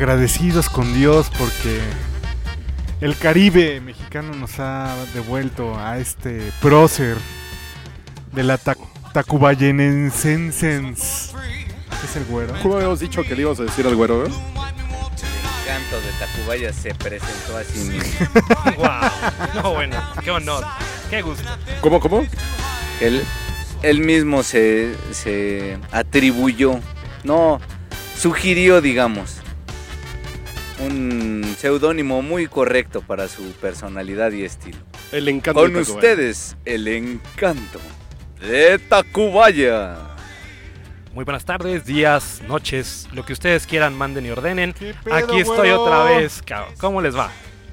¿No 0.00 0.06
se 0.06 0.08
sienten 0.08 0.08
agradecidos 0.08 0.70
con 0.70 0.94
Dios 0.94 1.30
porque 1.38 1.78
el 3.02 3.14
Caribe 3.16 3.82
mexicano 3.82 4.32
nos 4.34 4.58
ha 4.58 4.96
devuelto 5.12 5.78
a 5.78 5.98
este 5.98 6.50
prócer 6.62 7.18
de 8.32 8.42
la 8.42 8.56
ta 8.56 8.76
Tacubayenensensens? 9.12 11.34
¿Es 12.02 12.16
el 12.16 12.24
güero? 12.24 12.54
¿Cómo 12.62 12.76
habíamos 12.76 13.00
dicho 13.00 13.22
que 13.22 13.34
le 13.34 13.42
íbamos 13.42 13.60
a 13.60 13.64
decir 13.64 13.86
al 13.86 13.94
güero? 13.94 14.24
eh? 14.24 14.28
El 14.28 15.76
encanto 15.76 16.00
de 16.00 16.12
Tacubaya 16.18 16.72
se 16.72 16.94
presentó 16.94 17.58
a 17.58 17.64
sí 17.64 17.80
mismo. 17.80 18.26
¡Wow! 18.78 19.10
No, 19.62 19.74
bueno, 19.74 20.02
qué 20.24 20.30
honor, 20.30 20.64
qué 21.10 21.20
gusto. 21.20 21.44
¿Cómo, 21.82 22.00
cómo? 22.00 22.26
Él, 23.02 23.22
él 23.82 24.00
mismo 24.00 24.42
se, 24.44 24.94
se 25.12 25.76
atribuyó, 25.92 26.80
no, 27.22 27.60
sugirió, 28.18 28.80
digamos, 28.80 29.39
un 30.80 31.56
seudónimo 31.58 32.22
muy 32.22 32.46
correcto 32.46 33.02
para 33.02 33.28
su 33.28 33.42
personalidad 33.52 34.32
y 34.32 34.44
estilo. 34.44 34.78
El 35.12 35.28
encanto 35.28 35.60
Con 35.60 35.74
de 35.74 35.80
ustedes, 35.80 36.56
el 36.64 36.88
encanto 36.88 37.80
de 38.40 38.78
Tacubaya. 38.78 39.96
Muy 41.12 41.24
buenas 41.24 41.44
tardes, 41.44 41.84
días, 41.84 42.40
noches, 42.46 43.08
lo 43.12 43.24
que 43.24 43.32
ustedes 43.32 43.66
quieran, 43.66 43.96
manden 43.96 44.26
y 44.26 44.30
ordenen. 44.30 44.72
¿Qué 44.72 44.94
pedo, 45.02 45.14
Aquí 45.14 45.38
estoy 45.40 45.70
güero? 45.70 45.82
otra 45.82 46.04
vez, 46.04 46.40
cabrón. 46.44 46.74
¿Cómo 46.78 47.02
les 47.02 47.16
va? 47.16 47.30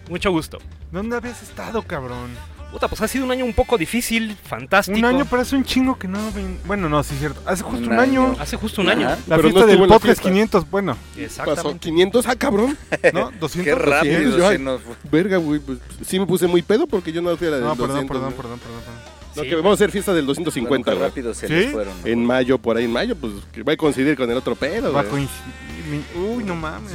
Mucho 0.09 0.31
gusto. 0.31 0.58
¿Dónde 0.91 1.17
habías 1.17 1.44
estado, 1.44 1.83
cabrón? 1.83 2.31
Puta, 2.71 2.87
pues 2.89 3.01
ha 3.01 3.07
sido 3.07 3.23
un 3.25 3.31
año 3.31 3.45
un 3.45 3.53
poco 3.53 3.77
difícil, 3.77 4.35
fantástico. 4.43 4.97
Un 4.97 5.05
año 5.05 5.25
parece 5.25 5.55
un 5.55 5.63
chingo 5.63 5.97
que 5.97 6.07
no 6.07 6.19
ven- 6.33 6.59
Bueno, 6.65 6.89
no, 6.89 7.01
sí 7.01 7.13
es 7.13 7.19
cierto. 7.21 7.41
Hace 7.45 7.63
justo 7.63 7.87
Un 7.87 7.93
un, 7.93 7.99
año. 7.99 8.25
año. 8.27 8.35
Hace 8.39 8.57
justo 8.57 8.81
un 8.81 8.89
Ajá. 8.89 8.97
año. 8.97 9.09
La 9.27 9.35
Pero 9.37 9.41
fiesta 9.49 9.65
del 9.65 9.77
podcast 9.79 10.03
fiesta. 10.03 10.23
500, 10.23 10.69
bueno, 10.69 10.93
Pasó 10.95 11.21
Exactamente. 11.21 11.79
500, 11.79 12.27
ah, 12.27 12.35
cabrón. 12.35 12.77
¿no? 13.13 13.31
200. 13.39 13.63
Qué 13.63 13.73
rápido 13.75 14.38
yo- 14.38 14.59
nos 14.59 14.81
fue. 14.81 14.95
Verga, 15.09 15.38
güey. 15.38 15.59
pues, 15.59 15.79
sí 16.05 16.19
me 16.19 16.25
puse 16.27 16.45
muy 16.47 16.61
pedo 16.61 16.88
porque 16.88 17.11
yo 17.11 17.21
no 17.21 17.35
fui 17.38 17.47
a 17.47 17.51
la 17.51 17.55
del 17.57 17.65
No, 17.65 17.71
perdón, 17.75 17.89
200, 18.07 18.15
perdón, 18.17 18.29
¿no? 18.31 18.35
perdón, 18.35 18.59
perdón, 18.59 18.79
perdón. 18.81 19.17
No, 19.38 19.43
Sí. 19.43 19.49
que 19.49 19.55
vamos 19.55 19.71
a 19.71 19.73
hacer 19.75 19.91
fiesta 19.91 20.13
del 20.13 20.25
Bueno, 20.25 20.35
250, 20.35 20.91
qué 20.91 20.97
güey. 20.97 21.09
rápido 21.09 21.33
se 21.33 21.47
¿Sí? 21.47 21.53
les 21.53 21.71
fueron. 21.71 21.93
¿no? 22.01 22.07
En 22.07 22.25
mayo, 22.25 22.57
por 22.57 22.75
ahí 22.75 22.85
en 22.85 22.91
mayo, 22.91 23.15
pues 23.15 23.33
que 23.53 23.63
va 23.63 23.73
a 23.73 23.77
coincidir 23.77 24.17
con 24.17 24.29
el 24.29 24.35
otro 24.38 24.55
pedo, 24.55 24.91
Va 24.91 25.01
a 25.01 25.03
coincidir. 25.05 26.03
Uy, 26.15 26.43
no 26.43 26.55
mames. 26.55 26.91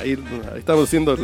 Ahí, 0.00 0.18
ahí 0.52 0.58
estamos 0.58 0.84
haciendo 0.86 1.16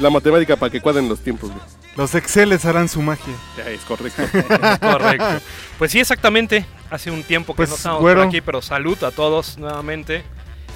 la 0.00 0.10
matemática 0.10 0.56
para 0.56 0.70
que 0.72 0.80
cuadren 0.80 1.08
los 1.08 1.20
tiempos, 1.20 1.50
güey. 1.50 1.62
Los 1.98 2.14
Exceles 2.14 2.64
harán 2.64 2.88
su 2.88 3.02
magia. 3.02 3.34
Ya, 3.58 3.68
es 3.68 3.80
correcto. 3.82 4.22
Correcto. 4.80 5.40
Pues 5.78 5.90
sí, 5.90 5.98
exactamente. 6.00 6.64
Hace 6.90 7.10
un 7.10 7.22
tiempo 7.24 7.52
que 7.52 7.56
Pues, 7.58 7.68
no 7.70 7.74
estamos 7.74 8.00
por 8.00 8.18
aquí, 8.20 8.40
pero 8.40 8.62
salud 8.62 9.02
a 9.04 9.10
todos 9.10 9.58
nuevamente 9.58 10.22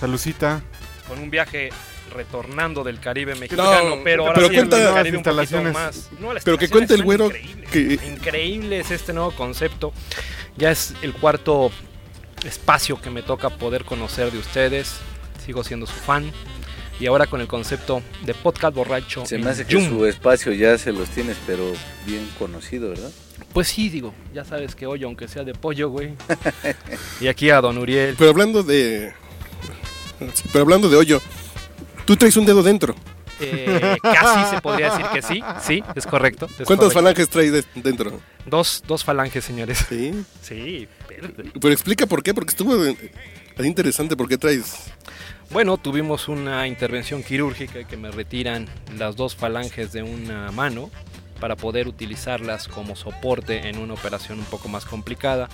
Salucita. 0.01 0.61
con 1.09 1.21
un 1.21 1.31
viaje 1.31 1.71
retornando 2.15 2.85
del 2.85 2.99
Caribe 3.01 3.35
mexicano, 3.37 3.97
No, 3.97 4.03
pero 4.05 4.25
ahora 4.25 4.35
pero 4.35 4.49
sí 4.49 4.55
cuenta- 4.57 4.77
el 4.89 4.95
Caribe 4.95 5.17
un 5.17 5.23
poquito 5.23 5.41
instalaciones. 5.43 5.73
más. 5.73 6.11
No, 6.21 6.35
las 6.35 6.43
Pero 6.45 6.59
que 6.59 6.69
cuente 6.69 6.95
el 6.95 7.03
güero 7.05 7.27
increíbles. 7.27 7.71
que- 7.71 8.07
Increíble 8.07 8.81
es 8.81 8.91
este 8.91 9.13
nuevo 9.15 9.31
concepto. 9.31 9.93
Ya 10.57 10.71
es 10.73 10.93
el 11.03 11.15
cuarto 11.15 11.71
espacio 12.45 13.01
que 13.01 13.09
me 13.11 13.23
toca 13.23 13.49
poder 13.49 13.85
conocer 13.85 14.31
de 14.33 14.39
ustedes. 14.39 14.97
Sigo 15.47 15.63
siendo 15.65 15.87
su 15.87 15.95
fan. 15.95 16.31
Y 17.03 17.07
ahora 17.09 17.27
con 17.27 17.41
el 17.41 17.49
concepto 17.49 18.01
de 18.25 18.33
podcast 18.33 18.77
borracho. 18.77 19.27
Se 19.27 19.37
me 19.37 19.51
hace 19.51 19.65
que 19.67 19.75
Zoom. 19.75 19.89
su 19.89 20.07
espacio 20.07 20.53
ya 20.53 20.79
se 20.79 20.93
los 20.93 21.09
tienes, 21.09 21.37
pero 21.49 21.73
bien 22.07 22.29
conocido, 22.39 22.91
¿verdad? 22.91 23.11
Pues 23.53 23.67
sí, 23.67 23.89
digo, 23.89 24.15
ya 24.33 24.45
sabes 24.45 24.77
que 24.77 24.87
hoyo, 24.87 25.09
aunque 25.09 25.27
sea 25.27 25.43
de 25.43 25.53
pollo, 25.53 25.89
güey. 25.91 26.15
y 27.21 27.27
aquí 27.27 27.51
a 27.51 27.61
Don 27.61 27.77
Uriel. 27.77 28.15
Pero 28.17 28.31
hablando 28.31 28.63
de. 28.63 29.13
Pero 30.53 30.63
hablando 30.63 30.89
de 30.89 30.97
hoyo, 30.97 31.21
tú 32.05 32.15
traes 32.17 32.37
un 32.37 32.47
dedo 32.47 32.63
dentro. 32.63 32.95
Eh, 33.41 33.97
casi 34.01 34.55
se 34.55 34.61
podría 34.61 34.91
decir 34.93 35.07
que 35.13 35.23
sí, 35.23 35.43
sí, 35.61 35.83
es 35.97 36.07
correcto. 36.07 36.47
es 36.47 36.53
¿Cuántas 36.69 36.93
correcto. 36.93 36.95
falanges 37.01 37.29
traes 37.29 37.51
de- 37.53 37.65
dentro? 37.83 38.21
Dos, 38.47 38.85
dos 38.87 39.03
falanges, 39.03 39.45
señores. 39.45 39.85
Sí. 39.89 40.25
Sí, 40.41 40.87
espérate. 41.01 41.51
Pero 41.61 41.75
explica 41.75 42.07
por 42.07 42.23
qué, 42.23 42.33
porque 42.33 42.51
estuvo 42.51 42.77
interesante 43.59 44.17
por 44.17 44.29
qué 44.29 44.39
traes. 44.39 44.77
Bueno, 45.53 45.77
tuvimos 45.77 46.29
una 46.29 46.67
intervención 46.67 47.23
quirúrgica 47.23 47.85
que 47.85 47.97
me 47.97 48.11
retiran 48.11 48.67
las 48.97 49.17
dos 49.17 49.37
falanges 49.37 49.93
de 49.93 50.03
una 50.03 50.51
mano 50.51 50.91
para 51.41 51.57
poder 51.57 51.89
utilizarlas 51.89 52.69
como 52.69 52.97
soporte 52.97 53.69
en 53.69 53.79
una 53.79 53.95
operación 53.95 54.39
un 54.39 54.45
poco 54.47 54.69
más 54.69 54.85
complicada. 54.87 55.49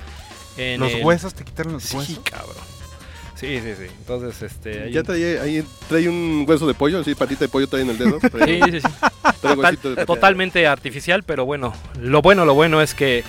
En 0.57 0.81
Los 0.81 0.93
el- 0.93 1.05
huesos, 1.05 1.35
te 1.35 1.45
quitaron 1.45 1.73
los 1.75 1.83
Sí, 1.83 1.97
huesos. 1.97 2.21
cabrón. 2.21 2.57
Sí, 3.35 3.61
sí, 3.61 3.73
sí. 3.77 3.85
Entonces, 3.99 4.43
este... 4.43 4.83
hay 4.85 4.93
Ya 4.93 5.01
un- 5.01 5.07
trae, 5.07 5.41
ahí 5.41 5.65
trae 5.89 6.09
un 6.09 6.45
hueso 6.47 6.67
de 6.67 6.75
pollo, 6.75 7.01
así, 7.01 7.15
patita 7.15 7.41
de 7.45 7.49
pollo 7.49 7.67
trae 7.69 7.83
en 7.83 7.91
el 7.91 7.99
dedo. 7.99 8.19
Trae, 8.19 8.61
Sí, 8.65 8.71
sí, 8.73 8.81
sí. 8.81 8.89
trae 9.23 9.33
Total- 9.41 9.59
huesito 9.59 9.89
de 9.91 9.95
patita. 9.97 10.07
totalmente 10.07 10.67
artificial, 10.67 11.23
pero 11.25 11.45
bueno, 11.45 11.73
lo 12.01 12.23
bueno, 12.23 12.45
lo 12.45 12.55
bueno 12.55 12.83
es 12.83 12.95
que 12.95 13.25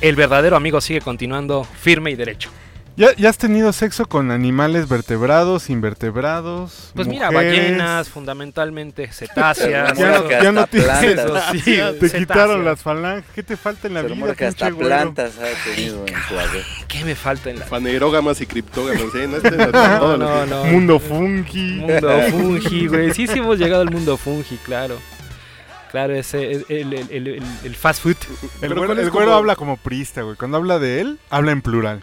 el 0.00 0.16
verdadero 0.16 0.56
amigo 0.56 0.80
sigue 0.80 1.00
continuando 1.00 1.64
firme 1.64 2.10
y 2.10 2.16
derecho. 2.16 2.50
¿Ya, 2.96 3.14
ya 3.14 3.28
has 3.28 3.36
tenido 3.36 3.74
sexo 3.74 4.06
con 4.06 4.30
animales 4.30 4.88
vertebrados, 4.88 5.68
invertebrados? 5.68 6.92
Pues 6.94 7.06
mira, 7.06 7.30
ballenas, 7.30 8.08
fundamentalmente 8.08 9.06
cetáceas. 9.12 9.98
Ya 9.98 10.50
no- 10.52 10.62
ya 10.62 10.66
tienes-. 10.66 11.02
Eso 11.18 11.38
sí, 11.52 11.60
Te 11.60 11.76
cetáceas. 11.82 12.12
quitaron 12.14 12.64
las 12.64 12.80
falanges. 12.80 13.30
¿Qué 13.34 13.42
te 13.42 13.58
falta 13.58 13.86
en 13.88 13.94
la 13.94 14.00
Se 14.02 14.08
vida, 14.08 14.34
que 14.34 14.46
hasta 14.46 14.70
plantas 14.70 15.32
ha 15.38 15.70
tenido 15.74 16.06
en 16.06 16.14
su 16.26 16.38
haber. 16.38 16.62
¿Qué 16.88 17.04
me 17.04 17.14
falta 17.14 17.50
en 17.50 17.58
la 17.58 17.66
Fanerógamas 17.66 18.40
y 18.40 18.46
criptógamas. 18.46 19.02
No, 19.14 19.36
Este, 19.36 19.56
no, 19.56 20.16
No, 20.16 20.46
no. 20.46 20.64
Mundo 20.64 20.98
fungi. 20.98 21.72
Mundo 21.80 22.20
fungi, 22.30 22.86
güey. 22.86 23.12
Sí, 23.12 23.26
sí 23.26 23.38
hemos 23.40 23.58
llegado 23.58 23.82
al 23.82 23.90
mundo 23.90 24.16
fungi, 24.16 24.56
claro. 24.64 24.96
Claro, 25.90 26.14
ese 26.14 26.50
el, 26.50 26.64
el, 26.68 26.92
el- 26.94 27.26
el- 27.28 27.42
el 27.64 27.74
fast 27.76 28.02
food. 28.02 28.16
El 28.42 28.48
Pero 28.60 28.74
güero, 28.74 28.86
¿cuál 28.86 28.98
es 28.98 29.04
el 29.04 29.10
güero 29.10 29.26
como- 29.26 29.36
habla 29.38 29.56
como 29.56 29.76
priista, 29.76 30.22
güey. 30.22 30.36
Cuando 30.36 30.56
habla 30.56 30.78
de 30.78 31.00
él, 31.02 31.18
habla 31.30 31.52
en 31.52 31.60
plural. 31.62 32.02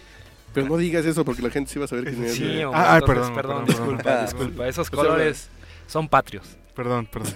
Pero 0.53 0.67
no 0.67 0.77
digas 0.77 1.05
eso 1.05 1.25
porque 1.25 1.41
la 1.41 1.49
gente 1.49 1.71
sí 1.71 1.79
va 1.79 1.85
a 1.85 1.87
saber 1.87 2.05
quién 2.05 2.23
es. 2.25 2.35
Sí, 2.35 2.63
hombre, 2.63 2.79
Ah, 2.81 2.93
ah, 2.93 2.97
entonces, 2.99 3.31
perdón, 3.31 3.33
perdón, 3.33 3.35
perdón, 3.35 3.65
disculpa, 3.65 4.03
perdón. 4.03 4.25
disculpa. 4.25 4.67
Esos 4.67 4.89
Pues 4.89 5.01
colores 5.03 5.49
son 5.87 6.07
patrios. 6.07 6.45
Perdón, 6.75 7.07
perdón. 7.07 7.33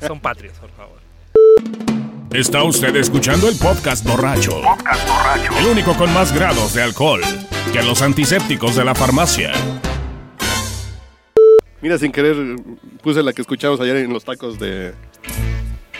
Son 0.06 0.18
patrios, 0.20 0.54
por 0.58 0.70
favor. 0.72 0.98
Está 2.32 2.62
usted 2.64 2.94
escuchando 2.96 3.48
el 3.48 3.56
podcast 3.56 4.04
borracho. 4.04 4.60
El 5.60 5.66
único 5.66 5.94
con 5.96 6.12
más 6.12 6.32
grados 6.32 6.74
de 6.74 6.82
alcohol 6.82 7.20
que 7.72 7.82
los 7.82 8.02
antisépticos 8.02 8.74
de 8.74 8.84
la 8.84 8.94
farmacia. 8.96 9.52
Mira, 11.80 11.98
sin 11.98 12.10
querer 12.10 12.36
puse 13.02 13.22
la 13.22 13.32
que 13.32 13.42
escuchamos 13.42 13.80
ayer 13.80 13.96
en 13.98 14.12
los 14.12 14.24
tacos 14.24 14.58
de, 14.58 14.92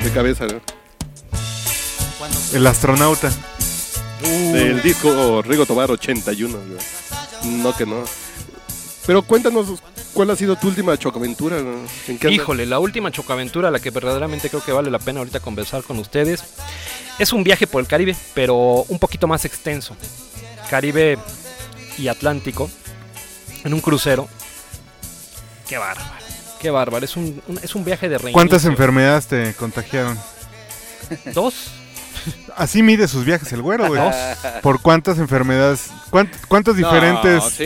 de 0.03 0.11
cabeza, 0.13 0.47
¿no? 0.49 0.61
El 2.53 2.67
astronauta. 2.67 3.31
Del 4.23 4.83
disco 4.83 5.43
Rigo 5.43 5.67
Tobar 5.67 5.91
81. 5.91 6.59
güey. 6.59 7.57
No 7.63 7.77
que 7.77 7.87
no. 7.87 8.03
Pero 9.07 9.23
cuéntanos, 9.23 9.69
¿cuál 10.13 10.31
ha 10.31 10.37
sido 10.37 10.57
tu 10.57 10.69
última 10.69 10.97
chocaventura? 10.99 11.61
no? 11.61 11.71
¿En 12.09 12.19
qué 12.19 12.27
andas? 12.27 12.33
Híjole, 12.33 12.67
la 12.67 12.79
última 12.79 13.11
chocaventura, 13.11 13.71
la 13.71 13.81
que 13.81 13.91
verdaderamente 13.91 14.51
creo 14.51 14.63
que 14.63 14.73
vale 14.73 14.91
la 14.91 14.99
pena 14.99 15.21
ahorita 15.21 15.41
conversar 15.41 15.83
con 15.83 15.99
ustedes, 15.99 16.43
es 17.19 17.33
un 17.33 17.43
viaje 17.45 17.67
por 17.67 17.81
el 17.81 17.87
Caribe, 17.87 18.15
pero 18.35 18.55
un 18.89 18.99
poquito 18.99 19.27
más 19.27 19.45
extenso. 19.45 19.97
Caribe 20.69 21.19
y 21.97 22.09
Atlántico, 22.09 22.71
en 23.65 23.73
un 23.73 23.81
crucero. 23.81 24.29
Qué 25.69 25.79
bárbaro, 25.79 26.11
qué 26.61 26.71
bárbaro. 26.71 27.05
Es 27.05 27.17
un, 27.17 27.41
un- 27.47 27.59
es 27.63 27.75
un 27.75 27.85
viaje 27.85 28.09
de 28.09 28.19
reinicio. 28.19 28.35
¿Cuántas 28.35 28.65
enfermedades 28.67 29.27
te 29.27 29.55
contagiaron? 29.55 30.19
Dos. 31.33 31.71
Así 32.57 32.83
mide 32.83 33.07
sus 33.09 33.25
viajes 33.25 33.53
el 33.53 33.63
güero, 33.63 33.87
güey. 33.89 34.01
¿Por 34.63 34.81
cuántas 34.81 35.19
enfermedades? 35.19 35.91
cuánt- 36.11 36.31
¿Cuántos 36.49 36.77
No, 36.77 36.87
diferentes? 36.89 37.57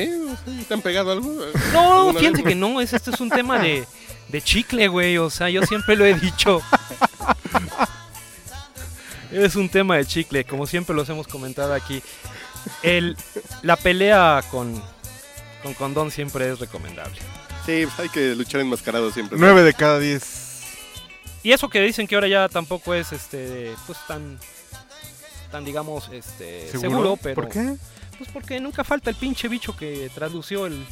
¿Te 0.69 0.75
han 0.75 0.81
pegado 0.83 1.13
algo? 1.13 1.33
No, 1.73 1.93
¿Alguna 2.09 2.19
fíjense 2.19 2.43
vez? 2.43 2.49
que 2.51 2.55
no, 2.55 2.81
es, 2.81 2.93
este 2.93 3.11
es 3.11 3.21
un 3.21 3.31
tema 3.31 3.59
de, 3.59 3.85
de 4.29 4.43
chicle, 4.43 4.89
güey. 4.89 5.19
O 5.19 5.31
sea, 5.31 5.49
yo 5.51 5.63
siempre 5.65 5.97
lo 5.97 6.05
he 6.05 6.15
dicho. 6.15 6.61
Es 9.31 9.57
un 9.57 9.69
tema 9.71 9.97
de 9.97 10.05
chicle, 10.05 10.45
como 10.45 10.67
siempre 10.67 10.95
los 10.95 11.09
hemos 11.09 11.27
comentado 11.27 11.73
aquí. 11.73 12.03
El, 12.83 13.17
la 13.63 13.77
pelea 13.77 14.43
con, 14.51 14.81
con 15.63 15.73
condón 15.75 16.11
siempre 16.11 16.51
es 16.53 16.59
recomendable. 16.59 17.17
Sí, 17.65 17.87
pues 17.87 17.99
hay 17.99 18.09
que 18.11 18.35
luchar 18.35 18.61
enmascarado 18.61 19.11
siempre. 19.11 19.39
Nueve 19.41 19.63
de 19.63 19.73
cada 19.73 19.99
diez. 19.99 20.52
Y 21.43 21.53
eso 21.53 21.69
que 21.69 21.81
dicen 21.81 22.07
que 22.07 22.15
ahora 22.15 22.29
ya 22.29 22.49
tampoco 22.49 22.95
es 22.95 23.13
este 23.13 23.75
pues 23.87 23.99
tan 24.07 24.39
tan 25.51 25.65
digamos 25.65 26.09
este 26.13 26.69
¿Seguro? 26.71 26.91
seguro, 26.91 27.19
pero 27.23 27.35
¿Por 27.35 27.49
qué? 27.49 27.77
pues 28.19 28.31
porque 28.33 28.61
nunca 28.61 28.85
falta 28.85 29.11
el 29.11 29.17
pinche 29.17 29.49
bicho 29.49 29.77
que 29.77 30.11
tradució 30.15 30.67
el, 30.67 30.87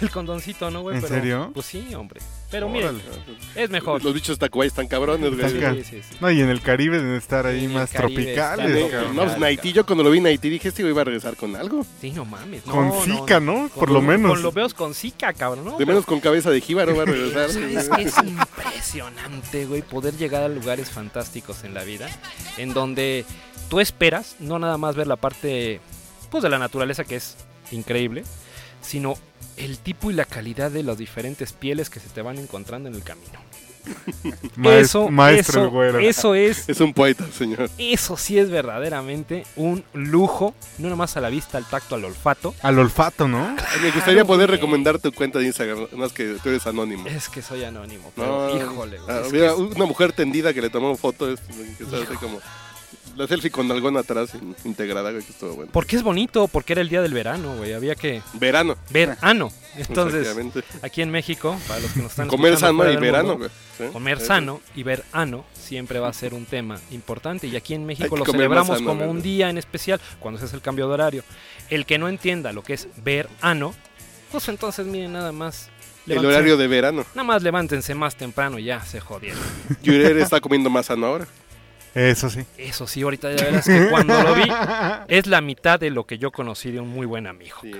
el 0.00 0.10
condoncito, 0.10 0.70
¿no, 0.70 0.82
güey? 0.82 0.96
¿En 0.96 1.02
Pero, 1.02 1.14
serio? 1.14 1.50
Pues 1.54 1.66
sí, 1.66 1.94
hombre. 1.94 2.20
Pero 2.50 2.68
miren, 2.68 2.88
Órale. 2.96 3.02
es 3.54 3.70
mejor. 3.70 4.02
Los 4.02 4.12
bichos 4.12 4.38
Tacubaya 4.38 4.66
están 4.68 4.88
cabrones, 4.88 5.34
güey. 5.36 5.50
Sí, 5.50 5.84
sí, 5.84 6.02
sí. 6.02 6.16
No, 6.20 6.30
y 6.30 6.40
en 6.40 6.48
el 6.48 6.60
Caribe 6.60 6.98
deben 6.98 7.14
estar 7.14 7.46
ahí 7.46 7.68
más 7.68 7.90
Caribe 7.92 8.22
tropicales, 8.22 8.90
cabrón. 8.90 9.16
No, 9.16 9.24
pues 9.24 9.38
Naití, 9.38 9.72
yo 9.72 9.86
cuando 9.86 10.02
lo 10.02 10.10
vi 10.10 10.18
en 10.18 10.24
Naití 10.24 10.50
dije, 10.50 10.68
este 10.68 10.82
güey 10.82 10.92
iba 10.92 11.02
a 11.02 11.04
regresar 11.04 11.36
con 11.36 11.54
algo. 11.54 11.86
Sí, 12.00 12.10
no 12.10 12.24
mames. 12.24 12.66
no, 12.66 12.72
Con 12.72 12.88
no, 12.88 13.00
Zika, 13.02 13.38
¿no? 13.40 13.68
Con 13.68 13.80
Por 13.80 13.90
lo 13.90 14.02
menos. 14.02 14.32
Con 14.32 14.42
los 14.42 14.54
veos 14.54 14.74
con 14.74 14.94
Zika, 14.94 15.32
cabrón, 15.32 15.64
¿no? 15.64 15.78
De 15.78 15.86
menos 15.86 16.04
con 16.06 16.18
cabeza 16.20 16.50
de 16.50 16.60
jíbaro 16.60 16.96
va 16.96 17.02
a 17.02 17.06
regresar. 17.06 17.50
Es 18.00 18.16
impresionante, 18.18 19.66
güey, 19.66 19.82
poder 19.82 20.16
llegar 20.16 20.42
a 20.42 20.48
lugares 20.48 20.90
fantásticos 20.90 21.64
en 21.64 21.74
la 21.74 21.84
vida, 21.84 22.08
en 22.56 22.72
donde 22.74 23.24
tú 23.68 23.80
esperas 23.80 24.36
no 24.40 24.58
nada 24.58 24.76
más 24.76 24.96
ver 24.96 25.06
la 25.06 25.16
parte, 25.16 25.80
pues, 26.30 26.42
de 26.42 26.48
la 26.48 26.58
naturaleza 26.58 27.04
que 27.04 27.16
es 27.16 27.36
increíble, 27.70 28.24
sino 28.80 29.14
el 29.56 29.78
tipo 29.78 30.10
y 30.10 30.14
la 30.14 30.24
calidad 30.24 30.70
de 30.70 30.82
las 30.82 30.96
diferentes 30.98 31.52
pieles 31.52 31.90
que 31.90 32.00
se 32.00 32.08
te 32.08 32.22
van 32.22 32.38
encontrando 32.38 32.88
en 32.88 32.94
el 32.94 33.02
camino. 33.02 33.38
Maes- 34.56 34.80
eso, 34.82 35.08
maestro 35.08 35.62
eso, 35.62 35.70
güero. 35.70 35.98
eso 36.00 36.34
es, 36.34 36.68
Es 36.68 36.80
un 36.82 36.92
poeta, 36.92 37.24
señor. 37.32 37.70
eso 37.78 38.16
sí 38.18 38.38
es 38.38 38.50
verdaderamente 38.50 39.44
un 39.56 39.82
lujo, 39.94 40.54
no 40.76 40.84
nada 40.84 40.96
más 40.96 41.16
a 41.16 41.20
la 41.22 41.30
vista, 41.30 41.56
al 41.56 41.64
tacto, 41.64 41.94
al 41.94 42.04
olfato. 42.04 42.54
Al 42.60 42.78
olfato, 42.78 43.26
¿no? 43.26 43.56
Me 43.82 43.90
gustaría 43.90 44.24
poder 44.26 44.48
güey. 44.48 44.58
recomendar 44.58 44.98
tu 44.98 45.10
cuenta 45.12 45.38
de 45.38 45.46
Instagram, 45.46 45.86
más 45.92 46.12
que 46.12 46.36
tú 46.42 46.50
eres 46.50 46.66
anónimo. 46.66 47.06
Es 47.08 47.30
que 47.30 47.40
soy 47.40 47.64
anónimo, 47.64 48.12
pero 48.14 48.48
No, 48.54 48.56
híjole, 48.56 48.98
güey, 48.98 49.16
ah, 49.16 49.22
mira, 49.32 49.46
es- 49.52 49.58
una 49.58 49.86
mujer 49.86 50.12
tendida 50.12 50.52
que 50.52 50.60
le 50.60 50.68
tomó 50.68 50.94
foto, 50.96 51.30
es, 51.32 51.40
que 51.40 52.14
como 52.16 52.38
la 53.20 53.26
selfie 53.28 53.50
con 53.50 53.70
algón 53.70 53.96
atrás 53.96 54.34
in- 54.34 54.56
integrada, 54.64 55.10
güey, 55.10 55.22
que 55.22 55.32
estuvo 55.32 55.54
bueno. 55.54 55.70
Porque 55.72 55.96
es 55.96 56.02
bonito, 56.02 56.48
porque 56.48 56.72
era 56.72 56.82
el 56.82 56.88
día 56.88 57.02
del 57.02 57.12
verano, 57.12 57.56
güey. 57.56 57.72
Había 57.72 57.94
que 57.94 58.22
Verano. 58.34 58.76
ver 58.90 59.16
ano. 59.20 59.50
Entonces, 59.76 60.26
aquí 60.82 61.02
en 61.02 61.10
México, 61.10 61.56
para 61.68 61.80
los 61.80 61.92
que 61.92 62.00
nos 62.00 62.10
están 62.12 62.28
comer 62.28 62.56
sano 62.56 62.90
y 62.90 62.96
verano, 62.96 63.36
mundo, 63.36 63.48
güey. 63.78 63.88
¿sí? 63.88 63.92
Comer 63.92 64.20
sano 64.20 64.60
y 64.74 64.82
ver 64.82 65.04
ano 65.12 65.44
siempre 65.54 65.98
va 66.00 66.08
a 66.08 66.12
ser 66.12 66.34
un 66.34 66.44
tema 66.46 66.80
importante. 66.90 67.46
Y 67.46 67.56
aquí 67.56 67.74
en 67.74 67.86
México 67.86 68.16
lo 68.16 68.24
celebramos 68.24 68.78
sano, 68.78 68.88
como 68.88 69.00
güey. 69.04 69.10
un 69.10 69.22
día 69.22 69.48
en 69.50 69.58
especial 69.58 70.00
cuando 70.18 70.40
se 70.40 70.46
hace 70.46 70.56
el 70.56 70.62
cambio 70.62 70.88
de 70.88 70.94
horario. 70.94 71.24
El 71.68 71.86
que 71.86 71.98
no 71.98 72.08
entienda 72.08 72.52
lo 72.52 72.62
que 72.62 72.74
es 72.74 72.88
ver 73.04 73.28
ano, 73.40 73.74
pues 74.32 74.48
entonces 74.48 74.86
miren 74.86 75.12
nada 75.12 75.30
más. 75.32 75.68
El 76.06 76.24
horario 76.24 76.56
de 76.56 76.66
verano. 76.66 77.04
Nada 77.14 77.24
más 77.24 77.42
levántense 77.42 77.94
más 77.94 78.16
temprano 78.16 78.58
y 78.58 78.64
ya 78.64 78.80
se 78.84 78.98
jodieron. 78.98 79.38
Yurer 79.82 80.16
está 80.18 80.40
comiendo 80.40 80.68
más 80.70 80.86
sano 80.86 81.06
ahora. 81.06 81.28
Eso 81.94 82.30
sí. 82.30 82.44
Eso 82.56 82.86
sí, 82.86 83.02
ahorita 83.02 83.32
ya 83.34 83.44
verás 83.44 83.66
que 83.66 83.88
cuando 83.90 84.22
lo 84.22 84.34
vi 84.34 84.44
es 85.08 85.26
la 85.26 85.40
mitad 85.40 85.78
de 85.80 85.90
lo 85.90 86.04
que 86.06 86.18
yo 86.18 86.30
conocí 86.30 86.70
de 86.70 86.80
un 86.80 86.88
muy 86.88 87.06
buen 87.06 87.26
amigo. 87.26 87.56
Sí. 87.62 87.72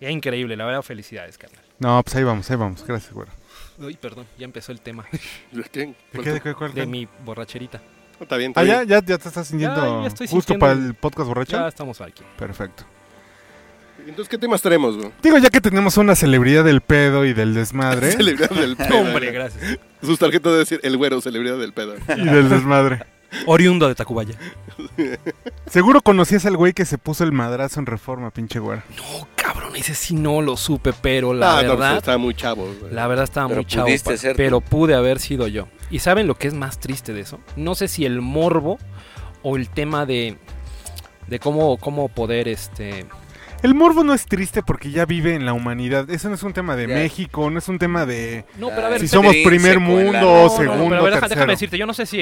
Es 0.00 0.10
increíble, 0.10 0.56
la 0.56 0.64
verdad, 0.64 0.82
felicidades, 0.82 1.38
carnal. 1.38 1.62
No, 1.78 2.02
pues 2.02 2.14
ahí 2.16 2.24
vamos, 2.24 2.50
ahí 2.50 2.56
vamos. 2.56 2.84
Gracias, 2.86 3.12
güero. 3.12 3.30
Uy, 3.78 3.96
perdón, 3.96 4.26
ya 4.38 4.44
empezó 4.44 4.70
el 4.70 4.80
tema 4.80 5.04
¿De 5.52 5.62
qué? 5.64 5.80
¿De 5.86 5.94
¿Cuál 6.12 6.24
qué, 6.24 6.30
de 6.48 6.54
cuál, 6.54 6.74
de 6.74 6.86
mi 6.86 7.08
borracherita. 7.24 7.80
Está 8.20 8.36
bien, 8.36 8.50
está 8.52 8.60
Ah, 8.60 8.64
ya, 8.64 8.76
bien. 8.84 8.88
ya, 8.88 9.04
ya 9.04 9.18
te 9.18 9.28
estás 9.28 9.48
sintiendo 9.48 9.76
Ya, 9.96 10.02
ya 10.02 10.06
estoy 10.08 10.28
justo 10.28 10.52
sintiendo- 10.54 10.60
para 10.60 10.72
el 10.72 10.94
podcast 10.94 11.26
borracho. 11.28 11.56
Ya 11.56 11.66
estamos 11.68 12.00
aquí. 12.00 12.22
Perfecto. 12.38 12.84
Entonces, 14.06 14.28
¿qué 14.28 14.38
temas 14.38 14.60
tenemos, 14.62 14.96
güey? 14.96 15.10
Digo, 15.22 15.38
ya 15.38 15.48
que 15.50 15.60
tenemos 15.60 15.96
una 15.96 16.14
celebridad 16.16 16.64
del 16.64 16.80
pedo 16.80 17.24
y 17.24 17.32
del 17.34 17.54
desmadre. 17.54 18.10
Celebridad 18.16 18.50
del 18.50 18.76
pedo. 18.76 18.98
Hombre, 18.98 19.30
gracias. 19.32 19.78
Sus 20.02 20.18
tarjetas 20.18 20.44
debe 20.52 20.58
decir 20.58 20.80
el 20.82 20.96
güero, 20.96 21.20
celebridad 21.20 21.58
del 21.58 21.72
pedo. 21.72 21.94
y 22.16 22.24
del 22.24 22.48
desmadre. 22.48 23.04
Oriundo 23.46 23.88
de 23.88 23.94
Tacubaya. 23.94 24.34
Seguro 25.66 26.02
conocías 26.02 26.44
al 26.46 26.56
güey 26.56 26.72
que 26.72 26.84
se 26.84 26.98
puso 26.98 27.24
el 27.24 27.32
madrazo 27.32 27.80
en 27.80 27.86
reforma, 27.86 28.30
pinche 28.30 28.58
güero. 28.58 28.82
No, 28.96 29.26
cabrón, 29.36 29.74
ese 29.76 29.94
sí 29.94 30.14
no 30.14 30.42
lo 30.42 30.56
supe, 30.56 30.92
pero 30.92 31.32
la 31.34 31.58
Ah, 31.58 31.62
no, 31.62 31.68
pues, 31.68 31.78
verdad, 31.80 31.96
estaba 31.98 32.18
muy 32.18 32.34
chavo. 32.34 32.64
güey. 32.80 32.92
la 32.92 33.06
verdad 33.06 33.24
estaba 33.24 33.48
Pero 33.48 33.60
muy 33.62 33.66
chavo, 33.66 33.86
pudiste 33.86 34.10
pa- 34.10 34.16
ser 34.16 34.32
tú. 34.32 34.36
pero 34.36 34.60
pude 34.60 34.94
haber 34.94 35.18
sido 35.20 35.48
yo. 35.48 35.68
¿Y 35.90 36.00
saben 36.00 36.26
lo 36.26 36.34
que 36.36 36.48
es 36.48 36.54
más 36.54 36.78
triste 36.78 37.12
de 37.12 37.20
eso? 37.20 37.38
No 37.56 37.74
sé 37.74 37.88
si 37.88 38.04
el 38.04 38.20
morbo 38.20 38.78
o 39.42 39.56
el 39.56 39.68
tema 39.68 40.06
de 40.06 40.36
de 41.28 41.38
cómo 41.38 41.76
cómo 41.78 42.08
poder 42.08 42.48
este 42.48 43.06
El 43.62 43.74
morbo 43.74 44.02
no 44.04 44.12
es 44.12 44.26
triste 44.26 44.62
porque 44.62 44.90
ya 44.90 45.06
vive 45.06 45.34
en 45.34 45.46
la 45.46 45.52
humanidad. 45.52 46.10
Eso 46.10 46.28
no 46.28 46.34
es 46.34 46.42
un 46.42 46.52
tema 46.52 46.74
de. 46.76 46.88
México, 46.88 47.48
no 47.48 47.58
es 47.58 47.68
un 47.68 47.78
tema 47.78 48.04
de 48.06 48.44
No, 48.58 48.68
pero 48.70 48.86
a 48.88 48.90
ver, 48.90 49.00
si 49.00 49.06
somos 49.08 49.34
primer 49.44 49.78
mundo, 49.78 50.12
No, 50.12 50.42
no, 50.44 50.48
segundo, 50.50 50.84
pero 50.88 50.96
a 50.96 51.02
ver, 51.02 51.12
deja- 51.14 51.20
tercero. 51.20 51.28
déjame 51.38 51.52
decirte, 51.52 51.78
yo 51.78 51.86
no 51.86 51.94
sé 51.94 52.06
si 52.06 52.18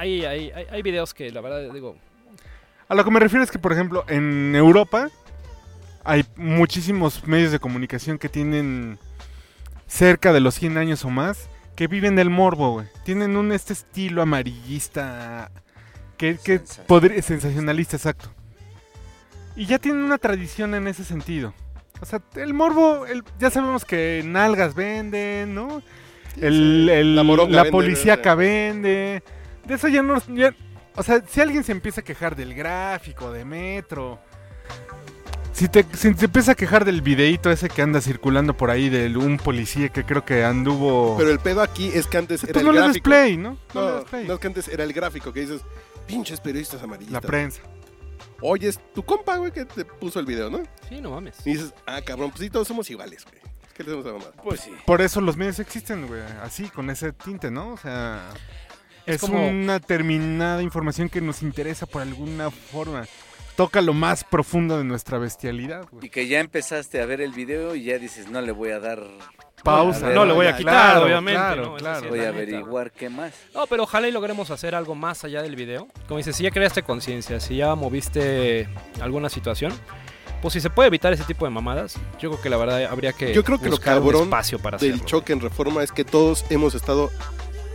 hay, 0.00 0.24
hay, 0.24 0.50
hay, 0.50 0.66
hay 0.70 0.82
videos 0.82 1.14
que 1.14 1.30
la 1.30 1.40
verdad 1.40 1.72
digo, 1.72 1.96
A 2.88 2.94
lo 2.94 3.04
que 3.04 3.10
me 3.10 3.20
refiero 3.20 3.44
es 3.44 3.50
que, 3.50 3.58
por 3.58 3.72
ejemplo, 3.72 4.04
en 4.08 4.54
Europa 4.56 5.10
hay 6.04 6.24
muchísimos 6.36 7.26
medios 7.26 7.52
de 7.52 7.58
comunicación 7.58 8.18
que 8.18 8.28
tienen 8.28 8.98
cerca 9.86 10.32
de 10.32 10.40
los 10.40 10.54
100 10.54 10.78
años 10.78 11.04
o 11.04 11.10
más 11.10 11.48
que 11.76 11.86
viven 11.86 12.16
del 12.16 12.30
morbo, 12.30 12.72
güey. 12.72 12.86
Tienen 13.04 13.36
un 13.36 13.52
este 13.52 13.72
estilo 13.72 14.22
amarillista 14.22 15.50
que, 16.18 16.36
que 16.36 16.58
Sensacionalista. 16.58 16.86
podría 16.86 17.22
sensacionalista, 17.22 17.96
exacto. 17.96 18.30
Y 19.56 19.66
ya 19.66 19.78
tienen 19.78 20.02
una 20.02 20.18
tradición 20.18 20.74
en 20.74 20.88
ese 20.88 21.04
sentido. 21.04 21.54
O 22.00 22.06
sea, 22.06 22.20
el 22.36 22.54
morbo, 22.54 23.04
el- 23.06 23.24
ya 23.38 23.50
sabemos 23.50 23.84
que 23.84 24.22
nalgas 24.24 24.74
venden, 24.74 25.54
¿no? 25.54 25.82
El, 26.40 26.88
el- 26.88 27.16
La 27.16 27.24
la, 27.24 27.34
vende, 27.46 27.70
policíaca 27.70 28.34
vende. 28.34 29.22
De 29.66 29.74
eso 29.74 29.88
ya 29.88 30.02
no... 30.02 30.20
ya- 30.28 30.54
o 30.96 31.02
sea, 31.02 31.22
si 31.26 31.40
alguien 31.40 31.62
se 31.64 31.72
empieza 31.72 32.00
a 32.00 32.04
quejar 32.04 32.34
del 32.36 32.54
gráfico, 32.54 33.32
de 33.32 33.44
Metro... 33.44 34.18
Si 35.52 35.68
te, 35.68 35.84
si 35.94 36.14
te 36.14 36.24
empieza 36.26 36.52
a 36.52 36.54
quejar 36.54 36.84
del 36.86 37.02
videíto 37.02 37.50
ese 37.50 37.68
que 37.68 37.82
anda 37.82 38.00
circulando 38.00 38.56
por 38.56 38.70
ahí 38.70 38.88
de 38.88 39.14
un 39.16 39.36
policía 39.36 39.88
que 39.90 40.04
creo 40.04 40.24
que 40.24 40.42
anduvo... 40.44 41.16
Pero 41.18 41.30
el 41.30 41.38
pedo 41.40 41.60
aquí 41.60 41.90
es 41.92 42.06
que 42.06 42.16
antes 42.18 42.44
era 42.44 42.60
el 42.60 42.66
no 42.66 42.72
le 42.88 43.00
play, 43.00 43.36
¿no? 43.36 43.58
No, 43.74 43.80
le 43.80 43.86
No, 43.90 43.96
des 43.98 44.04
play. 44.08 44.26
no, 44.26 44.34
es 44.34 44.40
que 44.40 44.46
antes 44.46 44.68
era 44.68 44.84
el 44.84 44.92
gráfico 44.94 45.32
que 45.32 45.40
dices, 45.40 45.60
pinches 46.06 46.40
periodistas 46.40 46.82
amarillistas. 46.82 47.22
La 47.22 47.26
prensa. 47.26 47.60
Oye, 48.40 48.68
es 48.68 48.78
tu 48.94 49.02
compa, 49.02 49.36
güey, 49.36 49.52
que 49.52 49.66
te 49.66 49.84
puso 49.84 50.18
el 50.18 50.24
video, 50.24 50.48
¿no? 50.48 50.62
sí, 50.88 50.98
no 51.00 51.10
mames. 51.10 51.34
Y 51.44 51.52
dices, 51.52 51.74
ah, 51.86 52.00
cabrón, 52.00 52.30
pues 52.30 52.40
sí, 52.40 52.48
todos 52.48 52.66
somos 52.66 52.88
iguales, 52.88 53.24
güey. 53.26 53.38
Es 53.66 53.72
que 53.74 53.84
le 53.84 53.90
hacemos 53.98 54.24
a 54.24 54.30
la. 54.36 54.42
Pues 54.42 54.60
sí. 54.60 54.72
Por 54.86 55.02
eso 55.02 55.20
los 55.20 55.36
medios 55.36 55.58
existen, 55.58 56.06
güey. 56.06 56.22
Así, 56.42 56.70
con 56.70 56.88
ese 56.88 57.12
tinte, 57.12 57.50
¿no? 57.50 57.72
O 57.72 57.76
sea... 57.76 58.30
Es 59.06 59.16
Es, 59.16 59.20
como- 59.22 59.48
una 59.48 59.74
determinada 59.74 60.62
información 60.62 61.08
que 61.08 61.20
nos 61.20 61.42
interesa 61.42 61.86
por 61.86 62.02
alguna 62.02 62.50
forma. 62.50 63.06
Toca 63.56 63.80
lo 63.82 63.92
más 63.92 64.24
profundo 64.24 64.78
de 64.78 64.84
nuestra 64.84 65.18
bestialidad, 65.18 65.82
Y 65.92 65.96
güey. 65.96 66.10
que 66.10 66.26
ya 66.28 66.40
empezaste 66.40 67.00
a 67.02 67.06
ver 67.06 67.20
el 67.20 67.32
video 67.32 67.74
y 67.74 67.84
ya 67.84 67.98
dices, 67.98 68.30
no 68.30 68.40
le 68.40 68.52
voy 68.52 68.70
a 68.70 68.80
dar 68.80 69.02
Pausa. 69.62 70.06
ver, 70.06 70.14
No 70.14 70.24
le 70.24 70.32
voy 70.32 70.46
a 70.46 70.56
quitar, 70.56 70.72
claro, 70.92 71.04
obviamente. 71.04 71.38
claro, 71.38 71.62
¿no? 71.66 71.76
Claro. 71.76 72.08
Voy 72.08 72.20
a 72.20 72.28
averiguar 72.28 72.90
qué 72.92 73.10
más. 73.10 73.34
No, 73.54 73.66
pero 73.66 73.82
ojalá 73.82 74.08
y 74.08 74.12
logremos 74.12 74.50
hacer 74.50 74.74
algo 74.74 74.94
más 74.94 75.22
allá 75.24 75.42
del 75.42 75.56
video. 75.56 75.86
Como 76.08 76.16
dices, 76.16 76.34
si 76.36 76.44
ya 76.44 76.50
creaste 76.50 76.82
conciencia, 76.82 77.38
si 77.40 77.56
ya 77.56 77.74
moviste 77.74 78.66
alguna 79.02 79.28
situación, 79.28 79.74
pues 80.40 80.54
si 80.54 80.60
se 80.62 80.70
puede 80.70 80.86
evitar 80.86 81.12
ese 81.12 81.24
tipo 81.24 81.44
de 81.44 81.50
mamadas, 81.50 81.96
yo 82.18 82.30
creo 82.30 82.40
que 82.40 82.48
la 82.48 82.56
verdad 82.56 82.84
habría 82.86 83.12
que 83.12 83.34
Yo 83.34 83.44
creo 83.44 83.58
que 83.58 83.66
lo 83.66 83.72
buscar 83.72 83.98
un 83.98 84.04
cabrón 84.04 84.22
espacio 84.24 84.58
para 84.58 84.78
Del 84.78 84.92
hacerlo. 84.92 85.06
choque 85.06 85.34
en 85.34 85.40
reforma 85.40 85.82
es 85.82 85.92
que 85.92 86.04
todos 86.06 86.46
hemos 86.48 86.74
estado 86.74 87.10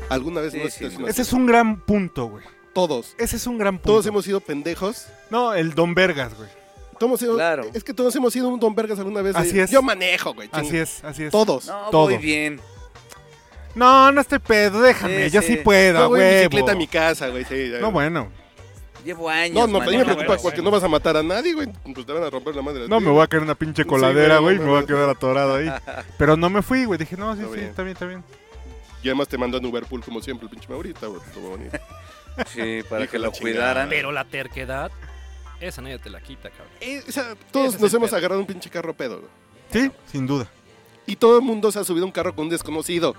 alguna 0.10 0.42
vez 0.42 0.52
Sí, 0.52 0.58
en 0.58 0.64
una 0.64 0.72
sí, 0.72 0.78
situación. 0.80 1.10
Ese 1.10 1.22
es 1.22 1.34
un 1.34 1.46
gran 1.46 1.80
punto, 1.82 2.28
güey. 2.28 2.44
Todos. 2.74 3.16
Ese 3.18 3.38
es 3.38 3.48
un 3.48 3.58
gran 3.58 3.76
punto. 3.78 3.90
Todos 3.92 4.06
hemos 4.06 4.26
sido 4.26 4.40
pendejos. 4.42 5.08
No, 5.30 5.54
el 5.54 5.74
Don 5.74 5.94
Vergas, 5.96 6.36
güey. 6.36 6.50
Todos 7.00 7.22
hemos 7.22 7.36
Claro. 7.36 7.64
Es 7.74 7.84
que 7.84 7.94
todos 7.94 8.16
hemos 8.16 8.32
sido 8.34 8.48
un 8.50 8.60
Don 8.60 8.74
Vergas 8.76 9.00
alguna 9.00 9.22
vez. 9.22 9.36
Así 9.36 9.60
es. 9.60 9.70
Yo 9.72 9.82
manejo, 9.82 10.34
güey. 10.34 10.50
Así 10.52 10.68
chinga". 10.68 10.84
es, 10.84 11.04
así 11.04 11.24
es. 11.24 11.32
Todos. 11.32 11.68
No, 11.68 11.90
Todo. 11.92 12.04
voy 12.06 12.18
bien. 12.18 12.60
No, 13.76 14.12
no 14.12 14.22
estoy 14.22 14.40
pedo, 14.40 14.82
déjame. 14.82 15.26
Sí, 15.30 15.32
yo 15.36 15.42
sí. 15.42 15.48
sí 15.48 15.56
puedo, 15.58 16.00
No, 16.00 16.08
güey. 16.10 16.38
bicicleta 16.38 16.72
a 16.72 16.76
mi 16.76 16.88
casa, 16.88 17.28
güey. 17.28 17.44
Sí, 17.44 17.72
ya. 17.72 17.80
No, 17.80 17.92
bueno. 17.92 18.30
Llevo 19.04 19.30
años. 19.30 19.54
No, 19.56 19.68
no, 19.68 19.80
pero 19.80 19.90
a 19.90 19.92
mí 19.92 19.98
me 19.98 20.04
preocupa 20.06 20.28
bueno, 20.28 20.42
porque 20.42 20.58
bueno. 20.62 20.72
no 20.72 20.72
vas 20.72 20.84
a 20.84 20.88
matar 20.88 21.18
a 21.18 21.22
nadie, 21.24 21.54
güey. 21.54 21.68
Pues 21.94 22.06
te 22.06 22.12
van 22.14 22.24
a 22.24 22.30
romper 22.30 22.56
la 22.56 22.62
madre. 22.62 22.88
No, 22.88 23.00
me 23.00 23.12
voy 23.12 23.22
a 23.22 23.28
caer 23.28 23.42
en 23.42 23.48
una 23.50 23.56
pinche 23.56 23.84
Sí, 23.84 23.88
coladera, 23.90 24.38
güey, 24.40 24.56
güey. 24.56 24.58
no, 24.58 24.64
me 24.66 24.72
voy 24.72 24.84
a 24.84 24.86
quedar 24.88 25.10
atorado 25.10 25.56
ahí. 25.56 25.70
Pero 26.18 26.36
no 26.38 26.50
me 26.50 26.62
fui, 26.62 26.86
güey. 26.86 26.98
Dije, 26.98 27.16
no, 27.18 27.36
sí, 27.36 27.42
Está 27.42 27.54
sí, 27.54 27.60
bien. 27.60 27.70
está 27.70 27.84
bien, 27.84 27.94
está 27.94 28.06
bien. 28.06 28.24
Y 29.06 29.10
además 29.10 29.28
te 29.28 29.38
mandó 29.38 29.60
a 29.60 29.62
Uberpool 29.62 30.04
como 30.04 30.20
siempre, 30.20 30.46
el 30.48 30.50
pinche 30.50 30.68
Maurita, 30.68 31.06
güey. 31.08 31.22
Sí, 32.48 32.82
para 32.90 33.04
Hijo 33.04 33.12
que 33.12 33.20
lo 33.20 33.26
la 33.28 33.32
cuidaran. 33.40 33.88
Pero 33.88 34.12
la 34.12 34.26
terquedad, 34.26 34.92
esa 35.62 35.84
nadie 35.84 36.00
te 36.00 36.10
la 36.10 36.22
quita, 36.22 36.50
cabrón. 36.50 36.74
Eh, 36.82 37.04
o 37.08 37.12
sea, 37.12 37.36
todos 37.52 37.68
Ese 37.68 37.76
es 37.76 37.82
nos 37.84 37.92
el 37.94 37.98
hemos 37.98 38.10
pedo. 38.10 38.18
agarrado 38.18 38.42
un 38.42 38.48
pinche 38.48 38.68
carro 38.72 38.96
pedo, 38.96 39.20
güey. 39.20 39.30
Sí, 39.72 39.92
sin 40.12 40.26
duda. 40.26 40.48
Y 41.06 41.18
todo 41.18 41.38
el 41.38 41.44
mundo 41.44 41.72
se 41.72 41.78
ha 41.78 41.84
subido 41.84 42.04
a 42.04 42.08
un 42.08 42.12
carro 42.12 42.34
con 42.36 42.46
un 42.46 42.50
desconocido. 42.50 43.14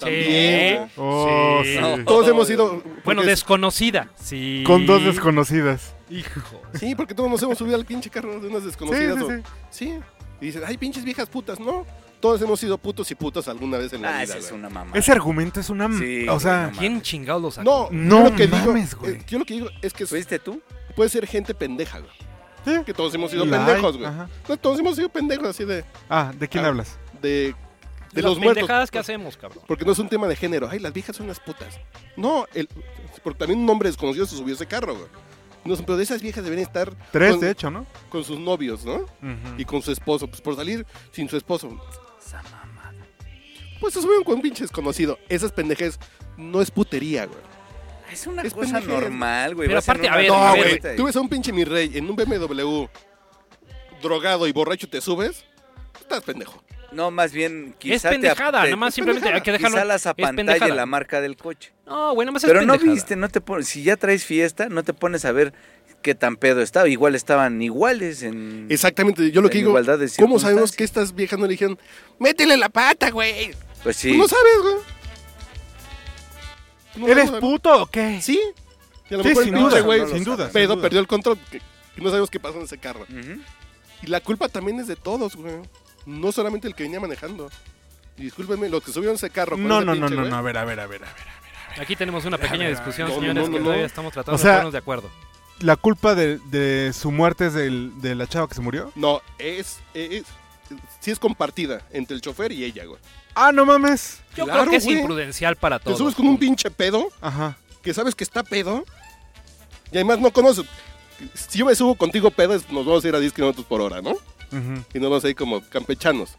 También. 0.00 0.76
güey. 0.78 0.90
Oh, 0.96 1.60
Sí. 1.62 1.74
sí. 1.74 1.80
No. 1.80 2.02
Todos 2.04 2.28
hemos 2.28 2.48
ido. 2.48 2.82
Bueno, 3.04 3.20
porque- 3.20 3.26
desconocida. 3.26 4.08
Sí. 4.16 4.64
Con 4.66 4.86
dos 4.86 5.04
desconocidas. 5.04 5.94
Hijo. 6.08 6.62
Sí, 6.80 6.94
porque 6.94 7.14
todos 7.14 7.28
nos 7.30 7.42
hemos 7.42 7.58
subido 7.58 7.76
al 7.76 7.84
pinche 7.84 8.08
carro 8.08 8.40
de 8.40 8.48
unas 8.48 8.62
Sí, 8.62 8.66
desconocidas. 8.68 9.18
sí, 9.18 9.22
o- 9.22 9.28
sí. 9.28 9.42
sí. 9.70 9.98
Y 10.40 10.46
dices, 10.46 10.62
ay, 10.66 10.78
pinches 10.78 11.04
viejas 11.04 11.28
putas. 11.28 11.60
No. 11.60 11.84
Todos 12.24 12.40
hemos 12.40 12.58
sido 12.58 12.78
putos 12.78 13.10
y 13.10 13.14
putas 13.14 13.46
alguna 13.48 13.76
vez 13.76 13.92
en 13.92 14.00
la 14.00 14.08
Ah, 14.08 14.12
vida. 14.22 14.36
esa 14.36 14.38
es 14.38 14.50
una 14.50 14.70
mamá. 14.70 14.92
Ese 14.96 15.12
argumento 15.12 15.60
es 15.60 15.68
una... 15.68 15.92
Sí, 15.98 16.26
o 16.26 16.40
sea, 16.40 16.72
¿Quién 16.78 17.02
chingados 17.02 17.42
lo 17.42 17.50
sacó? 17.50 17.90
No, 17.92 18.18
No 18.18 18.24
yo 18.24 18.30
lo 18.30 18.36
que 18.36 18.46
digo, 18.46 18.72
güey. 18.72 19.12
eh, 19.14 19.22
yo 19.28 19.38
lo 19.38 19.44
que 19.44 19.54
digo 19.54 19.68
es 19.82 19.92
que 19.92 20.06
¿Fuiste 20.06 20.38
tú? 20.38 20.62
puede 20.96 21.10
ser 21.10 21.26
gente 21.26 21.54
pendeja, 21.54 21.98
güey. 21.98 22.10
Sí. 22.64 22.82
Que 22.86 22.94
todos 22.94 23.14
hemos 23.14 23.30
sido 23.30 23.44
la 23.44 23.58
pendejos, 23.66 23.98
güey. 23.98 24.08
ajá. 24.08 24.28
No, 24.48 24.56
todos 24.56 24.78
hemos 24.80 24.96
sido 24.96 25.10
pendejos 25.10 25.48
así 25.48 25.64
de, 25.66 25.84
Ah, 26.08 26.32
¿de 26.34 26.48
quién 26.48 26.64
Ah. 26.64 26.68
hablas? 26.68 26.98
de 27.20 27.54
de 28.14 28.22
Las 28.22 28.30
los 28.30 28.38
muertos. 28.38 28.54
pendejadas 28.62 28.90
que 28.90 28.98
hacemos, 29.00 29.36
cabrón. 29.36 29.64
Porque 29.66 29.84
no 29.84 29.92
es 29.92 29.98
un 29.98 30.08
tema 30.08 30.26
de 30.28 30.36
género. 30.36 30.68
Ay, 30.70 30.78
las 30.78 30.92
viejas 30.94 31.16
son 31.16 31.26
unas 31.26 31.40
putas. 31.40 31.78
No, 32.16 32.46
el, 32.54 32.68
porque 33.24 33.40
también 33.40 33.58
un 33.60 33.68
hombre 33.68 33.88
desconocido 33.90 34.24
se 34.24 34.36
subió 34.36 34.54
a 34.54 34.56
ese 34.56 34.66
carro, 34.66 34.94
güey. 34.94 35.08
No, 35.64 35.76
pero 35.84 35.96
de 35.96 36.04
esas 36.04 36.22
viejas 36.22 36.44
deberían 36.44 36.66
estar 36.68 36.92
Tres, 37.10 37.32
con, 37.32 37.40
de 37.40 37.50
hecho, 37.50 37.70
¿no? 37.70 37.86
con 38.10 38.22
sus 38.22 38.38
novios, 38.38 38.84
¿no? 38.84 39.04
Y 39.58 39.64
con 39.64 39.82
su 39.82 39.90
esposo. 39.92 40.28
Pues 40.28 40.40
por 40.40 40.54
salir 40.56 40.86
sin 41.10 41.28
su 41.28 41.36
esposo. 41.36 41.68
Pues 43.80 43.94
se 43.94 44.00
subieron 44.02 44.24
con 44.24 44.36
un 44.36 44.42
pinche 44.42 44.62
desconocido. 44.64 45.18
Esas 45.28 45.52
pendejes 45.52 45.98
no 46.36 46.62
es 46.62 46.70
putería, 46.70 47.26
güey. 47.26 47.38
Es 48.12 48.26
una 48.26 48.42
Es 48.42 48.54
cosa 48.54 48.80
normal, 48.80 49.54
güey. 49.56 49.66
Pero 49.68 49.78
vas 49.78 49.88
aparte, 49.88 50.08
a 50.08 50.16
ver, 50.16 50.28
No, 50.28 50.34
a 50.36 50.52
ver, 50.52 50.56
güey. 50.60 50.70
fiesta 50.70 50.94
y- 50.94 50.96
Tú 50.96 51.04
ves 51.04 51.16
a 51.16 51.20
un 51.20 51.28
pinche 51.28 51.52
mi 51.52 51.64
rey 51.64 51.90
en 51.94 52.08
un 52.08 52.16
BMW 52.16 52.86
drogado 54.02 54.46
y 54.46 54.52
borracho 54.52 54.88
te 54.88 55.00
subes. 55.00 55.44
Estás 56.00 56.22
pendejo. 56.22 56.62
No, 56.92 57.10
más 57.10 57.32
bien, 57.32 57.74
quizá 57.78 58.08
te- 58.10 58.14
pendejada, 58.14 58.60
te- 58.60 58.68
nada 58.68 58.76
más 58.76 58.94
simplemente 58.94 59.28
hay 59.28 59.40
que 59.40 59.50
dejarlo- 59.50 59.76
Quizá 59.78 59.84
las 59.84 60.06
es 60.06 60.14
pendejada. 60.14 60.74
la 60.74 60.86
marca 60.86 61.20
del 61.20 61.36
coche. 61.36 61.72
No, 61.86 62.14
güey, 62.14 62.24
nada 62.24 62.32
más 62.34 62.44
es 62.44 62.48
Pero 62.48 62.60
no 62.60 62.74
pendejada. 62.74 62.94
viste, 62.94 63.16
no 63.16 63.28
te 63.28 63.40
pones, 63.40 63.66
si 63.66 63.82
ya 63.82 63.96
traes 63.96 64.24
fiesta, 64.24 64.68
no 64.68 64.84
te 64.84 64.92
pones 64.94 65.24
a 65.24 65.32
ver 65.32 65.52
qué 66.04 66.14
tan 66.14 66.36
pedo 66.36 66.60
estaba. 66.62 66.86
Igual 66.88 67.16
estaban 67.16 67.60
iguales 67.62 68.22
en... 68.22 68.66
Exactamente. 68.70 69.32
Yo 69.32 69.40
lo 69.40 69.50
que 69.50 69.58
digo. 69.58 69.70
igualdad 69.70 69.98
de 69.98 70.08
¿Cómo 70.20 70.38
sabemos 70.38 70.70
que 70.72 70.84
estas 70.84 71.14
viejas 71.14 71.38
no 71.38 71.46
le 71.46 71.52
dijeron, 71.52 71.78
métele 72.20 72.56
la 72.56 72.68
pata, 72.68 73.10
güey? 73.10 73.50
Pues 73.82 73.96
sí. 73.96 74.12
Tú 74.12 74.18
no 74.18 74.28
sabes, 74.28 74.58
güey. 74.62 74.74
No 76.96 77.08
¿Eres 77.08 77.26
sabemos, 77.26 77.40
puto 77.50 77.82
o 77.82 77.86
qué? 77.86 78.20
Sí. 78.22 78.40
Y 79.10 79.14
a 79.14 79.16
lo 79.16 79.22
Sí, 79.24 79.28
mejor 79.30 79.42
el 79.42 79.48
sin 79.48 79.54
pinche 79.54 79.70
duda, 79.70 79.80
güey 79.80 80.00
no 80.00 80.08
sin 80.08 80.24
duda. 80.24 80.48
pedo 80.50 80.66
sin 80.66 80.76
duda. 80.76 80.82
perdió 80.82 81.00
el 81.00 81.06
control. 81.06 81.38
que- 81.50 81.58
que 81.60 82.00
no 82.02 82.08
sabemos 82.08 82.30
qué 82.30 82.38
pasó 82.40 82.58
en 82.58 82.64
ese 82.64 82.78
carro. 82.78 83.06
Y 84.02 84.06
la 84.06 84.20
culpa 84.20 84.48
también 84.48 84.78
es 84.80 84.86
de 84.86 84.96
todos, 84.96 85.34
güey. 85.36 85.54
No 86.06 86.30
solamente 86.32 86.68
el 86.68 86.74
que 86.74 86.82
venía 86.84 87.00
manejando. 87.00 87.50
Y 88.18 88.22
discúlpenme, 88.24 88.68
los 88.68 88.82
que 88.84 88.92
subieron 88.92 89.16
ese 89.16 89.30
carro. 89.30 89.56
No, 89.56 89.78
ese 89.78 89.86
no, 89.86 89.94
no, 89.94 90.06
pinche 90.06 90.22
no, 90.22 90.28
no, 90.28 90.36
a 90.36 90.42
ver, 90.42 90.56
a 90.58 90.64
ver, 90.64 90.80
a 90.80 90.86
ver, 90.86 91.02
a 91.04 91.06
ver. 91.06 91.80
Aquí 91.82 91.96
tenemos 91.96 92.24
una 92.24 92.38
pequeña 92.38 92.68
discusión, 92.68 93.10
señores, 93.10 93.48
que 93.48 93.58
no. 93.58 93.64
todavía 93.64 93.86
estamos 93.86 94.12
tratando 94.12 94.36
O 94.36 94.38
sea- 94.38 94.50
de 94.50 94.54
ponernos 94.56 94.72
de 94.72 94.78
acuerdo. 94.78 95.10
¿La 95.60 95.76
culpa 95.76 96.14
de, 96.14 96.38
de 96.50 96.92
su 96.92 97.10
muerte 97.10 97.46
es 97.46 97.54
del- 97.54 97.92
de 98.00 98.14
la 98.14 98.26
chava 98.26 98.48
que 98.48 98.54
se 98.54 98.60
murió? 98.60 98.92
No, 98.96 99.20
es, 99.38 99.78
es, 99.94 100.24
sí 101.00 101.10
es 101.10 101.18
compartida 101.18 101.82
entre 101.92 102.16
el 102.16 102.20
chofer 102.22 102.52
y 102.52 102.64
ella, 102.64 102.84
güey. 102.84 102.98
Ah, 103.34 103.50
no 103.52 103.64
mames. 103.64 104.20
Yo 104.36 104.44
Claro, 104.44 104.60
creo 104.62 104.70
que 104.72 104.76
es 104.76 104.84
güey. 104.84 104.98
imprudencial 104.98 105.56
para 105.56 105.78
Te 105.78 105.84
todos. 105.86 105.98
subes 105.98 106.14
con 106.14 106.26
un 106.26 106.38
pinche 106.38 106.70
pedo 106.70 107.08
Ajá. 107.20 107.56
que 107.82 107.94
sabes 107.94 108.14
que 108.14 108.24
está 108.24 108.42
pedo 108.42 108.84
y 109.90 109.96
además 109.96 110.18
no 110.18 110.30
conoces. 110.32 110.66
Si 111.34 111.58
yo 111.58 111.66
me 111.66 111.74
subo 111.74 111.94
contigo 111.94 112.30
pedo, 112.30 112.52
nos 112.54 112.84
vamos 112.86 113.04
a 113.04 113.08
ir 113.08 113.14
a 113.14 113.20
10 113.20 113.32
kilómetros 113.32 113.64
por 113.66 113.80
hora, 113.80 114.02
¿no? 114.02 114.10
ujú. 114.10 114.84
Y 114.92 114.98
nos 114.98 115.10
vamos 115.10 115.24
a 115.24 115.28
ir 115.28 115.36
como 115.36 115.62
campechanos. 115.68 116.30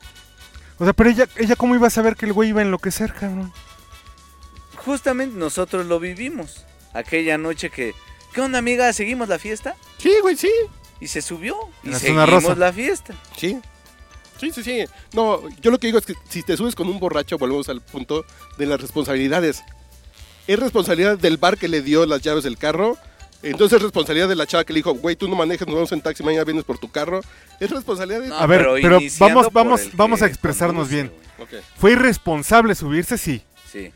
O 0.77 0.83
sea, 0.83 0.91
pero 0.93 1.09
ella, 1.09 1.27
ella 1.37 1.55
cómo 1.55 1.73
iba 1.75 1.87
a 1.87 1.89
saber 1.89 2.15
que 2.17 2.25
el 2.25 2.33
güey 2.33 2.49
iba 2.49 2.59
a 2.59 2.63
enloquecer, 2.65 3.13
cabrón. 3.13 3.51
Justamente 4.77 5.35
nosotros 5.37 5.85
lo 5.85 5.99
vivimos. 5.99 6.65
Aquella 6.93 7.37
noche 7.37 7.69
que... 7.69 7.93
¿Qué 8.35 8.41
onda, 8.41 8.59
amiga? 8.59 8.91
¿Seguimos 8.93 9.29
la 9.29 9.39
fiesta? 9.39 9.75
Sí, 9.97 10.13
güey, 10.21 10.35
sí. 10.35 10.51
Y 10.99 11.07
se 11.07 11.21
subió. 11.21 11.55
Y 11.83 11.89
la 11.89 11.99
seguimos 11.99 12.29
rosa. 12.29 12.55
la 12.55 12.71
fiesta. 12.73 13.13
Sí. 13.37 13.59
Sí, 14.39 14.51
sí, 14.51 14.61
sí. 14.63 14.83
No, 15.13 15.41
yo 15.61 15.71
lo 15.71 15.79
que 15.79 15.87
digo 15.87 15.97
es 15.99 16.05
que 16.05 16.13
si 16.29 16.43
te 16.43 16.57
subes 16.57 16.75
con 16.75 16.89
un 16.89 16.99
borracho, 16.99 17.37
volvemos 17.37 17.69
al 17.69 17.79
punto 17.81 18.25
de 18.57 18.65
las 18.65 18.81
responsabilidades. 18.81 19.63
Es 20.47 20.59
responsabilidad 20.59 21.17
del 21.17 21.37
bar 21.37 21.57
que 21.57 21.69
le 21.69 21.81
dio 21.81 22.05
las 22.05 22.21
llaves 22.21 22.43
del 22.43 22.57
carro. 22.57 22.97
Entonces 23.41 23.77
es 23.77 23.83
responsabilidad 23.83 24.27
de 24.27 24.35
la 24.35 24.45
chava 24.47 24.63
que 24.65 24.73
le 24.73 24.79
dijo, 24.79 24.93
güey, 24.95 25.15
tú 25.15 25.27
no 25.29 25.35
manejes, 25.35 25.65
nos 25.67 25.75
vamos 25.75 25.91
en 25.93 26.01
taxi, 26.01 26.23
mañana 26.23 26.43
vienes 26.43 26.65
por 26.65 26.77
tu 26.77 26.91
carro. 26.91 27.21
Es 27.59 27.69
responsabilidad 27.69 28.21
de... 28.21 28.27
No, 28.29 28.35
A 28.37 28.45
ver, 28.47 28.67
pero 28.81 28.99
vamos- 29.19 29.53
vamos- 29.53 29.89
vamos 29.93 30.21
a 30.21 30.25
expresarnos 30.25 30.89
bien. 30.89 31.11
Fue 31.77 31.91
irresponsable 31.93 32.75
subirse, 32.75 33.17
sí. 33.17 33.41
Sí. 33.71 33.91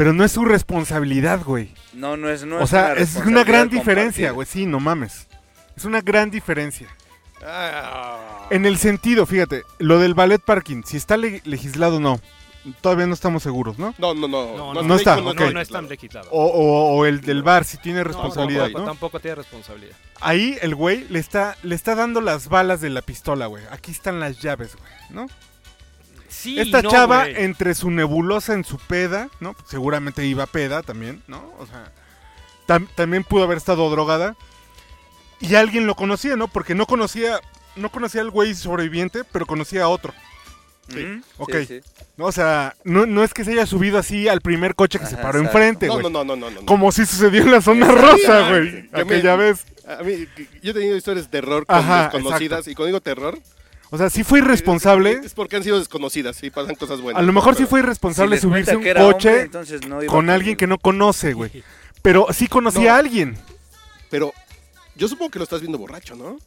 Pero 0.00 0.14
no 0.14 0.24
es 0.24 0.32
su 0.32 0.46
responsabilidad, 0.46 1.44
güey. 1.44 1.74
No, 1.92 2.16
no 2.16 2.30
es... 2.30 2.46
No 2.46 2.56
o 2.56 2.66
sea, 2.66 2.94
es 2.94 3.16
una 3.16 3.44
gran 3.44 3.68
diferencia, 3.68 4.30
güey. 4.30 4.46
Sí, 4.46 4.64
no 4.64 4.80
mames. 4.80 5.28
Es 5.76 5.84
una 5.84 6.00
gran 6.00 6.30
diferencia. 6.30 6.88
Ah. 7.44 8.46
En 8.48 8.64
el 8.64 8.78
sentido, 8.78 9.26
fíjate, 9.26 9.64
lo 9.78 9.98
del 9.98 10.14
ballet 10.14 10.40
parking, 10.40 10.84
si 10.86 10.96
está 10.96 11.18
le- 11.18 11.42
legislado 11.44 11.98
o 11.98 12.00
no, 12.00 12.18
todavía 12.80 13.06
no 13.06 13.12
estamos 13.12 13.42
seguros, 13.42 13.78
¿no? 13.78 13.94
No, 13.98 14.14
no, 14.14 14.26
no. 14.26 14.72
No, 14.82 14.96
está. 14.96 15.16
No, 15.16 15.34
no 15.34 15.60
es 15.60 15.68
tan 15.68 15.86
legislado. 15.86 16.30
O, 16.30 16.46
o- 16.46 16.96
o 16.96 17.04
el 17.04 17.20
del 17.20 17.42
bar, 17.42 17.66
si 17.66 17.76
tiene 17.76 18.02
responsabilidad, 18.02 18.70
¿no? 18.70 18.84
tampoco 18.84 19.20
tiene 19.20 19.34
responsabilidad. 19.34 19.96
Ahí 20.22 20.56
el 20.62 20.74
güey 20.74 21.06
le 21.10 21.18
está, 21.18 21.58
le 21.62 21.74
está 21.74 21.94
dando 21.94 22.22
las 22.22 22.48
balas 22.48 22.80
de 22.80 22.88
la 22.88 23.02
pistola, 23.02 23.48
güey. 23.48 23.64
Aquí 23.70 23.90
están 23.90 24.18
las 24.18 24.40
llaves, 24.40 24.76
güey, 24.76 24.92
¿no? 25.10 25.26
Sí, 26.40 26.58
Esta 26.58 26.82
no, 26.82 26.90
chava, 26.90 27.28
entre 27.28 27.74
su 27.74 27.90
nebulosa 27.90 28.54
en 28.54 28.64
su 28.64 28.78
peda, 28.78 29.28
¿no? 29.40 29.54
Seguramente 29.66 30.24
iba 30.26 30.46
peda 30.46 30.82
también, 30.82 31.22
¿no? 31.28 31.52
O 31.58 31.66
sea, 31.66 31.92
tam- 32.66 32.88
también 32.94 33.24
pudo 33.24 33.44
haber 33.44 33.58
estado 33.58 33.88
drogada. 33.90 34.36
Y 35.40 35.54
alguien 35.54 35.86
lo 35.86 35.94
conocía, 35.94 36.36
¿no? 36.36 36.48
Porque 36.48 36.74
no 36.74 36.86
conocía, 36.86 37.40
no 37.76 37.90
conocía 37.90 38.20
al 38.22 38.30
güey 38.30 38.54
sobreviviente, 38.54 39.24
pero 39.24 39.46
conocía 39.46 39.84
a 39.84 39.88
otro. 39.88 40.12
Sí. 40.88 41.20
Ok. 41.38 41.52
sí, 41.58 41.66
sí. 41.66 41.80
¿no? 42.16 42.24
O 42.26 42.32
sea, 42.32 42.74
no, 42.84 43.06
no 43.06 43.22
es 43.22 43.32
que 43.32 43.44
se 43.44 43.52
haya 43.52 43.64
subido 43.64 43.96
así 43.98 44.26
al 44.28 44.40
primer 44.40 44.74
coche 44.74 44.98
que 44.98 45.06
se 45.06 45.16
paró 45.16 45.38
exacto. 45.38 45.58
enfrente, 45.58 45.86
No, 45.86 45.92
güey. 45.94 46.02
no, 46.04 46.10
no, 46.10 46.24
no, 46.24 46.36
no, 46.36 46.50
no. 46.50 46.66
Como 46.66 46.90
si 46.90 47.06
sucedió 47.06 47.42
en 47.42 47.52
la 47.52 47.60
zona 47.60 47.86
rosa, 47.92 48.48
güey. 48.50 48.88
Aquella 48.92 49.36
vez. 49.36 49.64
A 49.86 50.02
mí, 50.02 50.26
yo 50.62 50.70
he 50.72 50.74
tenido 50.74 50.96
historias 50.96 51.26
de 51.26 51.30
terror 51.30 51.64
con 51.66 51.76
Ajá, 51.76 52.04
desconocidas. 52.10 52.66
Y 52.66 52.74
cuando 52.74 52.86
digo 52.88 53.00
terror, 53.00 53.38
O 53.90 53.98
sea, 53.98 54.08
sí 54.08 54.22
fue 54.22 54.38
irresponsable. 54.38 55.20
es 55.24 55.34
porque 55.34 55.56
han 55.56 55.64
sido 55.64 55.78
desconocidas 55.78 56.42
y 56.44 56.50
pasan 56.50 56.76
cosas 56.76 57.00
buenas. 57.00 57.20
A 57.20 57.24
lo 57.26 57.32
mejor 57.32 57.56
sí 57.56 57.66
fue 57.66 57.80
irresponsable 57.80 58.36
Si 58.36 58.42
subirse 58.42 58.76
un 58.76 58.84
coche 58.84 59.50
hombre, 59.52 59.88
no 59.88 60.06
con 60.06 60.30
alguien 60.30 60.56
que 60.56 60.66
no 60.66 60.78
conoce, 60.78 61.32
güey. 61.32 61.64
Pero 62.02 62.26
sí 62.32 62.46
conocía 62.46 62.90
No. 62.90 62.96
a 62.96 62.98
alguien. 62.98 63.36
Pero 64.08 64.32
yo 64.94 65.08
supongo 65.08 65.30
que 65.32 65.38
lo 65.40 65.44
estás 65.44 65.60
viendo 65.60 65.76
borracho, 65.78 66.14
¿no? 66.14 66.38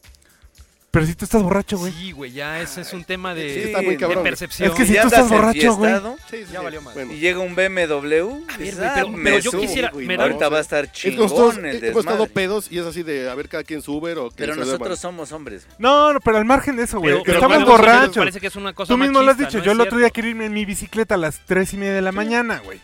Pero 0.94 1.08
si 1.08 1.16
tú 1.16 1.26
estás 1.26 1.42
borracho, 1.42 1.80
güey. 1.80 1.92
Sí, 1.92 2.12
güey, 2.12 2.32
ya 2.34 2.62
ese 2.62 2.82
es 2.82 2.94
un 2.94 3.04
tema 3.04 3.34
de, 3.34 3.52
Sí, 3.52 3.60
está 3.62 3.82
muy 3.82 3.96
de 3.96 3.98
cabrón. 3.98 4.22
percepción. 4.24 4.70
Es 4.70 4.76
que 4.78 4.86
si 4.86 4.94
tú 4.94 5.08
estás 5.08 5.28
borracho, 5.28 5.74
güey. 5.76 5.92
Sí, 6.30 6.46
sí, 6.46 6.54
Ya 6.54 6.62
valió. 6.62 6.82
Bueno. 6.84 7.12
Y 7.12 7.18
llega 7.18 7.40
un 7.40 7.56
BMW. 7.56 8.44
A 8.48 8.58
ver, 8.58 8.76
güey, 8.76 8.88
"Ah, 8.88 8.92
pero- 8.94 9.10
me 9.10 9.24
pero 9.24 9.40
yo 9.40 9.50
subo, 9.50 9.62
quisiera- 9.62 9.90
güey, 9.90 10.16
Ahorita 10.16 10.50
va 10.50 10.60
a 10.60 10.62
estar 10.62 10.84
Es 10.86 10.92
que 10.92 11.12
nosotros 11.16 11.56
chingón 11.56 11.66
el 11.66 11.76
hemos 11.84 11.88
estado 12.02 12.18
desmadre. 12.26 12.28
pedos 12.36 12.68
y 12.72 12.78
es 12.78 12.86
así 12.86 13.02
de 13.02 13.28
a 13.28 13.34
ver 13.34 13.50
cada 13.50 13.64
quien 13.64 13.82
sube 13.82 14.14
o 14.16 14.30
que 14.30 14.36
Pero 14.38 14.56
nosotros 14.56 15.00
somos 15.00 15.32
hombres. 15.32 15.66
No, 15.80 16.14
no, 16.14 16.20
pero 16.22 16.38
al 16.38 16.46
margen 16.46 16.76
de 16.76 16.84
eso, 16.84 17.00
güey. 17.00 17.14
Pero- 17.14 17.24
pero 17.26 17.38
Estamos 17.40 17.68
borrachos. 17.68 18.16
Parece 18.18 18.40
que 18.40 18.48
es 18.48 18.56
una 18.56 18.74
cosa 18.74 18.94
Tú 18.94 18.98
mismo 19.00 19.20
lo 19.24 19.32
has 19.32 19.38
dicho. 19.40 19.58
¿no 19.58 19.64
yo 19.64 19.72
el 19.72 19.82
otro 19.82 19.98
día 19.98 20.12
quería 20.12 20.30
irme 20.30 20.46
en 20.46 20.54
mi 20.54 20.64
bicicleta 20.64 21.16
a 21.16 21.18
las 21.18 21.40
tres 21.48 21.74
y 21.74 21.78
media 21.78 21.94
de 21.96 22.04
la 22.04 22.12
mañana, 22.12 22.62
güey. 22.64 22.80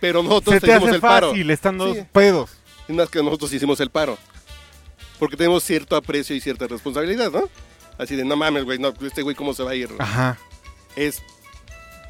Pero 0.00 0.22
nosotros 0.22 0.54
Se 0.54 0.60
te 0.62 0.72
hace 0.72 0.88
el 0.88 1.00
paro. 1.02 1.28
fácil, 1.28 1.50
están 1.50 1.76
dos 1.76 1.94
Sí. 1.94 2.04
pedos. 2.10 2.52
Es 2.88 2.96
más 2.96 3.10
que 3.10 3.22
nosotros 3.22 3.52
hicimos 3.52 3.78
el 3.80 3.90
paro. 3.90 4.16
Porque 5.20 5.36
tenemos 5.36 5.62
cierto 5.62 5.94
aprecio 5.94 6.34
y 6.34 6.40
cierta 6.40 6.66
responsabilidad, 6.66 7.30
¿no? 7.30 7.48
Así 7.98 8.16
de, 8.16 8.24
no 8.24 8.34
mames, 8.36 8.64
güey, 8.64 8.78
no, 8.80 8.92
este 9.02 9.22
güey 9.22 9.36
cómo 9.36 9.54
se 9.54 9.62
va 9.62 9.70
a 9.70 9.74
ir. 9.76 9.88
Ajá. 9.98 10.36
Es, 10.96 11.22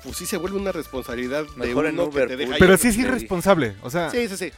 pues 0.02 0.16
sí 0.16 0.24
se 0.24 0.38
vuelve 0.38 0.56
una 0.58 0.72
responsabilidad 0.72 1.44
de 1.44 1.66
Mejor 1.66 1.84
en 1.86 1.94
uno 1.94 2.04
que 2.04 2.16
Uber, 2.16 2.28
te 2.28 2.36
deja 2.38 2.52
Ay, 2.54 2.58
Pero 2.60 2.72
ir. 2.74 2.78
sí 2.78 2.88
es 2.88 2.94
te 2.94 3.02
irresponsable. 3.02 3.74
O 3.82 3.90
sea, 3.90 4.08
Sí, 4.10 4.26
sí, 4.28 4.36
sí. 4.38 4.52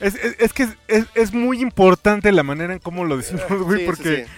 es, 0.00 0.14
es- 0.16 0.36
es 0.40 0.52
que 0.52 0.64
es, 0.64 0.70
es- 0.88 1.06
es 1.14 1.32
muy 1.32 1.60
importante 1.60 2.32
la 2.32 2.42
manera 2.42 2.72
en 2.72 2.80
cómo 2.80 3.04
lo 3.04 3.16
decimos, 3.18 3.44
güey. 3.48 3.80
Sí, 3.80 3.80
sí, 3.80 3.86
porque, 3.86 4.16
sí. 4.24 4.30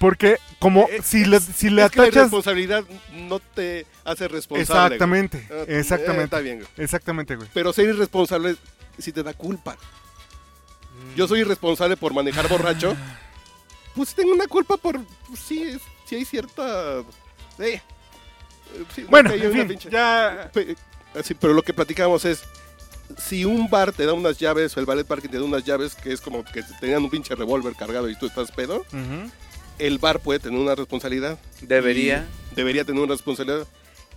porque 0.00 0.36
como 0.58 0.86
Es- 0.90 1.06
si 1.06 1.24
le, 1.24 1.38
si 1.40 1.70
le 1.70 1.84
Es 1.84 1.90
que 1.92 1.98
la 1.98 2.04
atachas... 2.06 2.22
responsabilidad 2.24 2.84
no 3.14 3.38
te 3.38 3.86
hace 4.04 4.26
responsable. 4.28 4.96
Exactamente, 4.96 5.46
güey. 5.48 5.60
Ah, 5.60 5.64
eh, 5.68 5.78
exactamente. 5.78 6.24
está 6.24 6.40
bien, 6.40 6.56
güey. 6.58 6.68
Exactamente, 6.76 7.36
güey. 7.36 7.48
Pero 7.54 7.72
ser 7.72 7.88
irresponsable 7.88 8.56
si 8.98 9.12
te 9.12 9.22
da 9.22 9.32
culpa. 9.34 9.76
Yo 11.16 11.26
soy 11.28 11.40
irresponsable 11.40 11.96
por 11.96 12.12
manejar 12.14 12.48
borracho. 12.48 12.96
Pues 13.92 14.14
tengo 14.14 14.32
una 14.32 14.46
culpa 14.46 14.76
por. 14.76 15.00
Pues 15.26 15.40
sí, 15.40 15.62
es- 15.64 15.82
sí 16.06 16.14
hay 16.14 16.24
cierta. 16.24 17.00
eh, 17.00 17.04
eh, 17.58 17.80
sí, 18.94 19.04
Bueno, 19.10 19.32
en 19.32 19.52
fin, 19.52 19.66
pinche- 19.68 19.90
ya... 19.90 20.48
Así, 21.18 21.34
pero 21.34 21.52
lo 21.54 21.62
que 21.62 21.74
platicamos 21.74 22.24
es. 22.24 22.40
Si 23.18 23.44
un 23.44 23.68
bar 23.68 23.90
te 23.92 24.06
da 24.06 24.12
unas 24.12 24.38
llaves 24.38 24.76
o 24.76 24.80
el 24.80 24.86
ballet 24.86 25.04
parking 25.04 25.28
te 25.28 25.38
da 25.38 25.42
unas 25.42 25.64
llaves 25.64 25.96
que 25.96 26.12
es 26.12 26.20
como 26.20 26.44
que 26.44 26.62
tenían 26.80 27.02
un 27.02 27.10
pinche 27.10 27.34
revólver 27.34 27.74
cargado 27.74 28.08
y 28.08 28.14
tú 28.14 28.26
estás 28.26 28.52
pedo, 28.52 28.86
el 29.80 29.98
bar 29.98 30.20
puede 30.20 30.38
tener 30.38 30.60
una 30.60 30.76
responsabilidad. 30.76 31.36
Debería. 31.62 32.28
Debería 32.54 32.84
tener 32.84 33.02
una 33.02 33.12
responsabilidad. 33.14 33.66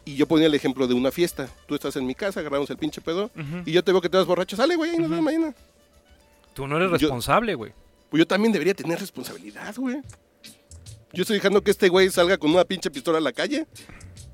Y 0.06 0.16
yo 0.16 0.28
ponía 0.28 0.46
el 0.46 0.54
ejemplo 0.54 0.86
de 0.86 0.94
una 0.94 1.12
fiesta. 1.12 1.50
Tú 1.68 1.74
estás 1.74 1.96
en 1.96 2.06
mi 2.06 2.14
casa, 2.14 2.42
agarramos 2.42 2.70
el 2.70 2.78
pinche 2.78 3.02
pedo. 3.02 3.32
Y 3.66 3.72
yo 3.72 3.84
te 3.84 3.92
veo 3.92 4.02
que 4.02 4.10
te 4.10 4.18
vas 4.18 4.28
borracho. 4.28 4.56
Sale, 4.56 4.76
güey, 4.76 4.92
ahí 4.92 4.98
nos 4.98 5.10
vemos 5.10 5.26
mañana. 5.26 5.56
Tú 6.54 6.68
no 6.68 6.78
eres 6.78 6.90
Yo- 6.92 6.98
responsable, 6.98 7.56
güey. 7.56 7.74
Pues 8.10 8.20
yo 8.20 8.28
también 8.28 8.52
debería 8.54 8.74
tener 8.74 9.00
responsabilidad, 9.00 9.74
güey. 9.76 9.98
Yo 11.14 11.22
estoy 11.22 11.38
dejando 11.38 11.62
que 11.64 11.72
este 11.72 11.90
güey 11.90 12.10
salga 12.10 12.38
con 12.38 12.52
una 12.52 12.64
pinche 12.66 12.90
pistola 12.92 13.18
a 13.20 13.22
la 13.22 13.34
calle 13.34 13.68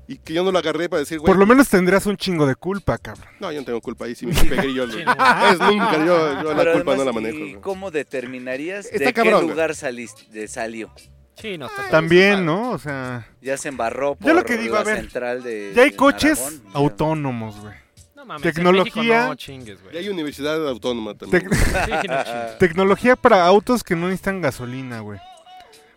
y 0.06 0.16
que 0.16 0.32
yo 0.34 0.42
no 0.42 0.50
lo 0.52 0.58
agarré 0.58 0.88
para 0.88 1.00
decir, 1.00 1.18
güey. 1.18 1.26
Por 1.26 1.38
lo 1.38 1.46
menos 1.46 1.68
tendrías 1.68 2.04
un 2.06 2.16
chingo 2.16 2.46
de 2.46 2.54
culpa, 2.56 2.98
cabrón. 2.98 3.26
No, 3.38 3.52
yo 3.52 3.60
no 3.60 3.64
tengo 3.66 3.80
culpa 3.80 4.06
ahí. 4.06 4.14
Si 4.14 4.26
me 4.26 4.34
pegué 4.34 4.72
yo, 4.74 4.86
lo- 4.86 4.92
Sí, 4.92 5.02
no. 5.04 5.12
es 5.12 5.58
nunca. 5.58 6.04
Yo, 6.04 6.42
yo 6.42 6.54
la 6.54 6.72
culpa 6.72 6.96
no 6.96 7.04
la 7.04 7.12
manejo. 7.12 7.38
¿y. 7.38 7.54
¿Cómo 7.56 7.90
determinarías 7.90 8.86
Está 8.86 9.04
de 9.06 9.12
cabrón, 9.12 9.42
qué 9.42 9.48
lugar 9.48 9.74
saliste, 9.74 10.22
de 10.30 10.48
salió? 10.48 10.90
Sí, 11.36 11.56
no, 11.56 11.66
está 11.66 11.88
También, 11.88 12.44
¿no? 12.44 12.70
O 12.72 12.78
sea, 12.78 13.26
Ya 13.40 13.56
se 13.56 13.68
embarró 13.68 14.14
por 14.14 14.28
Yo 14.28 14.34
lo 14.34 14.44
que 14.44 14.58
digo, 14.58 14.74
la 14.74 14.80
a 14.82 14.84
ver, 14.84 14.96
central 15.00 15.42
de 15.42 15.72
ya 15.74 15.82
hay 15.84 15.90
de 15.90 15.96
coches 15.96 16.38
Aragón. 16.40 16.62
autónomos, 16.74 17.58
güey. 17.60 17.74
No 18.20 18.26
mames, 18.26 18.44
en 18.44 18.52
Tecnología. 18.52 19.02
México 19.02 19.28
no 19.28 19.34
chingues, 19.34 19.78
Y 19.94 19.96
hay 19.96 20.08
universidad 20.10 20.68
autónoma 20.68 21.14
también. 21.14 21.48
Tec- 21.48 21.54
Sí, 21.54 22.06
no 22.06 22.22
chingues. 22.22 22.58
tecnología 22.58 23.16
para 23.16 23.46
autos 23.46 23.82
que 23.82 23.96
no 23.96 24.08
necesitan 24.08 24.42
gasolina, 24.42 25.00
güey. 25.00 25.18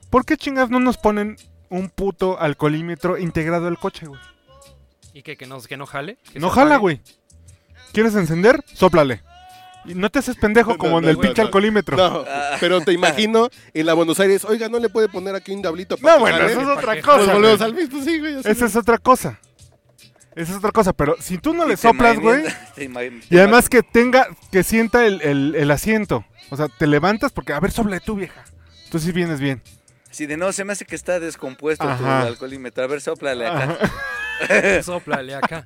¿Por 0.10 0.24
qué 0.26 0.38
chingas 0.38 0.70
no 0.70 0.80
nos 0.80 0.98
ponen 0.98 1.36
un 1.70 1.90
puto 1.90 2.40
alcoholímetro 2.40 3.18
integrado 3.18 3.68
al 3.68 3.78
coche, 3.78 4.06
güey? 4.06 4.22
¿Y 5.14 5.22
qué? 5.22 5.36
¿Que 5.36 5.46
no, 5.48 5.60
que 5.62 5.76
no 5.76 5.86
jale? 5.86 6.18
¿Que 6.32 6.40
No 6.40 6.50
jala, 6.50 6.78
güey. 6.78 7.02
¿Quieres 7.92 8.16
encender? 8.16 8.64
Sóplale. 8.74 9.22
Y 9.84 9.94
no 9.96 10.10
te 10.10 10.20
haces 10.20 10.38
pendejo 10.38 10.72
No, 10.72 10.78
como 10.78 11.00
en 11.00 11.04
no, 11.04 11.10
el 11.10 11.16
no, 11.18 11.22
pinche 11.24 11.42
no. 11.42 11.48
alcoholímetro. 11.48 11.98
No, 11.98 12.10
No, 12.20 12.26
pero 12.62 12.80
te 12.80 12.94
imagino 12.94 13.50
en 13.74 13.86
la 13.86 13.94
Buenos 13.96 14.18
Aires, 14.22 14.46
oiga, 14.46 14.70
¿no 14.70 14.80
le 14.80 14.88
puede 14.88 15.10
poner 15.10 15.36
aquí 15.36 15.52
un 15.52 15.62
diablito? 15.62 15.98
para 15.98 16.14
que 16.16 16.20
bueno, 16.22 16.38
jale?" 16.38 16.52
eso 16.54 16.62
es 16.62 16.68
¿Para 16.68 16.80
otra 16.80 17.02
cosa. 17.02 17.18
Pues 17.18 17.34
volvemos 17.34 17.62
al 17.62 17.74
mismo, 17.74 18.02
sí, 18.02 18.20
güey. 18.20 18.36
Esa 18.46 18.66
es 18.66 18.76
otra 18.78 18.98
cosa. 18.98 19.40
Esa 20.36 20.52
es 20.52 20.58
otra 20.58 20.72
cosa, 20.72 20.94
pero 20.94 21.16
si 21.20 21.38
tú 21.38 21.54
no 21.54 21.66
le 21.68 21.78
soplas, 21.78 22.18
güey, 22.20 22.44
y 23.30 23.38
además 23.38 23.70
que 23.70 23.84
tenga, 23.84 24.28
que 24.52 24.64
sienta 24.64 25.06
el, 25.06 25.22
el- 25.22 25.56
el 25.56 25.72
asiento. 25.72 26.26
O 26.50 26.58
sea, 26.58 26.68
te 26.68 26.88
levantas 26.88 27.32
porque, 27.32 27.54
a 27.54 27.60
ver, 27.60 27.72
sopla 27.72 28.00
tú, 28.00 28.16
vieja. 28.16 28.44
Tú 28.92 29.00
sí 29.00 29.12
vienes 29.12 29.40
bien. 29.40 29.62
Si 30.12 30.26
de 30.28 30.38
no, 30.38 30.52
se 30.52 30.64
me 30.66 30.74
hace 30.74 30.86
que 30.86 30.96
está 30.96 31.20
descompuesto 31.20 31.86
tu 31.98 32.06
alcoholímetro. 32.06 32.84
A 32.84 32.88
ver, 32.88 33.02
soplale 33.02 33.48
acá. 33.48 33.78
Ajá. 33.80 34.84
Sóplale 34.84 35.36
acá. 35.36 35.64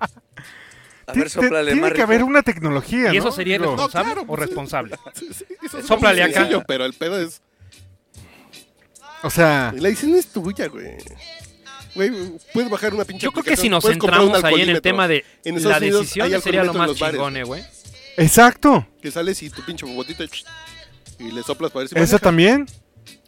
A 1.08 1.14
ver, 1.14 1.30
soplale 1.30 1.72
Tiene 1.72 1.82
más 1.82 1.92
que 1.92 1.96
rico. 1.96 2.04
haber 2.04 2.24
una 2.24 2.44
tecnología, 2.44 3.14
¿Y 3.14 3.18
eso 3.18 3.28
¿no? 3.28 3.32
sería 3.32 3.58
Digo, 3.58 3.72
responsable 3.72 4.08
No, 4.10 4.14
claro, 4.14 4.22
o 4.24 4.28
pues, 4.36 4.40
responsable? 4.48 4.96
Sí, 5.16 5.28
sí, 5.34 5.46
eso 5.64 5.80
es 5.80 5.86
Sóplale 5.86 6.22
muy 6.22 6.32
acá. 6.32 6.40
sencillo, 6.42 6.64
pero 6.68 6.86
el 6.86 6.94
pedo 6.94 7.20
es... 7.20 7.42
O 9.24 9.30
sea, 9.30 9.74
La 9.76 9.90
decisión 9.90 10.16
es 10.18 10.28
tuya, 10.28 10.68
güey. 10.68 10.98
Güey, 11.98 12.12
puedes 12.54 12.70
bajar 12.70 12.94
una 12.94 13.04
pinche 13.06 13.24
Yo 13.26 13.32
creo 13.32 13.44
que 13.44 13.58
si 13.58 13.68
nos 13.70 13.84
centramos 13.84 14.44
ahí 14.44 14.62
en 14.62 14.70
el 14.70 14.82
tema 14.82 15.08
de 15.08 15.26
En 15.44 15.56
la 15.64 15.78
Unidos 15.78 16.02
decisión, 16.02 16.42
sería 16.42 16.64
lo 16.64 16.74
más 16.74 16.94
chingone, 16.96 17.44
güey. 17.44 17.64
exacto. 18.18 18.88
Que 19.02 19.12
sales 19.12 19.42
y 19.44 19.50
tu 19.50 19.64
pinche 19.64 19.86
botita 19.86 20.24
y 21.20 21.32
le 21.32 21.42
soplas 21.44 21.72
para 21.72 21.82
ver 21.82 21.90
si 21.90 21.96
Eso 21.96 22.02
maneja. 22.02 22.20
también. 22.20 22.66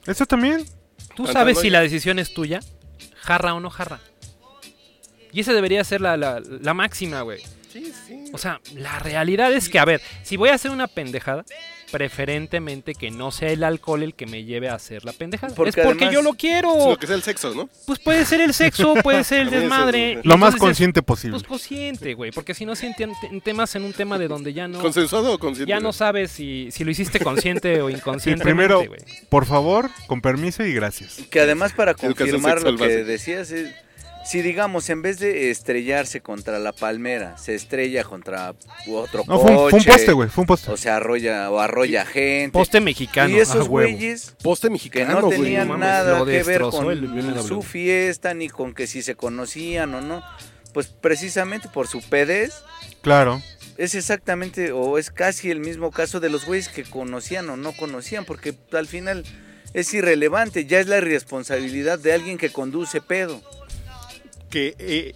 Eso 0.05 0.25
también. 0.25 0.63
Tú 1.15 1.23
Cantando 1.25 1.33
sabes 1.33 1.59
si 1.59 1.69
la 1.69 1.81
decisión 1.81 2.19
es 2.19 2.33
tuya, 2.33 2.59
jarra 3.15 3.53
o 3.55 3.59
no 3.59 3.69
jarra. 3.69 3.99
Y 5.31 5.41
esa 5.41 5.53
debería 5.53 5.83
ser 5.83 6.01
la, 6.01 6.15
la- 6.17 6.39
la 6.39 6.73
máxima, 6.73 7.21
güey. 7.21 7.41
Sí, 7.71 7.91
sí. 8.07 8.25
O 8.33 8.38
sea, 8.38 8.61
la 8.75 8.97
realidad 8.99 9.51
es 9.53 9.69
que, 9.69 9.77
a 9.79 9.85
ver, 9.85 10.01
si 10.23 10.38
voy 10.38 10.49
a 10.49 10.55
hacer 10.55 10.71
una 10.71 10.88
pendejada, 10.88 11.45
preferentemente 11.91 12.93
que 12.96 13.12
no 13.12 13.31
sea 13.31 13.50
el 13.51 13.63
alcohol 13.63 14.03
el 14.03 14.13
que 14.13 14.25
me 14.25 14.43
lleve 14.43 14.69
a 14.69 14.75
hacer 14.75 15.05
la 15.05 15.13
pendejada. 15.13 15.53
Porque 15.55 15.69
es 15.69 15.75
porque 15.75 16.05
además- 16.05 16.13
yo 16.13 16.22
lo 16.22 16.34
quiero. 16.34 16.74
Sino 16.81 16.98
que 16.98 17.08
sea 17.08 17.15
el 17.15 17.24
sexo, 17.24 17.53
¿no? 17.53 17.69
Pues 17.86 18.00
puede 18.00 18.25
ser 18.25 18.41
el 18.41 18.53
sexo, 18.53 18.93
puede 19.03 19.24
ser 19.24 19.41
el 19.41 19.50
desmadre. 19.50 20.22
Lo 20.24 20.38
más 20.38 20.55
es- 20.55 20.60
consciente 20.60 21.01
posible. 21.01 21.38
Pues 21.38 21.48
consciente, 21.48 22.13
güey. 22.13 22.31
Porque 22.31 22.53
si 22.53 22.65
no, 22.65 22.75
si 22.75 22.88
en, 22.88 22.96
te- 22.96 23.03
en 23.03 23.41
temas 23.41 23.75
en 23.75 23.84
un 23.84 23.93
tema 23.93 24.17
de 24.17 24.27
donde 24.27 24.53
ya 24.53 24.67
no. 24.67 24.79
¿Consensuado 24.79 25.34
o 25.34 25.39
consciente? 25.39 25.69
Ya 25.69 25.79
no 25.79 25.93
sabes 25.93 26.31
si, 26.31 26.69
si 26.72 26.84
lo 26.84 26.91
hiciste 26.91 27.19
consciente 27.19 27.81
o 27.81 27.89
Sí, 27.89 27.96
inconscientemente, 27.96 28.75
primero, 28.75 28.84
por 29.29 29.46
favor, 29.46 29.89
con 30.08 30.22
permiso 30.22 30.63
y 30.63 30.74
gracias. 30.74 31.17
Que 31.29 31.39
además 31.41 31.74
para 31.74 31.93
confirmar 31.93 32.62
lo 32.62 32.75
que 32.77 33.03
decías 33.03 33.51
es, 33.51 33.74
si 34.29 34.43
digamos 34.43 34.91
en 34.91 35.01
vez 35.01 35.17
de 35.17 35.50
estrellarse 35.50 36.21
contra 36.21 36.59
la 36.59 36.71
palmera, 36.71 37.36
se 37.39 37.55
estrella 37.55 38.03
contra 38.03 38.53
otro 38.88 39.24
No, 39.25 39.39
fue 39.39 39.50
un, 39.50 39.57
coche, 39.57 39.69
fue 39.71 39.79
un 39.79 39.86
poste, 39.86 40.12
güey. 40.12 40.29
Fue 40.29 40.41
un 40.43 40.45
poste. 40.45 40.71
o 40.71 40.77
se 40.77 40.91
arrolla 40.91 41.50
o 41.50 41.59
arrolla 41.59 42.05
gente. 42.05 42.51
Poste 42.51 42.79
mexicano. 42.79 43.36
y 43.36 43.39
esos 43.39 43.65
ah, 43.65 43.67
güeyes 43.67 44.36
Poste 44.43 44.67
que 44.67 44.74
mexicano, 44.74 45.21
no 45.21 45.29
tenían 45.29 45.67
no 45.67 45.79
mames, 45.79 45.89
nada 45.89 46.25
que 46.25 46.43
ver 46.43 46.62
con 46.62 46.91
el 46.91 47.41
su 47.41 47.63
fiesta 47.63 48.36
ni 48.36 48.49
con 48.49 48.75
que 48.75 48.86
si 48.86 49.01
se 49.01 49.15
conocían 49.15 49.95
o 49.95 50.01
no, 50.01 50.21
pues 50.75 50.86
precisamente 50.86 51.67
por 51.67 51.88
su 51.88 51.99
pedez 52.08 52.53
Claro. 53.01 53.41
es 53.80 53.95
exactamente 53.95 54.71
o 54.71 54.99
es 54.99 55.10
casi 55.10 55.49
el 55.49 55.60
mismo 55.60 55.89
caso 55.89 56.19
de 56.19 56.30
los 56.30 56.45
güeyes 56.45 56.69
que 56.69 56.84
conocían 56.84 57.49
o 57.49 57.58
no 57.58 57.71
conocían, 57.71 58.25
porque 58.25 58.53
al 58.73 58.86
final 58.86 59.23
es 59.73 59.91
irrelevante, 59.95 60.67
ya 60.67 60.80
es 60.80 60.86
la 60.86 60.97
irresponsabilidad 60.99 61.97
de 61.97 62.13
alguien 62.13 62.38
que 62.38 62.51
conduce 62.51 63.01
pedo. 63.01 63.41
Que, 64.49 64.75
eh, 64.79 65.15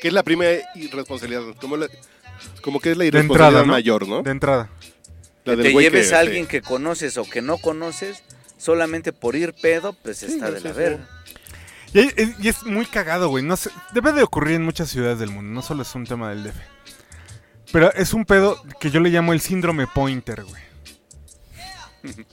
que 0.00 0.08
es 0.08 0.14
la 0.14 0.22
primera 0.22 0.60
irresponsabilidad. 0.74 1.42
Como, 1.60 1.76
la- 1.76 1.88
como 2.62 2.80
que 2.80 2.90
es 2.92 2.96
la 2.96 3.02
De 3.02 3.08
irresponsabilidad 3.08 3.48
entrada, 3.60 3.66
¿no? 3.66 3.72
mayor, 3.72 4.06
¿no? 4.08 4.22
De 4.22 4.30
entrada. 4.30 4.70
La 5.44 5.56
que 5.56 5.62
te 5.62 5.72
lleves 5.72 6.08
que- 6.10 6.14
a 6.14 6.20
alguien 6.20 6.44
sí. 6.44 6.50
que 6.50 6.62
conoces 6.62 7.16
o 7.18 7.24
que 7.28 7.42
no 7.42 7.58
conoces 7.58 8.22
solamente 8.58 9.12
por 9.12 9.36
ir 9.36 9.52
pedo, 9.54 9.92
pues 9.92 10.22
está 10.22 10.50
de 10.50 10.60
la 10.60 10.70
sí. 10.72 10.76
verga. 10.78 11.08
Y, 11.92 11.98
es- 12.20 12.34
y 12.40 12.48
es 12.48 12.62
muy 12.64 12.86
cagado, 12.86 13.28
güey. 13.28 13.44
No 13.44 13.56
sé, 13.56 13.70
debe 13.92 14.12
de 14.12 14.22
ocurrir 14.22 14.56
en 14.56 14.64
muchas 14.64 14.88
ciudades 14.90 15.18
del 15.18 15.30
mundo. 15.30 15.52
No 15.52 15.62
solo 15.62 15.82
es 15.82 15.94
un 15.94 16.04
tema 16.06 16.30
del 16.30 16.44
DF. 16.44 16.56
Pero 17.72 17.92
es 17.94 18.12
un 18.14 18.24
pedo 18.24 18.62
que 18.80 18.90
yo 18.90 19.00
le 19.00 19.10
llamo 19.10 19.32
el 19.32 19.40
síndrome 19.40 19.86
pointer, 19.86 20.44
güey. 20.44 20.62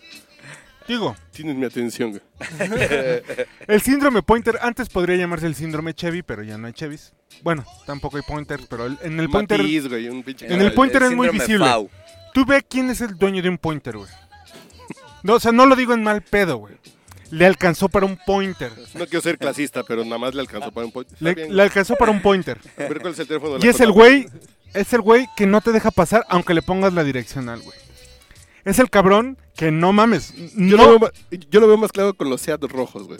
Digo, 0.91 1.15
Tienes 1.31 1.55
mi 1.55 1.65
atención, 1.65 2.09
güey. 2.11 2.21
el 3.67 3.81
síndrome 3.81 4.21
pointer 4.23 4.59
antes 4.61 4.89
podría 4.89 5.15
llamarse 5.15 5.47
el 5.47 5.55
síndrome 5.55 5.93
Chevy, 5.93 6.21
pero 6.21 6.43
ya 6.43 6.57
no 6.57 6.67
hay 6.67 6.73
Chevys. 6.73 7.13
Bueno, 7.43 7.63
tampoco 7.85 8.17
hay 8.17 8.23
pointers, 8.23 8.65
pero 8.69 8.87
el- 8.87 8.97
en 9.01 9.17
el 9.17 9.29
pointer 9.29 9.59
Matiz, 9.61 9.87
güey, 9.87 10.09
un 10.09 10.21
pinche 10.21 10.53
En 10.53 10.59
el 10.59 10.73
pointer 10.73 11.03
es 11.03 11.11
muy 11.11 11.29
síndrome 11.29 11.39
visible. 11.39 11.65
FAU. 11.65 11.89
Tú 12.33 12.45
ve 12.45 12.61
quién 12.69 12.89
es 12.89 12.99
el 12.99 13.17
dueño 13.17 13.41
de 13.41 13.47
un 13.47 13.57
pointer, 13.57 13.95
güey. 13.95 14.09
No, 15.23 15.35
o 15.35 15.39
sea, 15.39 15.53
no 15.53 15.65
lo 15.65 15.77
digo 15.77 15.93
en 15.93 16.03
mal 16.03 16.21
pedo, 16.23 16.57
güey. 16.57 16.75
Le 17.29 17.45
alcanzó 17.45 17.87
para 17.87 18.05
un 18.05 18.17
pointer. 18.25 18.73
No 18.93 19.05
quiero 19.05 19.21
ser 19.21 19.37
clasista, 19.37 19.83
pero 19.83 20.03
nada 20.03 20.17
más 20.17 20.35
le 20.35 20.41
alcanzó 20.41 20.73
para 20.73 20.85
un 20.87 20.91
pointer. 20.91 21.13
Está 21.13 21.23
Le, 21.23 21.35
bien, 21.35 21.55
le 21.55 21.63
alcanzó 21.63 21.95
para 21.95 22.11
un 22.11 22.21
pointer. 22.21 22.59
A 22.77 22.81
ver 22.81 22.99
cuál 22.99 23.13
es 23.13 23.19
el 23.19 23.27
teléfono 23.27 23.53
de 23.53 23.59
la 23.59 23.65
Y 23.65 23.69
es 23.69 23.79
el 23.79 23.93
güey, 23.93 24.27
es 24.73 24.91
el 24.91 24.99
güey 24.99 25.29
que 25.37 25.45
no 25.45 25.61
te 25.61 25.71
deja 25.71 25.89
pasar 25.89 26.25
aunque 26.27 26.53
le 26.53 26.61
pongas 26.61 26.91
la 26.91 27.05
direccional, 27.05 27.61
güey. 27.61 27.77
Es 28.65 28.79
el 28.79 28.89
cabrón 28.89 29.37
que 29.55 29.71
no 29.71 29.91
mames. 29.93 30.33
Yo, 30.55 30.77
No, 30.77 30.83
lo 30.83 30.89
veo, 30.89 30.99
ma- 30.99 31.11
yo 31.49 31.59
lo 31.59 31.67
veo 31.67 31.77
más 31.77 31.91
claro 31.91 32.13
con 32.13 32.29
los 32.29 32.41
Seat 32.41 32.63
rojos, 32.63 33.07
güey. 33.07 33.19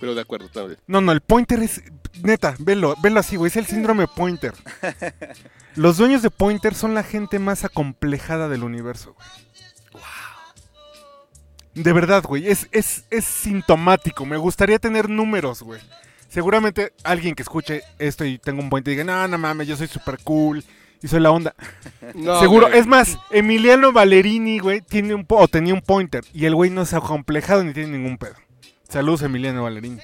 Pero 0.00 0.14
de 0.14 0.20
acuerdo, 0.20 0.48
también. 0.48 0.78
no, 0.86 1.00
no, 1.00 1.12
el 1.12 1.20
pointer 1.20 1.60
es 1.62 1.82
neta, 2.22 2.54
velo, 2.58 2.94
velo 3.02 3.20
así, 3.20 3.36
güey, 3.36 3.48
es 3.48 3.56
el 3.56 3.66
síndrome 3.66 4.06
pointer. 4.06 4.54
Los 5.74 5.96
dueños 5.96 6.22
de 6.22 6.30
pointer 6.30 6.74
son 6.74 6.94
la 6.94 7.02
gente 7.04 7.38
más 7.38 7.64
acomplejada 7.64 8.48
del 8.48 8.64
universo, 8.64 9.14
güey. 9.14 9.26
De 11.74 11.92
verdad, 11.92 12.24
güey, 12.24 12.48
es, 12.48 12.66
es, 12.72 13.04
es 13.10 13.24
sintomático. 13.24 14.26
Me 14.26 14.36
gustaría 14.36 14.78
tener 14.80 15.08
números, 15.08 15.62
güey. 15.62 15.80
Seguramente 16.28 16.92
alguien 17.04 17.34
que 17.34 17.42
escuche 17.42 17.82
esto 17.98 18.24
y 18.24 18.38
tenga 18.38 18.60
un 18.60 18.68
pointer 18.70 18.92
diga, 18.92 19.04
no, 19.04 19.28
no 19.28 19.38
mames, 19.38 19.68
yo 19.68 19.76
soy 19.76 19.86
super 19.86 20.18
cool 20.24 20.64
y 21.02 21.08
soy 21.08 21.20
la 21.20 21.30
onda. 21.30 21.54
No, 22.14 22.40
Seguro, 22.40 22.68
güey. 22.68 22.78
es 22.78 22.86
más, 22.86 23.18
Emiliano 23.30 23.92
Valerini, 23.92 24.60
güey, 24.60 24.80
tiene 24.80 25.14
un 25.14 25.26
po 25.26 25.36
o 25.36 25.46
tenía 25.48 25.74
un 25.74 25.82
pointer 25.82 26.24
y 26.32 26.46
el 26.46 26.54
güey 26.54 26.70
no 26.70 26.82
es 26.82 26.94
acomplejado 26.94 27.62
ni 27.62 27.74
tiene 27.74 27.98
ningún 27.98 28.16
pedo. 28.16 28.34
Saludos, 28.88 29.20
Emiliano 29.22 29.62
Valerini. 29.64 29.98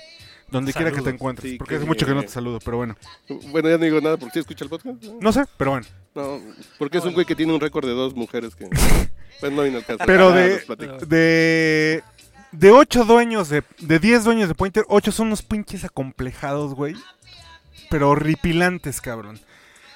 Donde 0.50 0.72
quiera 0.74 0.92
que 0.92 1.00
te 1.00 1.11
encuentres, 1.11 1.52
Sí, 1.52 1.57
porque 1.57 1.70
que- 1.70 1.76
hace 1.78 1.87
mucho 1.87 2.04
que 2.07 2.14
no 2.14 2.22
te 2.22 2.28
saludo, 2.28 2.59
pero 2.62 2.76
bueno. 2.76 2.94
Bueno, 3.50 3.70
ya 3.70 3.78
no 3.78 3.85
digo 3.85 4.00
nada 4.02 4.18
porque 4.18 4.38
escucha 4.40 4.64
el 4.64 4.70
podcast. 4.70 5.02
No, 5.20 5.33
sé, 5.33 5.44
pero 5.57 5.70
bueno. 5.72 5.87
No, 6.14 6.38
porque 6.78 6.98
es 6.98 7.04
un 7.04 7.14
güey 7.14 7.24
que 7.26 7.35
tiene 7.35 7.52
un 7.54 7.61
récord 7.61 7.87
de 7.87 7.94
dos 7.94 8.14
mujeres 8.14 8.54
que. 8.54 8.68
Pues 9.40 9.50
no 9.52 9.62
vino 9.62 9.78
al 9.78 9.85
caso. 9.85 9.98
Pero 10.07 10.28
Ah, 10.28 10.33
de, 10.37 10.61
de, 11.07 12.02
de 12.52 12.70
ocho 12.70 13.04
dueños, 13.04 13.48
de, 13.48 13.64
de 13.80 13.98
10 13.98 14.22
dueños 14.24 14.48
de 14.48 14.54
Pointer, 14.54 14.85
ocho 14.88 15.11
son 15.11 15.26
unos 15.28 15.42
pinches 15.42 15.85
acomplejados, 15.85 16.74
güey. 16.74 16.94
Pero 17.90 18.11
horripilantes, 18.11 19.00
cabrón. 19.00 19.40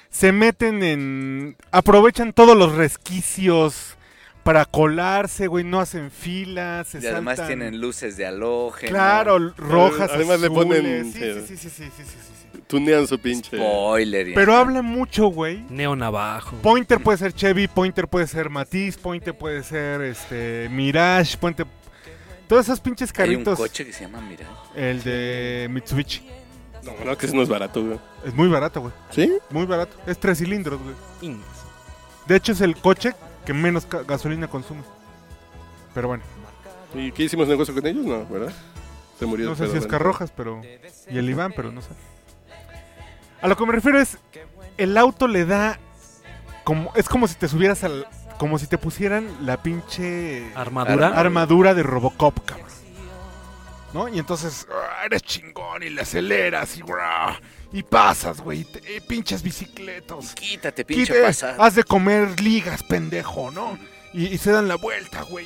Se 0.09 0.31
meten 0.31 0.83
en... 0.83 1.55
Aprovechan 1.71 2.33
todos 2.33 2.57
los 2.57 2.73
resquicios 2.75 3.95
para 4.43 4.65
colarse, 4.65 5.47
güey. 5.47 5.63
No 5.63 5.79
hacen 5.79 6.09
filas, 6.11 6.87
se 6.87 6.99
Y 6.99 7.05
además 7.07 7.37
saltan- 7.37 7.47
tienen 7.47 7.79
luces 7.81 8.17
de 8.17 8.25
halógeno. 8.25 8.91
Claro, 8.91 9.37
rojas, 9.57 10.09
Además 10.13 10.39
le 10.41 10.49
ponen- 10.49 11.11
Sí, 11.13 11.19
sí. 11.19 11.33
sí, 11.47 11.57
sí, 11.57 11.69
sí, 11.69 11.69
sí, 11.69 11.91
sí, 11.95 12.03
sí. 12.05 12.59
Tunean 12.67 13.07
su 13.07 13.17
pinche. 13.19 13.55
Spoiler. 13.57 14.31
Pero 14.35 14.55
habla 14.55 14.81
mucho, 14.81 15.27
güey. 15.27 15.63
Neo 15.69 15.95
Navajo. 15.95 16.55
Pointer 16.57 16.99
puede 17.01 17.17
ser 17.17 17.33
Chevy, 17.33 17.67
Pointer 17.67 18.07
puede 18.07 18.27
ser 18.27 18.49
Matiz, 18.49 18.97
Pointer 18.97 19.35
puede 19.35 19.63
ser 19.63 20.01
este 20.01 20.67
Mirage, 20.69 21.37
Pointer... 21.37 21.65
Todos 22.47 22.65
esos 22.65 22.79
pinches 22.79 23.11
Hay 23.17 23.29
un 23.35 23.43
carritos. 23.43 23.59
coche 23.59 23.85
que 23.85 23.93
se 23.93 24.01
llama 24.05 24.21
Mira. 24.21 24.47
El 24.75 25.03
de 25.03 25.67
Mitsubishi. 25.69 26.27
No, 26.99 27.05
no, 27.05 27.17
que 27.17 27.25
eso 27.25 27.35
no 27.35 27.41
es 27.41 27.49
barato, 27.49 27.83
güey. 27.83 27.99
Es 28.25 28.33
muy 28.33 28.47
barato, 28.47 28.81
güey. 28.81 28.93
¿Sí? 29.11 29.31
Muy 29.49 29.65
barato. 29.65 29.95
Es 30.05 30.17
tres 30.19 30.37
cilindros, 30.39 30.79
güey. 30.81 31.35
De 32.27 32.35
hecho, 32.35 32.51
es 32.51 32.61
el 32.61 32.75
coche 32.75 33.13
que 33.45 33.53
menos 33.53 33.85
ca- 33.85 34.03
gasolina 34.03 34.47
consume. 34.47 34.81
Pero 35.93 36.07
bueno, 36.07 36.23
¿Y 36.95 37.11
qué 37.11 37.23
hicimos 37.23 37.47
negocio 37.47 37.73
con 37.73 37.85
ellos? 37.85 38.03
No, 38.05 38.25
¿verdad? 38.25 38.51
Se 39.19 39.25
murió. 39.25 39.49
no 39.49 39.55
sé 39.55 39.67
si 39.69 39.77
es. 39.77 39.85
Carrojas, 39.87 40.31
pero. 40.35 40.61
Y 41.09 41.17
el 41.17 41.29
Iván, 41.29 41.53
pero 41.55 41.71
no 41.71 41.81
sé. 41.81 41.89
A 43.41 43.47
lo 43.47 43.55
que 43.55 43.65
me 43.65 43.73
refiero 43.73 43.99
es. 43.99 44.17
El 44.77 44.97
auto 44.97 45.27
le 45.27 45.45
da. 45.45 45.77
como 46.63 46.91
Es 46.95 47.07
como 47.09 47.27
si 47.27 47.35
te 47.35 47.47
subieras 47.47 47.83
al. 47.83 48.07
Como 48.37 48.57
si 48.57 48.67
te 48.67 48.77
pusieran 48.77 49.27
la 49.45 49.61
pinche. 49.61 50.51
Armadura. 50.55 51.07
Arma- 51.09 51.19
armadura 51.19 51.73
de 51.73 51.83
Robocop, 51.83 52.39
cabrón. 52.45 52.67
¿No? 53.93 54.07
Y 54.07 54.19
entonces, 54.19 54.67
ah, 54.71 55.05
eres 55.05 55.21
chingón 55.23 55.83
y 55.83 55.89
le 55.89 56.01
aceleras 56.01 56.77
y, 56.77 56.83
y 57.71 57.83
pasas, 57.83 58.41
güey, 58.41 58.65
y 58.95 58.99
pinches 59.01 59.41
bicicletas. 59.43 60.33
Quítate, 60.35 60.85
pinche 60.85 61.13
Quite- 61.13 61.23
pasada. 61.25 61.55
Has 61.65 61.75
de 61.75 61.83
comer 61.83 62.39
ligas, 62.41 62.83
pendejo, 62.83 63.51
¿no? 63.51 63.77
Y, 64.13 64.25
y 64.27 64.37
se 64.37 64.51
dan 64.51 64.67
la 64.67 64.75
vuelta, 64.75 65.21
güey. 65.23 65.45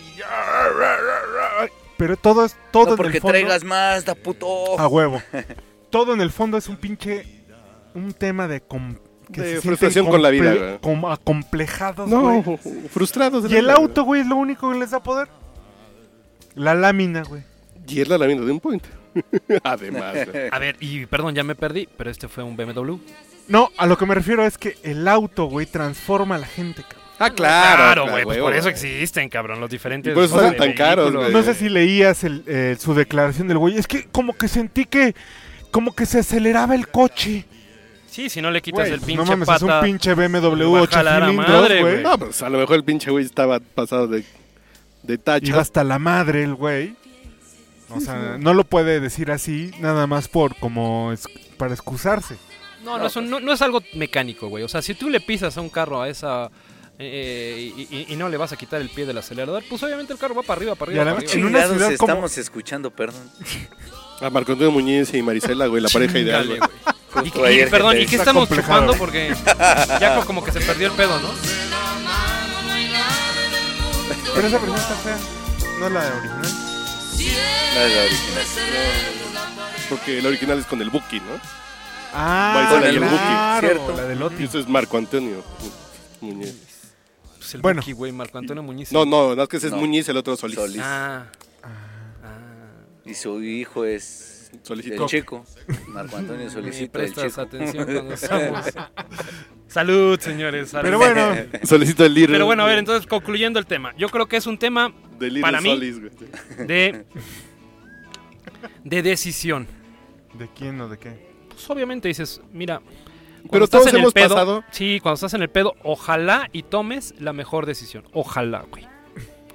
Pero 1.98 2.18
todo 2.18 2.46
es 2.46 2.56
todo 2.72 2.86
No 2.86 2.92
en 2.92 2.98
porque 2.98 3.18
el 3.18 3.22
fondo 3.22 3.32
traigas 3.34 3.64
más, 3.64 4.06
da 4.06 4.16
puto. 4.16 4.80
a 4.80 4.88
huevo. 4.88 5.22
todo 5.90 6.14
en 6.14 6.22
el 6.22 6.32
fondo 6.32 6.58
es 6.58 6.68
un 6.68 6.78
pinche 6.78 7.26
un 7.94 8.14
tema 8.14 8.48
de 8.48 8.62
que 9.32 9.42
De 9.42 9.62
frustración 9.62 10.08
con 10.08 10.22
la 10.22 10.30
vida, 10.30 10.80
como 10.82 11.12
acomplejados, 11.12 12.10
No, 12.10 12.42
güey. 12.42 12.58
frustrados. 12.90 13.44
de 13.44 13.50
Y 13.50 13.56
el 13.58 13.70
auto, 13.70 14.04
güey, 14.04 14.22
es 14.22 14.28
lo 14.28 14.36
único 14.36 14.72
que 14.72 14.78
les 14.80 14.92
da 14.92 15.02
poder. 15.02 15.28
La 16.56 16.74
lámina, 16.76 17.24
güey. 17.24 17.44
Y 17.88 18.02
es 18.02 18.08
la 18.08 18.18
lámina 18.18 18.42
de 18.42 18.52
un 18.52 18.60
point. 18.60 18.84
Además. 19.64 20.16
A 20.52 20.60
ver, 20.60 20.76
y 20.80 21.06
perdón, 21.06 21.36
ya 21.36 21.44
me 21.44 21.56
perdí, 21.56 21.88
pero 21.98 22.10
este 22.10 22.28
fue 22.28 22.44
un 22.44 22.56
BMW. 22.56 22.98
No, 23.48 23.70
a 23.78 23.86
lo 23.86 23.98
que 23.98 24.06
me 24.06 24.16
refiero 24.16 24.46
es 24.46 24.58
que 24.58 24.78
el 24.84 25.08
auto, 25.08 25.46
güey, 25.46 25.66
transforma 25.66 26.36
a 26.36 26.40
la 26.40 26.48
gente, 26.48 26.82
cabrón. 26.84 27.04
Ah, 27.20 27.30
claro. 27.30 28.10
güey, 28.10 28.24
pues 28.24 28.38
por 28.40 28.56
eso 28.56 28.70
existen, 28.70 29.30
cabrón, 29.30 29.60
los 29.60 29.70
diferentes. 29.70 30.12
Y 30.12 30.16
por 30.16 30.24
eso 30.24 30.42
de 30.42 30.54
tan 30.54 30.74
caros, 30.74 31.14
güey. 31.16 31.32
No 31.32 31.44
sé 31.44 31.54
si 31.54 31.70
leías 31.70 32.24
el, 32.24 32.44
eh, 32.48 32.76
su 32.80 32.94
declaración 32.94 33.48
del 33.48 33.58
güey. 33.60 33.78
Es 33.78 33.88
que 33.88 34.06
como 34.12 34.34
que 34.34 34.48
sentí 34.48 34.86
que 34.86 35.14
como 35.72 35.96
que 35.96 36.06
se 36.06 36.20
aceleraba 36.20 36.76
el 36.76 36.88
coche. 36.88 37.46
Sí, 38.08 38.30
si 38.30 38.42
no 38.42 38.52
le 38.52 38.62
quitas 38.62 38.82
Güey, 38.82 38.94
el 38.94 39.00
pinche 39.02 39.16
no 39.16 39.26
mames, 39.26 39.48
pata. 39.48 39.66
es 39.66 39.72
un 39.72 39.82
pinche 39.82 40.14
BMW 40.14 40.72
va 40.72 40.80
a 40.80 40.82
8 40.84 40.92
jalar 40.92 41.24
a 41.24 41.26
cilindros, 41.28 41.50
madre, 41.62 41.82
güey. 41.82 41.94
güey. 41.94 42.04
No, 42.04 42.18
pues 42.20 42.42
a 42.44 42.50
lo 42.50 42.60
mejor 42.60 42.76
el 42.76 42.84
pinche 42.84 43.10
güey 43.10 43.26
estaba 43.26 43.60
pasado 43.60 44.08
de, 44.08 44.24
de 45.02 45.18
tacha. 45.18 45.48
Iba 45.48 45.62
hasta 45.62 45.84
la 45.84 45.98
madre 46.00 46.44
el 46.44 46.54
güey. 46.54 46.96
O 47.96 48.02
sea, 48.02 48.38
no 48.40 48.54
lo 48.54 48.64
puede 48.64 49.00
decir 49.00 49.32
así 49.32 49.72
nada 49.80 50.08
más 50.08 50.28
por 50.28 50.56
como 50.58 51.12
es, 51.12 51.24
para 51.58 51.74
excusarse. 51.74 52.38
No, 52.84 52.98
no, 52.98 53.06
es 53.08 53.16
un- 53.16 53.30
no, 53.30 53.40
no 53.40 53.54
es 53.54 53.62
algo 53.62 53.82
mecánico, 53.94 54.48
güey. 54.50 54.64
O 54.64 54.68
sea, 54.68 54.82
si 54.82 54.94
tú 54.94 55.10
le 55.10 55.22
pisas 55.22 55.58
a 55.58 55.62
un 55.62 55.70
carro 55.70 56.02
a 56.02 56.10
esa. 56.10 56.50
eh, 57.00 57.72
y, 57.76 57.82
y- 57.96 58.06
y 58.14 58.16
no 58.16 58.30
le 58.30 58.38
vas 58.38 58.52
a 58.54 58.56
quitar 58.56 58.80
el 58.80 58.88
pie 58.90 59.06
del 59.08 59.18
acelerador, 59.18 59.64
pues 59.68 59.82
obviamente 59.82 60.14
el 60.14 60.20
carro 60.20 60.36
va 60.36 60.44
para 60.44 60.60
arriba, 60.60 60.76
para 60.76 60.92
Y 60.92 61.00
arriba. 61.00 61.06
la 61.06 61.16
para 61.18 61.28
arriba. 61.32 61.48
en 61.48 61.56
una 61.56 61.66
ciudad 61.68 61.96
como- 61.98 62.12
estamos 62.12 62.38
escuchando, 62.38 62.92
perdón. 62.92 63.22
A 64.22 64.30
Marco 64.30 64.52
Antonio 64.52 64.72
Muñiz 64.72 65.12
y 65.14 65.22
Marisela, 65.24 65.66
güey, 65.68 65.82
la 65.82 65.90
pareja 65.90 66.20
ideal, 66.20 66.48
güey. 66.48 66.60
Y, 67.26 67.28
y- 67.28 67.32
que 67.32 67.68
perdón, 67.68 68.00
¿y 68.00 68.06
qué 68.06 68.16
estamos 68.18 68.48
chupando? 68.48 68.94
Porque 68.94 69.34
ya 70.00 70.16
co- 70.20 70.26
como 70.26 70.44
que 70.44 70.52
se 70.52 70.60
perdió 70.62 70.88
el 70.88 70.94
pedo, 70.94 71.20
¿no? 71.20 71.30
Pero 74.36 74.48
esa 74.48 74.58
versión 74.58 74.76
está 74.78 74.96
fea. 74.96 75.18
No 75.80 75.90
la 75.90 76.00
original. 76.00 76.63
No 77.26 77.82
es 77.82 77.96
la 77.96 78.04
original. 78.04 78.44
Porque 79.90 80.20
el 80.20 80.26
original 80.26 80.60
es 80.60 80.66
con 80.66 80.82
el 80.82 80.90
Buki, 80.90 81.20
¿no? 81.20 81.40
Ah, 82.14 82.70
Marisela 82.72 82.92
y 82.92 82.96
el 82.96 83.02
claro, 83.02 83.18
Buki, 83.18 83.68
¿cierto? 83.68 83.98
la 83.98 84.04
del 84.08 84.20
Y 84.20 84.24
Otis. 84.24 84.50
eso 84.50 84.60
es 84.60 84.68
Marco 84.68 84.98
Antonio 84.98 85.44
Muñiz. 86.22 86.56
Pues 87.38 87.56
el 87.56 87.62
Bueno. 87.62 87.82
Buki, 87.82 87.92
güey, 87.94 88.12
Marco 88.12 88.38
Antonio 88.38 88.62
Muñiz. 88.64 88.92
No, 88.92 89.06
no, 89.06 89.36
no 89.36 89.44
es 89.44 89.50
que 89.50 89.58
ese 89.58 89.68
es 89.68 89.74
No. 89.74 89.80
Muñiz, 89.80 90.08
el 90.10 90.18
otro 90.18 90.36
Solís. 90.38 90.56
Solís. 90.58 90.82
Ah. 90.84 91.26
Ah. 91.64 92.38
Y 93.06 93.14
su 93.16 93.42
hijo 93.44 93.84
es 93.86 94.52
Solicitó. 94.62 95.04
el 95.04 95.10
chico. 95.10 95.46
Marco 95.88 96.18
Antonio 96.18 96.46
Ni 96.46 96.52
Solicito 96.52 96.84
el 97.00 97.12
prestas 97.12 97.26
chico. 97.32 97.42
atención 97.42 97.86
cuando 97.86 98.14
estamos. 98.14 98.66
Salud, 99.68 100.20
señores. 100.20 100.70
salud. 100.70 100.84
Pero 100.86 100.98
bueno, 101.00 101.36
Solicito 101.64 102.06
el 102.06 102.14
líder. 102.14 102.32
Pero 102.32 102.46
bueno, 102.46 102.64
a 102.64 102.68
ver, 102.68 102.78
entonces 102.78 103.08
concluyendo 103.08 103.58
el 103.60 103.66
tema. 103.66 103.94
Yo 103.98 104.08
creo 104.10 104.28
que 104.28 104.38
es 104.38 104.46
un 104.46 104.58
tema 104.60 104.94
De 105.20 105.30
líder 105.30 105.42
para 105.42 105.62
mí- 105.62 105.70
Solís, 105.70 106.00
güey. 106.00 106.12
de 106.68 107.06
de 108.84 109.02
decisión. 109.02 109.68
¿de 110.34 110.48
quién 110.56 110.80
o 110.82 110.90
de 110.90 110.98
qué? 110.98 111.34
Pues 111.50 111.70
obviamente 111.70 112.08
dices, 112.08 112.42
mira, 112.52 112.80
cuando 112.80 113.52
Pero 113.52 113.66
estás 113.66 113.82
todos 113.82 113.90
en 113.92 113.96
el 113.98 114.02
hemos 114.02 114.14
pedo- 114.14 114.30
pasado. 114.30 114.64
Sí, 114.72 115.00
cuando 115.02 115.16
estás 115.16 115.34
en 115.36 115.42
el 115.44 115.50
pedo, 115.50 115.76
ojalá 115.84 116.50
y 116.52 116.64
tomes 116.64 117.14
la 117.20 117.34
mejor 117.34 117.66
decisión. 117.68 118.04
Ojalá, 118.14 118.66
güey. 118.70 118.88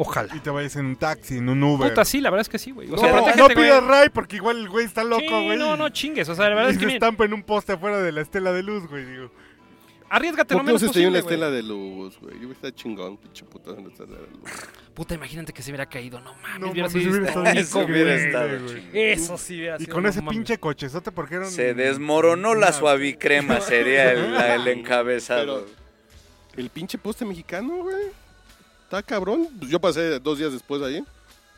Ojalá. 0.01 0.37
Y 0.37 0.38
te 0.38 0.51
vayas 0.51 0.77
en 0.77 0.87
un 0.87 0.94
taxi, 0.97 1.38
en 1.38 1.49
un 1.49 1.61
Uber. 1.61 1.88
Puta, 1.88 2.05
sí, 2.05 2.21
la 2.21 2.31
verdad 2.31 2.42
es 2.42 2.49
que 2.49 2.59
sí, 2.61 2.71
güey. 2.71 2.87
O 2.88 2.92
no, 2.92 2.99
sea, 2.99 3.12
no 3.37 3.44
güey. 3.47 3.57
pidas 3.57 3.83
ray 3.83 4.09
porque 4.11 4.37
igual 4.37 4.59
el 4.59 4.68
güey 4.68 4.87
está 4.87 5.03
loco, 5.03 5.23
Sí, 5.23 5.27
güey. 5.29 5.59
no, 5.59 5.77
no 5.77 5.88
chingues. 5.88 6.29
O 6.29 6.37
sea, 6.37 6.49
la 6.49 6.55
verdad 6.55 6.71
y 6.71 6.75
es 6.75 6.79
que 6.79 6.87
se 6.87 6.94
estampa 6.94 7.25
en 7.25 7.33
un 7.33 7.42
poste 7.42 7.73
afuera 7.73 8.01
de 8.01 8.12
la 8.12 8.21
estela 8.21 8.53
de 8.53 8.62
luz, 8.62 8.87
güey. 8.87 9.05
Digo, 9.05 9.33
arriesgate 10.11 10.55
lo 10.55 10.59
¿Por 10.61 10.66
qué 10.66 10.73
no 10.73 10.79
menos 10.79 10.83
posible, 10.94 11.18
estela 11.18 11.47
güey. 11.49 11.57
de 11.57 11.62
luz, 11.68 12.18
güey? 12.21 12.40
Yo 12.40 12.51
está 12.53 12.75
chingón, 12.75 13.16
pinche 13.16 13.44
puta. 13.44 13.71
en 13.73 13.85
la 13.85 13.88
estela 13.92 14.16
de 14.16 14.27
luz. 14.27 14.51
Puta, 14.94 15.14
imagínate 15.14 15.53
que 15.53 15.62
se 15.62 15.71
hubiera 15.71 15.87
caído. 15.87 16.21
No 16.21 16.35
mames, 16.35 16.61
no 16.61 16.71
hubiera 16.71 16.88
mames, 16.88 17.03
sido 17.03 17.11
hubiera 17.16 17.29
estado 17.29 17.47
Eso 17.47 17.79
hubiera 17.81 18.14
estado. 18.14 18.49
Eso 18.92 19.38
sí 19.38 19.55
hubiera 19.59 19.77
Y 19.77 19.81
sido, 19.81 19.94
con 19.94 20.03
no 20.03 20.09
ese 20.09 20.21
mames. 20.23 20.37
pinche 20.38 20.59
cochezote 20.59 21.12
porque 21.12 21.37
era 21.37 21.44
un- 21.47 21.51
Se 21.53 21.75
desmoronó 21.75 22.55
la 22.55 22.68
una- 22.68 22.73
suavicrema, 22.73 23.61
sería 23.61 24.12
el, 24.12 24.33
la- 24.35 24.55
el 24.55 24.66
encabezado. 24.68 25.66
El 26.57 26.71
pinche 26.71 26.99
poste 26.99 27.25
mexicano, 27.25 27.77
güey. 27.85 28.07
Está 28.85 29.03
cabrón. 29.03 29.49
Yo 29.68 29.79
pasé 29.81 30.18
dos 30.18 30.38
días 30.38 30.53
después 30.53 30.83
ahí. 30.83 31.05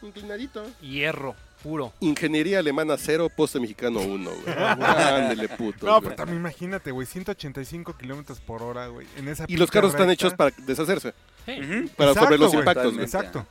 Inclinadito. 0.03 0.65
Hierro, 0.83 1.35
puro. 1.62 1.92
Ingeniería 2.01 2.59
alemana 2.59 2.96
cero, 2.99 3.29
poste 3.35 3.61
mexicano 3.61 4.01
uno, 4.01 4.31
güey. 4.31 4.57
Ándele, 4.59 5.49
puto. 5.49 5.87
No, 5.87 6.01
pero 6.01 6.14
también 6.16 6.38
imagínate, 6.38 6.90
güey, 6.90 7.07
185 7.07 7.96
kilómetros 7.96 8.40
por 8.40 8.62
hora, 8.62 8.87
güey. 8.88 9.07
En 9.16 9.29
esa 9.29 9.44
Y 9.49 9.57
los 9.57 9.70
carros 9.70 9.92
están 9.92 10.11
hechos 10.11 10.35
para 10.35 10.55
deshacerse. 10.59 11.12
Sí. 11.46 11.53
Para 11.96 12.11
Exacto, 12.11 12.20
sobre 12.25 12.38
los 12.38 12.49
güey. 12.49 12.59
impactos, 12.61 12.92
güey. 12.94 13.05
Exacto. 13.05 13.46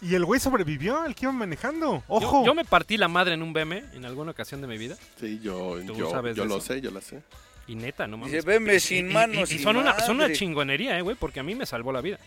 Y 0.00 0.14
el 0.16 0.24
güey 0.24 0.40
sobrevivió, 0.40 1.04
el 1.04 1.14
que 1.14 1.26
iba 1.26 1.32
manejando. 1.32 2.02
Ojo. 2.08 2.44
Yo, 2.44 2.54
me 2.54 2.64
partí 2.64 2.96
la 2.96 3.06
madre 3.06 3.34
en 3.34 3.42
un 3.42 3.52
BM 3.52 3.84
en 3.92 4.04
alguna 4.04 4.32
ocasión 4.32 4.60
de 4.60 4.66
mi 4.66 4.76
vida. 4.76 4.96
Sí, 5.20 5.38
yo, 5.40 5.78
¿Tú 5.86 5.94
yo, 5.94 6.10
sabes 6.10 6.36
yo 6.36 6.44
lo 6.44 6.56
eso? 6.56 6.66
sé, 6.66 6.80
yo 6.80 6.90
la 6.90 7.00
sé. 7.00 7.22
Y 7.68 7.76
neta, 7.76 8.08
no 8.08 8.16
mames. 8.16 8.44
Y- 8.44 8.80
sin 8.80 9.10
y- 9.10 9.12
manos 9.12 9.52
y- 9.52 9.54
y 9.54 9.58
y 9.58 9.62
son, 9.62 9.76
una, 9.76 9.96
son 10.00 10.16
una 10.16 10.24
madre. 10.24 10.34
chingonería, 10.34 10.98
eh, 10.98 11.02
güey, 11.02 11.14
porque 11.14 11.38
a 11.38 11.44
mí 11.44 11.54
me 11.54 11.66
salvó 11.66 11.92
la 11.92 12.00
vida. 12.00 12.18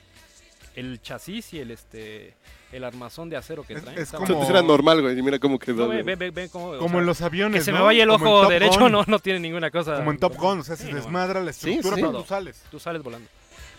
El 0.77 1.01
chasis 1.01 1.53
y 1.53 1.59
el 1.59 1.71
este 1.71 2.33
el 2.75 2.83
armazón 2.83 3.29
de 3.29 3.38
acero 3.38 3.63
que 3.63 3.73
Es- 3.73 3.81
traen. 3.81 3.97
es 3.97 4.03
está 4.03 4.17
como- 4.17 4.43
era 4.49 4.61
normal, 4.61 5.01
güey. 5.01 5.17
Y 5.17 5.21
mira 5.21 5.39
cómo 5.39 5.57
quedó. 5.59 5.83
No, 5.83 5.88
ve, 5.89 6.03
ve, 6.03 6.31
ve, 6.31 6.45
o 6.45 6.77
Como 6.77 6.89
sea, 6.89 6.99
en 6.99 7.05
los 7.05 7.21
aviones, 7.21 7.61
que 7.61 7.65
se 7.65 7.71
¿no? 7.71 7.79
me 7.79 7.83
vaya 7.85 8.03
el 8.03 8.09
ojo 8.09 8.47
derecho 8.47 8.79
Gun. 8.79 8.91
no, 8.91 9.03
no 9.07 9.19
tiene 9.19 9.39
ninguna 9.39 9.71
cosa. 9.71 9.95
Como 9.97 10.11
en 10.11 10.17
Top 10.17 10.35
Gun, 10.38 10.59
o 10.59 10.63
sea, 10.63 10.75
se 10.75 10.88
Sí, 10.88 10.93
desmadra 10.93 11.41
la 11.41 11.53
Sí, 11.53 11.69
estructura, 11.71 11.95
sí. 11.95 12.01
pero 12.01 12.17
tú 12.21 12.27
sales. 12.27 12.61
Tú 12.71 12.79
sales 12.79 13.01
volando. 13.03 13.27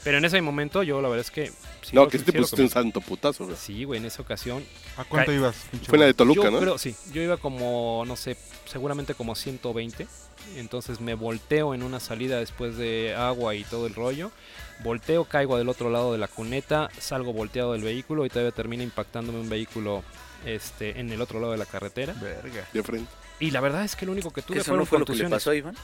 Pero 0.06 0.18
en 0.18 0.24
ese 0.24 0.40
momento 0.40 0.84
yo 0.84 1.02
la 1.02 1.08
verdad 1.08 1.26
es 1.26 1.32
que... 1.32 1.48
sí 1.82 1.90
No, 1.92 2.04
lo- 2.04 2.08
que 2.08 2.18
sí 2.18 2.24
te 2.24 2.32
pusiste 2.32 2.62
un 2.62 2.70
santo 2.70 3.00
putazo, 3.00 3.44
güey. 3.46 3.56
Sí, 3.56 3.82
güey, 3.82 3.98
en 3.98 4.06
esa 4.06 4.22
ocasión. 4.22 4.64
¿A 4.96 5.02
cuánto 5.02 5.32
ibas? 5.32 5.56
Fue 5.84 5.96
en 5.96 6.00
la 6.02 6.06
de? 6.06 6.14
Toluca, 6.14 6.44
yo 6.44 6.50
¿no? 6.52 6.60
creo, 6.60 6.78
sí, 6.78 6.94
yo 7.12 7.22
iba 7.22 7.38
como, 7.38 8.04
no 8.06 8.14
sé, 8.14 8.36
seguramente 8.66 9.14
como 9.14 9.34
120. 9.34 10.06
Entonces 10.58 11.00
me 11.00 11.14
volteo 11.14 11.74
en 11.74 11.82
una 11.82 11.98
salida 11.98 12.38
después 12.38 12.76
de 12.76 13.16
agua 13.16 13.56
y 13.56 13.64
todo 13.64 13.88
el 13.88 13.96
rollo. 13.96 14.30
Volteo, 14.84 15.24
caigo 15.24 15.58
del 15.58 15.68
otro 15.68 15.90
lado 15.90 16.12
de 16.12 16.18
la 16.18 16.28
cuneta, 16.28 16.88
salgo 17.00 17.32
volteado 17.32 17.72
del 17.72 17.82
vehículo 17.82 18.24
y 18.24 18.28
todavía 18.28 18.52
termina 18.52 18.84
impactándome 18.84 19.40
un 19.40 19.48
vehículo 19.48 20.04
este, 20.44 21.00
en 21.00 21.10
el 21.10 21.20
otro 21.20 21.40
lado 21.40 21.50
de 21.50 21.58
la 21.58 21.66
carretera. 21.66 22.12
Verga. 22.12 22.64
De 22.72 22.82
frente. 22.84 23.10
Y 23.40 23.50
la 23.50 23.60
verdad 23.60 23.84
es 23.84 23.96
que 23.96 24.06
lo 24.06 24.12
único 24.12 24.30
que 24.30 24.42
tuve 24.42 24.58
Eso 24.58 24.66
fueron 24.66 24.82
no 24.82 24.86
fue 24.86 24.98
lo 25.00 25.04
que 25.04 25.14
le 25.16 25.28
pasó 25.28 25.50
a 25.50 25.56
Iván. 25.56 25.74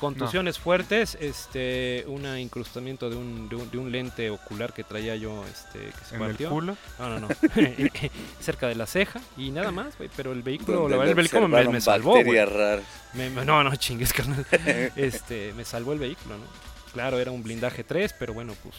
Contusiones 0.00 0.58
fuertes, 0.58 1.18
este, 1.20 2.04
un 2.08 2.24
incrustamiento 2.38 3.10
de 3.10 3.16
un, 3.16 3.50
de, 3.50 3.56
un, 3.56 3.70
de 3.70 3.76
un 3.76 3.92
lente 3.92 4.30
ocular 4.30 4.72
que 4.72 4.82
traía 4.82 5.14
yo 5.14 5.44
este, 5.44 5.78
que 5.78 6.04
se 6.08 6.16
¿En 6.16 6.22
el 6.22 6.28
partió. 6.28 6.48
culo? 6.48 6.76
No, 6.98 7.08
no, 7.10 7.20
no. 7.20 7.28
Cerca 8.40 8.66
de 8.66 8.76
la 8.76 8.86
ceja 8.86 9.20
y 9.36 9.50
nada 9.50 9.70
más, 9.70 9.98
güey. 9.98 10.08
Pero 10.16 10.32
el 10.32 10.42
vehículo, 10.42 10.88
la 10.88 10.96
verdad, 10.96 11.10
el 11.10 11.14
vehículo 11.16 11.48
me, 11.48 11.80
salvó, 11.82 12.12
güey. 12.24 12.40
no, 13.44 13.62
no, 13.62 13.76
chingues, 13.76 14.14
carnal. 14.14 14.46
Este, 14.96 15.52
me 15.54 15.66
salvó 15.66 15.92
el 15.92 15.98
vehículo, 15.98 16.38
¿no? 16.38 16.44
Claro, 16.94 17.20
era 17.20 17.30
un 17.30 17.42
blindaje 17.42 17.84
3, 17.84 18.14
pero 18.18 18.32
bueno, 18.32 18.54
pues. 18.62 18.74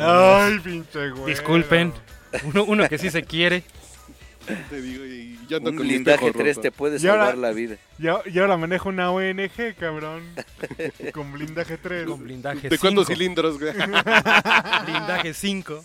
Ay, 0.00 0.58
pinche 0.60 1.10
güey. 1.10 1.26
Disculpen. 1.26 1.92
Uno, 2.44 2.64
uno 2.64 2.88
que 2.88 2.96
sí 2.96 3.10
se 3.10 3.22
quiere. 3.22 3.64
Te 4.68 4.80
digo, 4.82 5.04
y 5.04 5.38
yo 5.48 5.58
ando 5.58 5.70
Un 5.70 5.76
con 5.76 5.86
blindaje 5.86 6.26
espejo 6.26 6.38
3 6.42 6.56
roto. 6.56 6.60
te 6.62 6.72
puede 6.72 6.98
Y 7.00 7.06
ahora- 7.06 7.26
salvar 7.26 7.38
la 7.38 7.52
vida. 7.52 7.76
Y, 7.98 8.08
a- 8.08 8.22
y 8.26 8.38
ahora 8.38 8.56
manejo 8.56 8.88
una 8.88 9.10
ONG, 9.12 9.74
cabrón. 9.78 10.22
Con 11.12 11.32
blindaje 11.32 11.76
3. 11.78 12.06
Con 12.06 12.22
blindaje 12.24 12.68
¿De 12.68 12.78
cuántos 12.78 13.06
cinco. 13.06 13.18
cilindros, 13.18 13.58
güey? 13.60 13.72
Blindaje 14.86 15.34
5. 15.34 15.84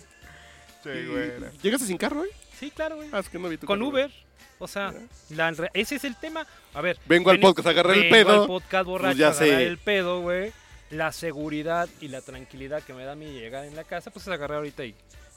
Sí, 0.84 0.89
güey. 1.10 1.32
¿Llegaste 1.62 1.86
sin 1.88 1.98
carro, 1.98 2.17
güey? 2.17 2.32
Sí, 2.60 2.72
claro, 2.72 2.96
güey. 2.98 3.10
Ah, 3.12 3.20
es 3.20 3.30
que 3.30 3.38
no 3.39 3.50
vi 3.50 3.58
tu 3.58 3.67
Con 3.67 3.80
carro, 3.80 3.89
Uber. 3.89 4.12
O 4.60 4.67
sea, 4.67 4.93
la 5.30 5.54
ese 5.74 5.96
es 5.96 6.04
el 6.04 6.15
tema. 6.15 6.46
A 6.74 6.82
ver. 6.82 6.98
Vengo 7.06 7.30
al 7.30 7.39
podcast 7.39 7.67
a 7.67 7.70
agarrar 7.72 7.93
el 7.96 8.10
vengo 8.10 8.15
pedo. 8.15 8.41
al 8.41 8.48
podcast 8.48 8.86
borracho 8.88 9.17
Pues 9.17 9.38
ya 9.39 9.43
a 9.43 9.60
el 9.62 9.78
pedo, 9.78 10.22
güey. 10.22 10.52
La 10.89 11.12
seguridad 11.12 11.88
y 12.02 12.08
la 12.08 12.22
tranquilidad 12.22 12.82
que 12.82 12.93
me 12.93 13.04
da 13.04 13.13
mi 13.15 13.28
llegar 13.28 13.65
en 13.65 13.76
la 13.76 13.84
casa, 13.84 14.10
pues 14.10 14.26
es 14.26 14.34
agarrar 14.34 14.58
ahorita 14.60 14.86
y 14.86 14.96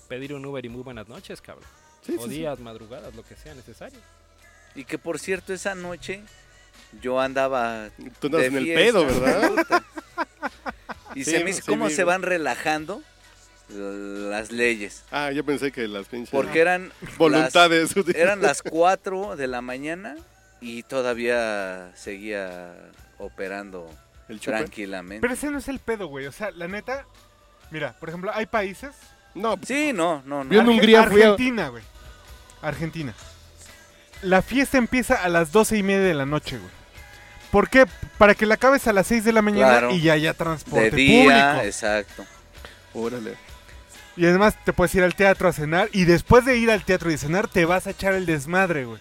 pedir 0.08 0.32
un 0.32 0.46
Uber 0.46 0.64
y 0.64 0.68
muy 0.68 0.82
buenas 0.82 1.08
noches, 1.08 1.40
cabrón. 1.42 1.68
Sí, 2.10 2.16
o 2.18 2.22
sí, 2.24 2.28
sí. 2.30 2.38
días, 2.40 2.58
madrugadas, 2.60 3.14
lo 3.14 3.22
que 3.24 3.36
sea 3.36 3.54
necesario. 3.54 3.98
Y 4.74 4.84
que 4.84 4.98
por 4.98 5.18
cierto, 5.18 5.52
esa 5.52 5.74
noche 5.74 6.22
yo 7.02 7.20
andaba. 7.20 7.88
Tú 8.20 8.26
andas 8.28 8.40
de 8.42 8.46
en 8.48 8.56
el 8.56 8.64
pedo, 8.66 9.04
¿verdad? 9.06 9.82
Y 11.14 11.24
Sí, 11.24 11.32
se 11.32 11.42
me 11.44 11.50
hizo 11.50 11.62
sí, 11.62 11.66
cómo 11.66 11.90
se 11.90 12.04
van 12.04 12.22
relajando. 12.22 13.02
las 13.68 14.50
leyes. 14.52 15.02
Ah, 15.10 15.30
yo 15.32 15.44
pensé 15.44 15.70
que 15.72 15.86
las 15.88 16.06
pinches 16.06 16.30
Porque 16.30 16.60
eran 16.60 16.92
voluntades. 17.18 17.96
las, 17.96 18.08
eran 18.14 18.42
las 18.42 18.62
4 18.62 19.36
de 19.36 19.46
la 19.48 19.60
mañana 19.60 20.16
y 20.60 20.82
todavía 20.84 21.90
seguía 21.96 22.72
operando 23.18 23.90
el 24.28 24.38
tranquilamente. 24.40 25.20
Pero 25.20 25.34
ese 25.34 25.50
no 25.50 25.58
es 25.58 25.68
el 25.68 25.78
pedo, 25.80 26.06
güey. 26.06 26.26
O 26.26 26.32
sea, 26.32 26.50
la 26.52 26.68
neta. 26.68 27.04
Mira, 27.72 27.92
por 27.98 28.08
ejemplo, 28.08 28.30
hay 28.34 28.46
países. 28.46 28.90
No, 29.34 29.58
Sí, 29.64 29.92
no, 29.92 30.22
no, 30.26 30.42
no. 30.44 30.52
Yo 30.52 30.60
en 30.60 30.68
Hungría 30.68 31.04
fui 31.04 31.22
a- 31.22 31.30
Argentina, 31.30 31.68
güey. 31.68 31.82
Argentina. 32.62 33.14
La 34.22 34.42
fiesta 34.42 34.78
empieza 34.78 35.14
a 35.14 35.28
las 35.28 35.50
doce 35.52 35.76
y 35.78 35.82
media 35.82 36.00
de 36.06 36.14
la 36.14 36.26
noche, 36.26 36.58
güey. 36.58 36.70
¿Por 37.50 37.68
qué? 37.68 37.86
Para 38.18 38.34
que 38.34 38.46
la 38.46 38.54
acabes 38.54 38.86
a 38.86 38.92
las 38.92 39.06
6 39.08 39.24
de 39.24 39.32
la 39.32 39.42
mañana 39.42 39.70
Claro. 39.70 39.90
y 39.92 40.00
ya 40.02 40.12
haya 40.12 40.32
de 40.32 40.38
transporte 40.38 40.90
día, 40.94 41.52
público. 41.54 41.66
exacto. 41.66 42.24
órale. 42.94 43.34
Y 44.16 44.26
además 44.26 44.54
te 44.64 44.72
puedes 44.72 44.94
ir 44.94 45.02
al 45.02 45.14
teatro 45.14 45.48
a 45.48 45.52
cenar. 45.52 45.88
Y 45.92 46.04
después 46.04 46.44
de 46.44 46.58
ir 46.58 46.70
al 46.70 46.84
teatro 46.84 47.10
y 47.10 47.16
cenar, 47.16 47.48
te 47.48 47.64
vas 47.64 47.86
a 47.86 47.90
echar 47.90 48.12
el 48.12 48.26
desmadre, 48.26 48.84
güey. 48.84 49.00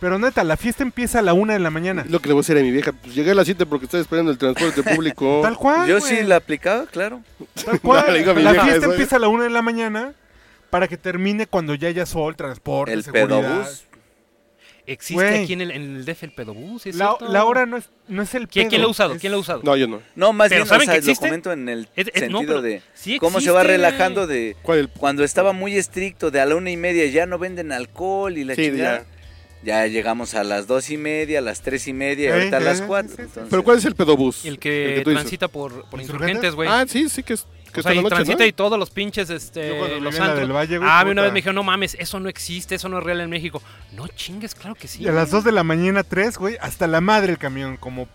Pero 0.00 0.18
neta, 0.18 0.42
la 0.42 0.56
fiesta 0.56 0.82
empieza 0.82 1.20
a 1.20 1.22
la 1.22 1.32
una 1.32 1.52
de 1.52 1.60
la 1.60 1.70
mañana. 1.70 2.04
Lo 2.08 2.18
que 2.20 2.26
le 2.26 2.34
voy 2.34 2.40
a 2.40 2.42
decir 2.42 2.58
a 2.58 2.60
mi 2.62 2.72
vieja, 2.72 2.90
pues 2.92 3.14
llegué 3.14 3.30
a 3.30 3.34
las 3.34 3.44
7 3.46 3.64
porque 3.66 3.84
estoy 3.84 4.00
esperando 4.00 4.32
el 4.32 4.38
transporte 4.38 4.82
público. 4.94 5.40
Tal 5.42 5.56
cual. 5.56 5.86
Yo 5.88 6.00
güey. 6.00 6.16
sí 6.16 6.22
la 6.24 6.36
aplicaba, 6.36 6.86
claro. 6.86 7.20
Tal 7.64 7.80
cual. 7.80 8.04
No, 8.08 8.12
le 8.12 8.18
digo 8.18 8.32
a 8.32 8.34
mi 8.34 8.42
la 8.42 8.50
vieja 8.52 8.66
fiesta 8.66 8.82
eso. 8.86 8.90
empieza 8.92 9.16
a 9.16 9.18
la 9.20 9.28
una 9.28 9.44
de 9.44 9.50
la 9.50 9.62
mañana 9.62 10.12
para 10.72 10.88
que 10.88 10.96
termine 10.96 11.46
cuando 11.46 11.74
ya 11.74 11.88
haya 11.88 12.06
sol, 12.06 12.34
transporte, 12.34 12.94
El 12.94 13.04
seguridad. 13.04 13.26
pedobús. 13.28 13.84
Existe 14.86 15.14
Güey. 15.22 15.44
aquí 15.44 15.52
en 15.52 15.60
el, 15.60 15.70
en 15.70 15.96
el 15.96 16.04
DF 16.06 16.24
el 16.24 16.32
pedobús, 16.32 16.86
¿es 16.86 16.96
La, 16.96 17.08
cierto? 17.16 17.28
la 17.32 17.44
hora 17.44 17.66
no 17.66 17.76
es, 17.76 17.90
no 18.08 18.22
es 18.22 18.34
el 18.34 18.48
¿Quién, 18.48 18.64
pedo, 18.64 18.70
quién 18.70 18.82
lo 18.82 18.88
ha 18.88 18.90
usado? 18.90 19.14
es- 19.14 19.20
¿Quién 19.20 19.30
lo 19.30 19.36
ha 19.36 19.40
usado? 19.40 19.60
No, 19.62 19.76
yo 19.76 19.86
no. 19.86 20.00
No, 20.16 20.32
más 20.32 20.48
Pero 20.48 20.62
bien, 20.64 20.68
¿saben 20.68 20.88
o 20.88 20.92
sea, 20.92 20.94
que 20.94 21.06
lo 21.06 21.10
existe? 21.10 21.26
comento 21.28 21.52
en 21.52 21.68
el 21.68 21.88
Es- 21.94 22.08
es- 22.14 22.14
no, 22.30 22.38
sentido 22.38 22.40
pero 22.46 22.62
de 22.62 22.82
sí 22.94 23.18
cómo 23.18 23.40
se 23.40 23.50
va 23.52 23.60
existe, 23.60 23.76
relajando 23.76 24.26
de 24.26 24.56
¿Cuál? 24.62 24.78
El... 24.78 24.88
cuando 24.88 25.22
estaba 25.24 25.52
muy 25.52 25.76
estricto 25.76 26.30
de 26.32 26.40
a 26.40 26.46
la 26.46 26.56
una 26.56 26.70
y 26.70 26.76
media 26.78 27.06
ya 27.06 27.26
no 27.26 27.38
venden 27.38 27.70
alcohol 27.70 28.36
y 28.38 28.44
la 28.44 28.54
Sí, 28.56 28.62
chingada. 28.70 29.04
Ya 29.62 29.86
llegamos 29.86 30.34
a 30.34 30.42
las 30.42 30.66
dos 30.66 30.90
y 30.90 30.96
media, 30.96 31.38
a 31.38 31.42
las 31.42 31.60
tres 31.60 31.86
y 31.86 31.92
media, 31.92 32.24
y 32.24 32.28
Eh, 32.30 32.32
ahorita 32.32 32.56
a 32.56 32.60
las 32.60 32.80
cuatro. 32.82 33.10
sí, 33.10 33.16
sí. 33.18 33.22
entonces- 33.22 33.50
¿Pero 33.50 33.62
cuál 33.62 33.78
es 33.78 33.84
el 33.84 33.94
pedobús? 33.94 34.44
El 34.44 34.58
que, 34.58 35.02
tú 35.04 35.10
dices. 35.10 35.22
transita 35.22 35.46
por, 35.46 35.70
por 35.88 36.00
¿Insurgentes? 36.00 36.08
insurgentes, 36.08 36.54
güey. 36.56 36.68
Ah, 36.68 36.84
sí, 36.88 37.08
sí, 37.08 37.22
que 37.22 37.34
es, 37.34 37.46
o 37.80 37.82
sea, 37.82 37.94
y 37.94 37.96
noche, 38.02 38.08
transita 38.14 38.38
¿no? 38.40 38.46
y 38.46 38.52
todos 38.52 38.78
los 38.78 38.90
pinches, 38.90 39.30
este, 39.30 40.00
los 40.00 40.14
del 40.14 40.52
Valle, 40.52 40.78
güey, 40.78 40.88
ah, 40.90 41.00
a 41.00 41.04
mí 41.04 41.10
una 41.10 41.20
puta. 41.20 41.22
vez 41.22 41.32
me 41.32 41.38
dijeron, 41.38 41.54
no 41.56 41.62
mames, 41.62 41.96
eso 41.98 42.20
no 42.20 42.28
existe, 42.28 42.74
eso 42.74 42.88
no 42.88 42.98
es 42.98 43.04
real 43.04 43.20
en 43.20 43.30
México. 43.30 43.62
No 43.92 44.08
chingues, 44.08 44.54
claro 44.54 44.74
que 44.74 44.88
sí. 44.88 45.02
Y 45.02 45.08
a 45.08 45.12
las 45.12 45.30
2 45.30 45.44
de 45.44 45.52
la 45.52 45.64
mañana, 45.64 46.02
3, 46.02 46.38
güey, 46.38 46.56
hasta 46.60 46.86
la 46.86 47.00
madre 47.00 47.32
el 47.32 47.38
camión, 47.38 47.76
como 47.76 48.08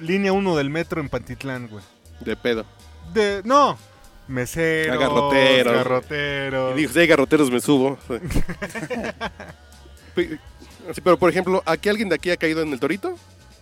línea 0.00 0.32
1 0.32 0.56
del 0.56 0.70
metro 0.70 1.00
en 1.00 1.08
Pantitlán, 1.08 1.68
güey. 1.68 1.84
De 2.20 2.36
pedo. 2.36 2.64
De, 3.14 3.42
no, 3.44 3.78
meseros, 4.28 4.98
Garroteros. 4.98 5.74
garroteros. 5.74 6.74
Y 6.76 6.80
dijo, 6.82 6.92
si 6.92 7.00
hay 7.00 7.06
garroteros 7.06 7.50
me 7.50 7.60
subo. 7.60 7.98
Sí, 10.94 11.00
pero 11.02 11.18
por 11.18 11.30
ejemplo, 11.30 11.62
¿aquí 11.66 11.88
alguien 11.88 12.08
de 12.08 12.14
aquí 12.14 12.30
ha 12.30 12.36
caído 12.36 12.62
en 12.62 12.72
el 12.72 12.80
torito? 12.80 13.14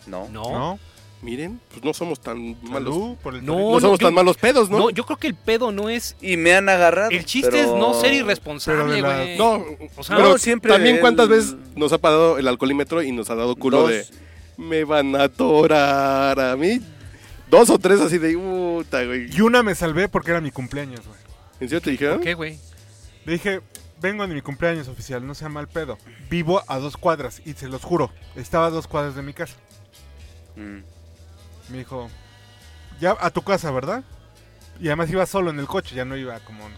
No. 0.06 0.28
No. 0.30 0.50
¿No? 0.50 0.78
Miren, 1.26 1.60
pues 1.70 1.82
no 1.84 1.92
somos 1.92 2.20
tan 2.20 2.56
malos. 2.62 2.94
Salud 2.94 3.16
por 3.16 3.34
el 3.34 3.44
No. 3.44 3.72
No 3.72 3.80
somos 3.80 3.98
yo- 3.98 4.06
tan 4.06 4.14
malos 4.14 4.36
pedos, 4.36 4.70
¿no? 4.70 4.78
No, 4.78 4.90
yo 4.90 5.04
creo 5.04 5.18
que 5.18 5.26
el 5.26 5.34
pedo 5.34 5.72
no 5.72 5.88
es... 5.90 6.14
Y 6.20 6.36
me 6.36 6.54
han 6.54 6.68
agarrado. 6.68 7.10
El 7.10 7.24
chiste 7.24 7.50
pero- 7.50 7.62
es 7.64 7.68
no 7.78 7.94
ser 8.00 8.12
irresponsable, 8.12 8.94
de 8.94 9.02
la- 9.02 9.16
güey. 9.16 9.36
No, 9.36 9.64
O 9.96 10.04
sea, 10.04 10.16
pero 10.16 10.28
no, 10.30 10.38
siempre 10.38 10.72
también 10.72 10.94
el- 10.96 11.00
cuántas 11.00 11.28
veces 11.28 11.56
nos 11.74 11.92
ha 11.92 11.98
parado 11.98 12.38
el 12.38 12.46
alcoholímetro 12.46 13.02
y 13.02 13.10
nos 13.10 13.28
ha 13.28 13.34
dado 13.34 13.56
culo 13.56 13.80
Dos. 13.82 13.90
de 13.90 14.06
me 14.56 14.84
van 14.84 15.16
a 15.16 15.24
atorar 15.24 16.38
a 16.40 16.56
mí. 16.56 16.80
Dos 17.50 17.70
o 17.70 17.78
tres 17.78 18.00
así 18.00 18.18
de 18.18 18.36
puta, 18.38 19.04
güey. 19.04 19.28
Y 19.36 19.40
una 19.40 19.62
me 19.62 19.74
salvé 19.74 20.08
porque 20.08 20.30
era 20.30 20.40
mi 20.40 20.50
cumpleaños, 20.52 21.00
güey. 21.06 21.18
¿En 21.60 21.68
serio 21.68 21.80
te 21.82 21.90
dijeron? 21.90 22.16
¿Por 22.18 22.24
qué, 22.24 22.34
güey? 22.34 22.58
Le 23.24 23.32
dije, 23.34 23.60
vengo 24.00 24.26
de 24.26 24.32
mi 24.34 24.42
cumpleaños 24.42 24.88
oficial, 24.88 25.26
no 25.26 25.34
sea 25.34 25.48
mal 25.48 25.66
pedo. 25.68 25.98
Vivo 26.30 26.62
a 26.68 26.78
dos 26.78 26.96
cuadras, 26.96 27.42
y 27.44 27.52
se 27.54 27.68
los 27.68 27.82
juro, 27.82 28.10
estaba 28.36 28.66
a 28.66 28.70
dos 28.70 28.86
cuadras 28.86 29.14
de 29.16 29.22
mi 29.22 29.32
casa. 29.32 29.54
Mm. 30.56 30.78
Me 31.68 31.78
dijo, 31.78 32.08
ya 33.00 33.16
a 33.18 33.30
tu 33.30 33.42
casa, 33.42 33.70
¿verdad? 33.70 34.02
Y 34.80 34.86
además 34.88 35.10
iba 35.10 35.24
solo 35.26 35.50
en 35.50 35.58
el 35.58 35.66
coche, 35.66 35.94
ya 35.94 36.04
no 36.04 36.16
iba 36.16 36.38
como... 36.40 36.68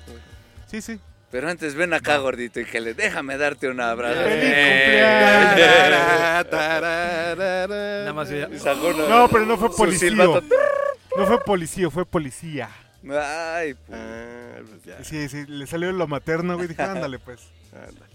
Sí, 0.71 0.81
sí. 0.83 1.01
Pero 1.31 1.49
antes 1.51 1.75
ven 1.75 1.93
acá, 1.93 2.17
gordito, 2.19 2.59
y 2.61 2.65
que 2.65 2.81
le 2.81 2.95
déjame 2.95 3.37
darte 3.37 3.69
un 3.69 3.81
abrazo. 3.81 4.21
¡Feliz 4.23 4.45
Eh. 4.45 5.05
cumpleaños! 5.49 6.49
Nada 6.51 8.13
más 8.15 8.31
ya- 8.31 8.49
No, 8.49 9.29
pero 9.29 9.45
no 9.47 9.57
fue 9.59 9.71
policía. 9.75 10.11
No 10.13 11.27
fue 11.27 11.41
policía, 11.45 11.91
fue 11.91 12.07
policía. 12.07 12.71
Ay, 13.05 13.75
Ah, 13.93 14.57
pues 14.69 14.85
ya. 14.85 15.05
Sí, 15.05 15.29
sí, 15.29 15.45
le 15.47 15.67
salió 15.67 15.93
lo 15.93 16.07
materno, 16.07 16.57
güey. 16.57 16.69
Dije, 16.69 16.83
ándale, 16.83 17.19
pues. 17.19 17.41
Anda. 17.73 18.07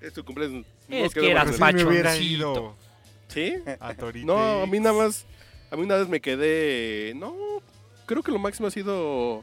Es 0.00 0.12
tu 0.12 0.24
cumpleaños. 0.24 0.66
Es 0.88 1.14
que 1.14 1.30
eras 1.30 1.44
Pero 1.44 1.66
en 1.66 1.72
sí 1.74 1.80
el- 1.80 1.86
me 1.86 1.90
hubiera 1.92 2.10
pachoncito. 2.10 2.36
ido 2.36 2.76
¿Sí? 3.28 3.54
a 3.80 3.94
Torito. 3.94 4.26
No, 4.26 4.62
a 4.62 4.66
mí 4.66 4.80
nada 4.80 4.96
más. 4.96 5.24
A 5.72 5.76
mí 5.76 5.82
una 5.82 5.96
vez 5.96 6.08
me 6.08 6.20
quedé. 6.20 7.14
No, 7.16 7.34
creo 8.06 8.22
que 8.22 8.30
lo 8.30 8.38
máximo 8.38 8.68
ha 8.68 8.70
sido 8.70 9.42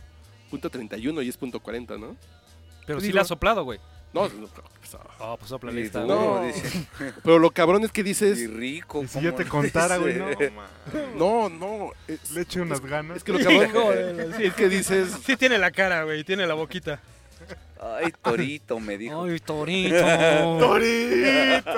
punto 0.50 0.70
31 0.70 1.22
y 1.24 1.30
es 1.30 1.38
punto 1.38 1.60
40, 1.60 1.98
¿no? 1.98 2.16
Pero 2.86 3.00
sí 3.00 3.08
Digo- 3.08 3.16
le 3.16 3.22
ha 3.22 3.26
soplado, 3.26 3.64
güey. 3.64 3.80
No, 4.14 4.28
no, 4.28 4.48
pues, 4.48 4.96
ah. 4.96 5.06
Oh, 5.20 5.38
pues 5.38 5.50
sopla 5.50 5.72
duro, 5.72 6.08
No. 6.08 6.44
dice. 6.44 6.88
pero 7.24 7.38
lo 7.38 7.52
cabrón 7.52 7.84
es 7.84 7.92
que 7.92 8.02
Y 8.02 8.06
dices. 8.06 8.50
rico. 8.52 9.04
Y 9.04 9.08
si 9.08 9.14
¿cómo 9.16 9.26
yo 9.26 9.36
te 9.36 9.46
contara, 9.46 9.98
güey, 9.98 10.16
no. 10.16 10.28
No, 11.16 11.50
no. 11.50 11.92
Es, 12.08 12.32
Le 12.32 12.42
eché 12.42 12.62
unas 12.62 12.82
ganas. 12.82 13.18
es 13.18 13.24
que 13.24 13.34
lo 13.34 13.40
cabrón 13.40 14.34
sí. 14.38 14.46
es 14.46 14.54
que 14.56 14.68
dices. 14.70 15.16
Sí 15.24 15.38
tiene 15.38 15.58
la 15.60 15.70
cara, 15.72 16.04
güey, 16.06 16.24
tiene 16.24 16.48
la 16.48 16.56
boquita. 16.56 17.00
Ay, 17.82 18.12
torito, 18.22 18.80
me 18.80 18.98
dijo. 18.98 19.24
Ay, 19.24 19.40
torito. 19.40 19.96
¡Torito! 20.60 20.60
¡Torito! 20.60 21.72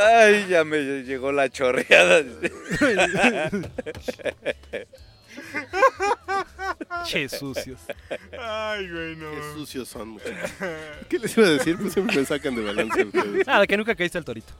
Ay, 0.00 0.46
ya 0.48 0.64
me 0.64 1.02
llegó 1.02 1.32
la 1.32 1.48
chorreada. 1.48 2.24
che, 7.06 7.28
sucios. 7.28 7.80
Ay, 8.38 8.90
güey, 8.90 9.16
no. 9.16 9.30
Qué 9.30 9.42
sucios 9.54 9.88
son, 9.88 10.08
muchachos. 10.10 10.50
¿Qué 11.08 11.18
les 11.18 11.36
iba 11.36 11.46
a 11.46 11.50
decir? 11.50 11.76
Pues 11.76 11.92
siempre 11.92 12.16
me 12.16 12.24
sacan 12.24 12.54
de 12.54 12.62
balance 12.62 13.04
ustedes. 13.04 13.46
Nada, 13.46 13.66
que 13.66 13.76
nunca 13.76 13.94
caíste 13.94 14.18
al 14.18 14.24
torito. 14.24 14.52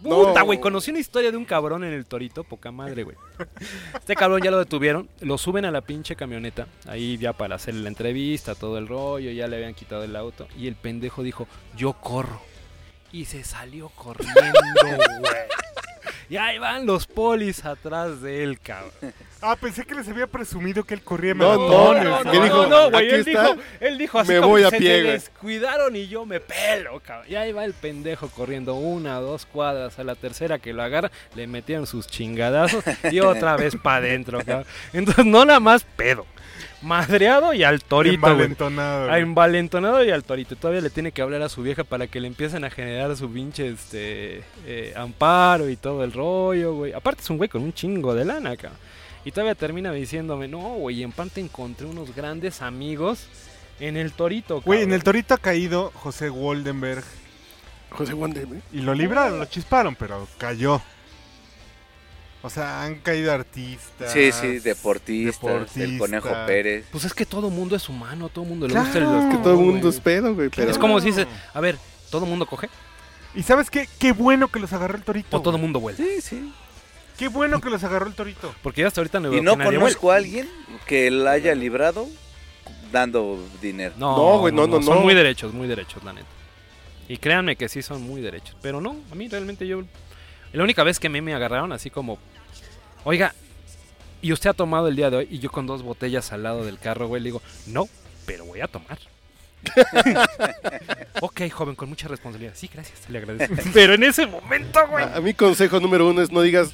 No. 0.00 0.24
Puta, 0.24 0.42
güey, 0.42 0.58
conocí 0.58 0.90
una 0.90 0.98
historia 0.98 1.30
de 1.30 1.36
un 1.36 1.44
cabrón 1.44 1.84
en 1.84 1.92
el 1.92 2.06
torito, 2.06 2.42
poca 2.42 2.72
madre, 2.72 3.04
güey. 3.04 3.16
Este 3.94 4.16
cabrón 4.16 4.42
ya 4.42 4.50
lo 4.50 4.58
detuvieron, 4.58 5.08
lo 5.20 5.38
suben 5.38 5.64
a 5.64 5.70
la 5.70 5.80
pinche 5.80 6.16
camioneta, 6.16 6.66
ahí 6.88 7.16
ya 7.18 7.32
para 7.32 7.54
hacerle 7.54 7.82
la 7.82 7.88
entrevista, 7.88 8.56
todo 8.56 8.78
el 8.78 8.88
rollo, 8.88 9.30
ya 9.30 9.46
le 9.46 9.56
habían 9.56 9.74
quitado 9.74 10.02
el 10.02 10.16
auto, 10.16 10.48
y 10.58 10.66
el 10.66 10.74
pendejo 10.74 11.22
dijo, 11.22 11.46
yo 11.76 11.92
corro. 11.92 12.40
Y 13.12 13.24
se 13.26 13.44
salió 13.44 13.88
corriendo, 13.90 14.42
güey. 15.20 15.34
Y 16.28 16.36
ahí 16.38 16.58
van 16.58 16.86
los 16.86 17.06
polis 17.06 17.64
atrás 17.66 18.22
de 18.22 18.42
él, 18.42 18.58
cabrón. 18.58 18.90
Ah, 19.42 19.54
pensé 19.56 19.84
que 19.84 19.94
les 19.94 20.08
había 20.08 20.26
presumido 20.26 20.82
que 20.84 20.94
él 20.94 21.02
corría 21.02 21.34
No, 21.34 21.68
maratones. 21.68 22.04
no, 22.04 22.22
güey. 22.22 22.32
¿Qué 22.32 22.42
dijo? 22.44 22.56
No, 22.62 22.68
no, 22.68 22.90
güey, 22.90 23.06
Aquí 23.06 23.14
él 23.14 23.20
está. 23.28 23.42
dijo, 23.48 23.60
él 23.80 23.98
dijo 23.98 24.18
así 24.18 24.32
Me 24.32 24.36
como 24.38 24.48
voy 24.48 24.60
que 24.62 24.66
a 24.66 24.70
se 24.70 24.78
pie, 24.78 24.88
te 24.88 25.00
güey. 25.02 25.12
descuidaron 25.12 25.96
y 25.96 26.08
yo 26.08 26.24
me 26.24 26.40
pelo, 26.40 27.00
cabrón. 27.00 27.26
Y 27.30 27.34
ahí 27.34 27.52
va 27.52 27.64
el 27.66 27.74
pendejo 27.74 28.28
corriendo 28.30 28.74
una, 28.74 29.16
dos 29.16 29.44
cuadras, 29.44 29.98
a 29.98 30.04
la 30.04 30.14
tercera 30.14 30.58
que 30.58 30.72
lo 30.72 30.82
agarra, 30.82 31.10
le 31.34 31.46
metieron 31.46 31.86
sus 31.86 32.06
chingadazos 32.06 32.82
y 33.10 33.20
otra 33.20 33.56
vez 33.56 33.76
para 33.76 33.96
adentro, 33.98 34.38
cabrón. 34.38 34.64
Entonces, 34.94 35.26
no 35.26 35.44
nada 35.44 35.60
más 35.60 35.84
pedo, 35.84 36.24
madreado 36.82 37.54
y 37.54 37.62
al 37.64 37.82
torito. 37.82 38.14
Envalentonado, 38.14 39.08
güey. 39.08 39.20
Envalentonado 39.20 40.04
y 40.04 40.10
al 40.10 40.24
torito. 40.24 40.56
Todavía 40.56 40.80
le 40.80 40.90
tiene 40.90 41.12
que 41.12 41.22
hablar 41.22 41.42
a 41.42 41.48
su 41.48 41.62
vieja 41.62 41.84
para 41.84 42.06
que 42.06 42.20
le 42.20 42.28
empiecen 42.28 42.64
a 42.64 42.70
generar 42.70 43.16
su 43.16 43.30
pinche 43.32 43.68
este, 43.68 44.42
eh, 44.66 44.92
amparo 44.96 45.68
y 45.68 45.76
todo 45.76 46.04
el 46.04 46.12
rollo, 46.12 46.74
güey. 46.74 46.92
Aparte 46.92 47.22
es 47.22 47.30
un 47.30 47.38
güey 47.38 47.48
con 47.48 47.62
un 47.62 47.72
chingo 47.72 48.14
de 48.14 48.24
lana, 48.24 48.56
cabrón. 48.56 48.78
Y 49.24 49.30
todavía 49.30 49.54
termina 49.54 49.92
diciéndome, 49.92 50.48
no, 50.48 50.58
güey, 50.74 51.02
en 51.02 51.12
parte 51.12 51.40
encontré 51.40 51.86
unos 51.86 52.14
grandes 52.14 52.60
amigos 52.60 53.26
en 53.78 53.96
el 53.96 54.12
torito, 54.12 54.60
Güey, 54.60 54.80
en 54.80 54.86
cabrón". 54.86 54.94
el 54.94 55.04
torito 55.04 55.34
ha 55.34 55.38
caído 55.38 55.92
José 55.94 56.28
Woldenberg. 56.28 57.04
José 57.90 58.14
güey. 58.14 58.32
Y 58.72 58.80
lo 58.80 58.94
libraron, 58.94 59.38
lo 59.38 59.44
chisparon, 59.44 59.94
pero 59.94 60.26
cayó. 60.38 60.82
O 62.44 62.50
sea, 62.50 62.82
han 62.82 62.96
caído 62.96 63.32
artistas. 63.32 64.12
Sí, 64.12 64.32
sí, 64.32 64.58
deportistas, 64.58 65.76
el. 65.76 65.96
Conejo 65.98 66.28
Pérez. 66.46 66.86
Pues 66.90 67.04
es 67.04 67.14
que 67.14 67.24
todo 67.24 67.50
mundo 67.50 67.76
es 67.76 67.88
humano, 67.88 68.28
todo 68.28 68.44
mundo 68.44 68.66
le 68.66 68.72
Claro. 68.72 68.86
gusta 68.86 68.98
el... 68.98 69.28
Es 69.30 69.36
Que 69.36 69.42
todo 69.42 69.54
el 69.54 69.60
mundo 69.66 69.88
es 69.88 70.00
pedo, 70.00 70.34
güey. 70.34 70.48
Pero 70.48 70.70
Es 70.70 70.78
como 70.78 70.98
si 71.00 71.06
dice, 71.08 71.26
a 71.54 71.60
ver, 71.60 71.78
¿todo 72.10 72.26
mundo 72.26 72.46
coge? 72.46 72.68
¿Y 73.34 73.42
sabes 73.44 73.70
qué? 73.70 73.88
Qué 73.98 74.12
bueno 74.12 74.48
que 74.48 74.58
los 74.58 74.72
agarró 74.72 74.96
el 74.96 75.04
torito. 75.04 75.36
O 75.36 75.40
todo 75.40 75.52
güey. 75.52 75.62
mundo 75.62 75.78
huele. 75.78 75.96
Sí, 75.96 76.20
sí. 76.20 76.52
Qué 77.16 77.28
bueno 77.28 77.60
que 77.60 77.70
los 77.70 77.84
agarró 77.84 78.06
el 78.08 78.14
torito. 78.14 78.52
Porque 78.62 78.80
ya 78.80 78.88
hasta 78.88 79.00
ahorita 79.00 79.20
no 79.20 79.30
veo 79.30 79.38
Y 79.38 79.42
no 79.42 79.52
que 79.52 79.58
nadie 79.58 79.78
conozco 79.78 80.10
a 80.10 80.16
alguien 80.16 80.48
que 80.86 81.10
la 81.12 81.32
haya 81.32 81.54
librado 81.54 82.08
dando 82.90 83.38
dinero. 83.60 83.94
No, 83.96 84.16
No, 84.16 84.38
güey, 84.40 84.52
no, 84.52 84.66
no, 84.66 84.82
Son 84.82 84.96
no. 84.96 85.00
muy 85.02 85.14
derechos, 85.14 85.52
muy 85.54 85.68
derechos, 85.68 86.02
la 86.04 86.12
neta. 86.12 86.26
Y 87.08 87.16
créanme 87.18 87.56
que 87.56 87.68
sí 87.68 87.82
son 87.82 88.02
muy 88.02 88.20
derechos. 88.20 88.56
Pero 88.62 88.80
no, 88.80 88.96
a 89.10 89.14
mí 89.14 89.28
realmente 89.28 89.66
yo... 89.66 89.82
La 90.52 90.64
única 90.64 90.82
vez 90.82 90.98
que 91.00 91.06
a 91.06 91.10
mí 91.10 91.20
me 91.20 91.32
agarraron 91.34 91.72
así 91.72 91.88
como... 91.90 92.18
Oiga, 93.04 93.34
y 94.20 94.32
usted 94.32 94.50
ha 94.50 94.54
tomado 94.54 94.88
el 94.88 94.96
día 94.96 95.10
de 95.10 95.16
hoy 95.18 95.28
y 95.30 95.38
yo 95.38 95.50
con 95.50 95.66
dos 95.66 95.82
botellas 95.82 96.32
al 96.32 96.42
lado 96.44 96.64
del 96.64 96.78
carro, 96.78 97.08
güey, 97.08 97.20
le 97.22 97.26
digo, 97.28 97.42
no, 97.66 97.88
pero 98.26 98.44
voy 98.44 98.60
a 98.60 98.68
tomar. 98.68 98.98
ok, 101.20 101.42
joven, 101.50 101.74
con 101.74 101.88
mucha 101.88 102.08
responsabilidad. 102.08 102.52
Sí, 102.56 102.68
gracias, 102.72 102.98
le 103.08 103.18
agradezco. 103.18 103.54
Pero 103.74 103.94
en 103.94 104.02
ese 104.02 104.26
momento, 104.26 104.80
güey. 104.88 105.04
A, 105.04 105.16
a 105.16 105.20
mi 105.20 105.34
consejo 105.34 105.78
número 105.80 106.08
uno 106.08 106.20
es 106.22 106.32
no 106.32 106.42
digas, 106.42 106.72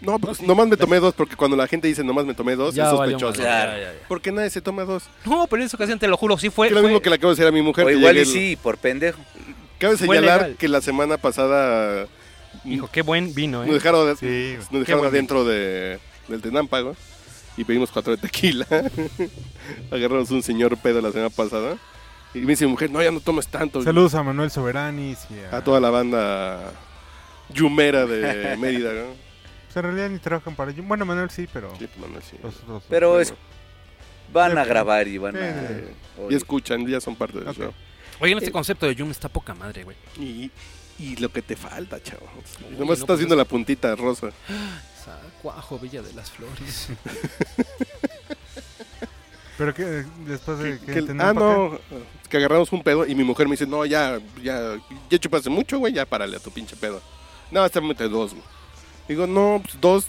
no, 0.00 0.18
pues 0.20 0.40
nomás 0.42 0.68
me 0.68 0.76
tomé 0.76 1.00
dos, 1.00 1.14
porque 1.14 1.34
cuando 1.34 1.56
la 1.56 1.66
gente 1.66 1.88
dice 1.88 2.04
nomás 2.04 2.24
me 2.24 2.34
tomé 2.34 2.54
dos, 2.54 2.74
Ya 2.76 2.84
es 2.84 2.90
sospechoso. 2.90 3.40
Claro. 3.40 3.72
ya, 3.72 3.78
ya, 3.78 3.92
ya. 3.94 3.98
Porque 4.06 4.30
nadie 4.30 4.50
se 4.50 4.60
toma 4.60 4.84
dos. 4.84 5.04
No, 5.24 5.46
pero 5.48 5.62
en 5.62 5.66
esa 5.66 5.76
ocasión 5.76 5.98
te 5.98 6.06
lo 6.06 6.16
juro, 6.16 6.38
sí 6.38 6.50
fue. 6.50 6.68
Que 6.68 6.74
lo 6.74 6.80
fue- 6.80 6.90
mismo 6.90 7.02
que 7.02 7.10
le 7.10 7.16
acabo 7.16 7.30
de 7.30 7.36
decir 7.36 7.48
a 7.48 7.52
mi 7.52 7.62
mujer. 7.62 7.86
O 7.86 7.90
igual 7.90 8.16
y 8.16 8.20
el- 8.20 8.26
sí, 8.26 8.56
por 8.62 8.78
pendejo. 8.78 9.18
Cabe 9.78 9.96
Fue 9.96 10.06
señalar 10.06 10.40
legal. 10.42 10.56
que 10.58 10.68
la 10.68 10.80
semana 10.80 11.18
pasada 11.18 12.06
Hijo, 12.74 12.88
qué 12.92 13.02
buen 13.02 13.34
vino, 13.34 13.60
nos 13.60 13.68
¿eh? 13.70 13.72
dejaron, 13.74 14.16
Sí, 14.16 14.26
güey. 14.26 14.56
nos 14.70 14.80
dejaron 14.86 15.06
adentro 15.06 15.44
de, 15.44 15.98
del 16.28 16.40
Tenámpago 16.42 16.94
y 17.56 17.64
pedimos 17.64 17.90
cuatro 17.90 18.14
de 18.16 18.22
tequila. 18.22 18.66
Agarramos 19.90 20.30
un 20.30 20.42
señor 20.42 20.76
pedo 20.78 21.00
la 21.00 21.10
semana 21.10 21.30
pasada. 21.30 21.76
Y 22.34 22.40
me 22.40 22.48
dice 22.48 22.66
mi 22.66 22.72
mujer, 22.72 22.90
no, 22.90 23.02
ya 23.02 23.10
no 23.10 23.20
tomes 23.20 23.48
tanto. 23.48 23.82
Saludos 23.82 24.14
a 24.14 24.22
Manuel 24.22 24.50
Soberanis 24.50 25.18
y 25.30 25.40
a... 25.52 25.56
A 25.58 25.64
toda 25.64 25.80
la 25.80 25.88
banda 25.90 26.72
yumera 27.54 28.04
de 28.06 28.56
Mérida, 28.60 28.92
¿no? 28.92 29.06
Pues 29.64 29.76
en 29.76 29.82
realidad 29.82 30.10
ni 30.10 30.18
trabajan 30.18 30.54
para 30.54 30.70
ello. 30.70 30.82
Bueno, 30.82 31.04
Manuel 31.06 31.30
sí, 31.30 31.48
pero... 31.52 31.70
Sí, 31.78 31.86
pues, 31.86 31.98
Manuel, 31.98 32.22
sí. 32.22 32.36
Los 32.42 32.82
Pero 32.88 33.18
es, 33.20 33.32
van 34.32 34.58
a 34.58 34.62
Sí. 34.64 34.68
grabar 34.68 35.08
y 35.08 35.18
van 35.18 35.34
Sí, 35.34 35.40
a... 35.40 36.22
Oye. 36.22 36.34
y 36.34 36.36
escuchan, 36.36 36.86
ya 36.86 37.00
son 37.00 37.16
parte 37.16 37.38
del 37.38 37.48
Ok. 37.48 37.56
show. 37.56 37.72
Oigan, 38.20 38.38
este 38.38 38.50
concepto 38.52 38.86
de 38.86 38.94
Yum 38.94 39.10
está 39.10 39.28
poca 39.28 39.54
madre, 39.54 39.84
güey. 39.84 39.96
Y, 40.18 40.50
y 40.98 41.16
lo 41.16 41.30
que 41.30 41.42
te 41.42 41.56
falta, 41.56 42.02
chavo. 42.02 42.26
Uy, 42.70 42.72
Nomás 42.76 42.86
no, 42.86 42.92
estás 42.94 43.06
pues 43.06 43.18
viendo 43.20 43.34
es- 43.34 43.38
la 43.38 43.44
puntita 43.44 43.94
rosa. 43.96 44.28
Cuajo, 45.42 45.78
Villa 45.78 46.02
de 46.02 46.12
las 46.12 46.30
Flores. 46.30 46.88
Pero 49.56 49.74
que 49.74 49.84
después 50.26 50.58
de 50.58 50.78
que... 50.78 51.04
Que 51.04 51.12
ah, 51.18 51.32
no, 51.32 51.78
que 52.28 52.36
agarramos 52.36 52.70
un 52.72 52.82
pedo 52.82 53.06
y 53.06 53.14
mi 53.14 53.24
mujer 53.24 53.46
me 53.48 53.52
dice, 53.54 53.66
no, 53.66 53.84
ya, 53.84 54.18
ya, 54.42 54.76
ya 55.10 55.18
chupaste 55.18 55.50
mucho, 55.50 55.78
güey, 55.78 55.92
ya 55.92 56.06
párale 56.06 56.36
a 56.36 56.40
tu 56.40 56.50
pinche 56.50 56.76
pedo. 56.76 57.00
No, 57.50 57.62
hasta 57.62 57.80
mete 57.80 58.08
dos, 58.08 58.32
güey. 58.32 58.44
Digo, 59.08 59.26
no, 59.26 59.60
pues 59.62 59.80
dos. 59.80 60.06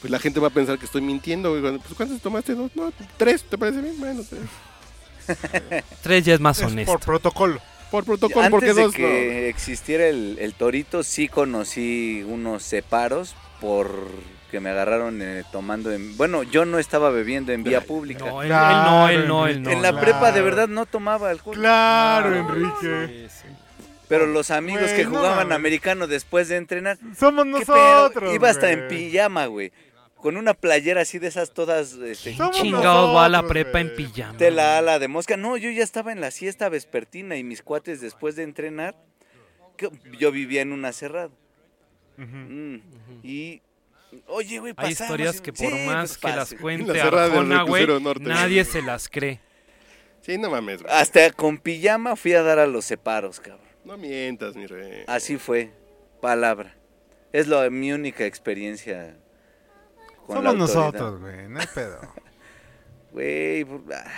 Pues 0.00 0.10
la 0.10 0.18
gente 0.18 0.40
va 0.40 0.48
a 0.48 0.50
pensar 0.50 0.78
que 0.78 0.84
estoy 0.84 1.00
mintiendo, 1.00 1.58
güey. 1.58 1.78
Pues 1.78 1.94
¿cuántos 1.96 2.20
tomaste? 2.20 2.54
Dos, 2.54 2.70
no, 2.74 2.92
tres, 3.16 3.44
¿te 3.44 3.56
parece 3.56 3.80
bien? 3.80 3.98
Bueno, 3.98 4.22
tres. 4.28 4.42
Tres 6.02 6.24
ya 6.26 6.34
es 6.34 6.40
más 6.40 6.58
Es 6.58 6.66
honesto. 6.66 6.92
por 6.92 7.00
protocolo. 7.00 7.60
Por 7.94 8.04
protocolo, 8.04 8.50
porque 8.50 8.70
Antes 8.70 8.76
de 8.76 8.82
dos 8.82 8.94
que 8.94 9.48
existiera 9.48 10.06
el, 10.06 10.36
el 10.40 10.54
torito, 10.54 11.02
sí 11.04 11.28
conocí 11.28 12.24
unos 12.28 12.62
separos 12.64 13.36
por 13.60 14.08
que 14.50 14.58
me 14.60 14.70
agarraron 14.70 15.20
eh, 15.22 15.42
tomando 15.52 15.92
en... 15.92 16.16
Bueno, 16.16 16.42
yo 16.44 16.64
no 16.64 16.78
estaba 16.78 17.10
bebiendo 17.10 17.52
en 17.52 17.62
vía 17.64 17.80
pública. 17.80 18.24
No, 18.24 18.42
él, 18.42 18.48
Claro, 18.48 18.70
él 18.74 18.84
no, 18.88 19.08
él 19.08 19.28
no, 19.28 19.46
él 19.48 19.62
no. 19.62 19.70
en 19.70 19.82
la 19.82 19.90
claro. 19.90 20.04
prepa 20.06 20.32
de 20.32 20.40
verdad 20.42 20.68
no 20.68 20.86
tomaba 20.86 21.30
alcohol. 21.30 21.56
Claro, 21.56 22.30
No, 22.30 22.36
Enrique. 22.54 23.28
sí, 23.30 23.36
sí. 23.42 23.54
Pero 24.08 24.26
los 24.26 24.50
amigos 24.50 24.82
Güey, 24.82 24.96
que 24.96 25.04
no 25.04 25.10
jugaban 25.10 25.38
mames. 25.48 25.56
americano 25.56 26.06
después 26.06 26.48
de 26.48 26.56
entrenar, 26.56 26.98
Somos 27.18 27.46
nosotros, 27.46 28.34
Iba 28.34 28.50
hasta 28.50 28.66
güey. 28.66 28.72
en 28.80 28.88
pijama, 28.88 29.46
güey. 29.46 29.72
Con 30.24 30.38
una 30.38 30.54
playera 30.54 31.02
así 31.02 31.18
de 31.18 31.26
esas 31.26 31.52
todas... 31.52 31.92
este, 31.92 32.34
Chingado 32.52 33.12
va 33.12 33.26
a 33.26 33.28
la 33.28 33.46
prepa 33.46 33.82
en 33.82 33.94
pijama. 33.94 34.38
de 34.38 34.50
la 34.50 34.78
ala 34.78 34.98
de 34.98 35.06
mosca. 35.06 35.36
No, 35.36 35.58
yo 35.58 35.68
ya 35.68 35.82
estaba 35.82 36.12
en 36.12 36.22
la 36.22 36.30
siesta 36.30 36.70
vespertina 36.70 37.36
y 37.36 37.44
mis 37.44 37.60
cuates 37.60 38.00
después 38.00 38.34
de 38.34 38.44
entrenar, 38.44 38.96
que 39.76 39.90
yo 40.18 40.32
vivía 40.32 40.62
en 40.62 40.72
una 40.72 40.94
cerrada. 40.94 41.28
Ujú. 42.16 42.24
Mm, 42.26 42.80
Y, 43.22 43.60
oye, 44.28 44.60
güey, 44.60 44.72
Hay 44.78 44.92
historias 44.92 45.42
que 45.42 45.52
por 45.52 45.66
Sí, 45.68 45.74
más 45.84 46.16
pues, 46.16 46.32
que 46.32 46.38
las 46.38 46.54
cuente 46.54 46.92
En 46.92 46.96
la 46.96 47.04
Arjona, 47.04 47.62
güey, 47.64 47.86
nadie 48.20 48.64
se 48.64 48.80
las 48.80 49.10
cree. 49.10 49.40
Sí, 50.22 50.38
no 50.38 50.48
mames, 50.48 50.82
güey. 50.82 50.94
Hasta 50.94 51.30
con 51.32 51.58
pijama 51.58 52.16
fui 52.16 52.32
a 52.32 52.42
dar 52.42 52.58
a 52.58 52.66
los 52.66 52.86
separos, 52.86 53.40
cabrón. 53.40 53.68
No 53.84 53.98
mientas, 53.98 54.56
mi 54.56 54.64
rey. 54.64 55.04
Así 55.06 55.36
fue, 55.36 55.70
palabra. 56.22 56.74
Es 57.30 57.46
lo, 57.46 57.70
mi 57.70 57.92
única 57.92 58.24
experiencia 58.24 59.18
con 60.26 60.36
Somos 60.36 60.56
nosotros, 60.56 61.20
güey. 61.20 61.48
No 61.48 61.60
hay 61.60 61.66
pedo. 61.74 62.00
Güey, 63.12 63.64
ah. 63.94 64.10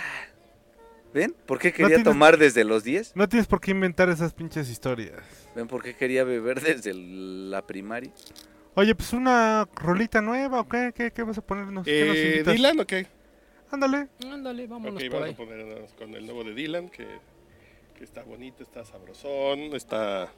¿ven? 1.13 1.35
¿Por 1.45 1.59
qué 1.59 1.71
quería 1.71 1.97
tienes- 1.97 2.03
tomar 2.03 2.37
desde 2.37 2.63
los 2.63 2.83
10? 2.83 3.15
No 3.15 3.29
tienes 3.29 3.45
por 3.47 3.61
qué 3.61 3.71
inventar 3.71 4.09
esas 4.09 4.33
pinches 4.33 4.69
historias. 4.69 5.21
¿Ven 5.55 5.67
por 5.67 5.83
qué 5.83 5.95
quería 5.95 6.23
beber 6.23 6.61
desde 6.61 6.89
el- 6.91 7.51
la 7.51 7.61
primaria? 7.65 8.11
Oye, 8.73 8.95
pues 8.95 9.13
una 9.13 9.67
rolita 9.75 10.21
nueva, 10.21 10.61
¿o 10.61 10.67
qué? 10.67 10.91
¿Qué, 10.95 11.11
qué 11.11 11.23
vas 11.23 11.37
a 11.37 11.41
ponernos? 11.41 11.85
¿Qué 11.85 12.05
nos 12.07 12.15
Eh, 12.15 12.29
invitas? 12.31 12.53
¿Dylan 12.55 12.79
o 12.79 12.85
qué? 12.87 13.07
Ándale. 13.71 14.07
Ándale, 14.25 14.65
vámonos 14.67 14.95
Ok, 15.03 15.09
por 15.11 15.19
vamos 15.21 15.27
ahí. 15.27 15.33
a 15.33 15.37
ponernos 15.37 15.93
con 15.93 16.13
el 16.15 16.25
nuevo 16.25 16.43
de 16.43 16.53
Dylan, 16.55 16.89
que, 16.89 17.05
que 17.97 18.03
está 18.03 18.23
bonito, 18.23 18.63
está 18.63 18.83
sabrosón, 18.85 19.75
está... 19.75 20.31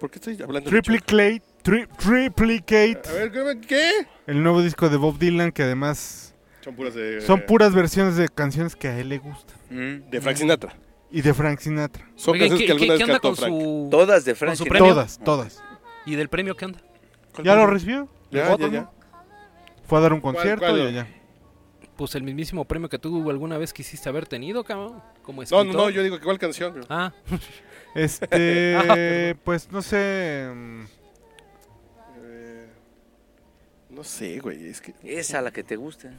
¿Por 0.00 0.10
qué 0.10 0.18
estoy 0.18 0.34
hablando 0.42 0.70
de 0.70 0.80
Triplicate. 0.82 1.42
Tri 1.62 1.86
Triplicate. 1.98 3.00
A 3.08 3.12
ver, 3.12 3.60
¿qué-. 3.60 4.06
El 4.26 4.42
nuevo 4.42 4.62
disco 4.62 4.88
de 4.88 4.96
Bob 4.96 5.18
Dylan 5.18 5.50
que 5.52 5.62
además 5.64 6.34
Son 6.62 6.74
puras 6.74 6.94
de... 6.94 7.20
son 7.20 7.40
puras 7.46 7.74
versiones 7.74 8.16
de 8.16 8.28
canciones 8.28 8.76
que 8.76 8.88
a 8.88 8.98
él 8.98 9.08
le 9.08 9.18
gustan. 9.18 9.56
Mm. 9.70 10.10
De 10.10 10.20
Frank 10.20 10.36
Sinatra. 10.36 10.76
Y 11.10 11.22
de 11.22 11.32
Frank 11.34 11.58
Sinatra. 11.58 12.06
Son 12.16 12.38
canciones 12.38 12.58
¿qué, 12.60 12.66
que 12.66 12.72
alguna 12.72 12.86
qué- 12.86 12.90
vez 12.92 12.98
qué 12.98 13.04
onda 13.04 13.20
cantó 13.20 13.28
con 13.28 13.36
Frank. 13.36 13.52
su... 13.60 13.88
Todas 13.90 14.24
de 14.24 14.34
Frank 14.34 14.54
Sinatra. 14.56 14.78
Todas, 14.78 15.18
todas. 15.24 15.62
¿Y 16.06 16.14
del 16.14 16.28
premio 16.28 16.54
qué 16.56 16.66
onda? 16.66 16.80
¿Ya 17.42 17.54
lo 17.54 17.66
recibió? 17.66 18.08
Ya, 18.30 18.44
¿Llegó 18.44 18.58
ya, 18.58 18.68
ya. 18.68 18.90
Fue 19.86 19.98
a 19.98 20.02
dar 20.02 20.12
un 20.12 20.20
¿Cuál, 20.20 20.34
concierto 20.34 20.66
cuál? 20.66 20.78
y 20.78 20.82
allá. 20.86 21.06
Pues 21.96 22.14
el 22.14 22.22
mismísimo 22.22 22.64
premio 22.64 22.88
que 22.88 22.98
tú 22.98 23.28
alguna 23.30 23.58
vez 23.58 23.72
quisiste 23.72 24.08
haber 24.08 24.26
tenido, 24.26 24.62
cabrón. 24.64 25.02
Como 25.22 25.38
No, 25.38 25.42
escritor. 25.44 25.66
no, 25.66 25.72
no, 25.72 25.90
yo 25.90 26.02
digo 26.02 26.18
que 26.18 26.24
cuál 26.24 26.38
canción. 26.38 26.84
Ah, 26.88 27.12
Este, 27.94 28.76
Ah, 29.34 29.34
pues 29.44 29.70
no 29.72 29.82
sé. 29.82 30.50
mm, 30.54 30.84
Eh, 32.22 32.68
no 33.90 34.04
sé, 34.04 34.38
güey, 34.40 34.68
es 34.68 34.80
que... 34.80 34.94
Esa, 35.02 35.40
la 35.42 35.50
que 35.50 35.62
te 35.64 35.76
gusta. 35.76 36.12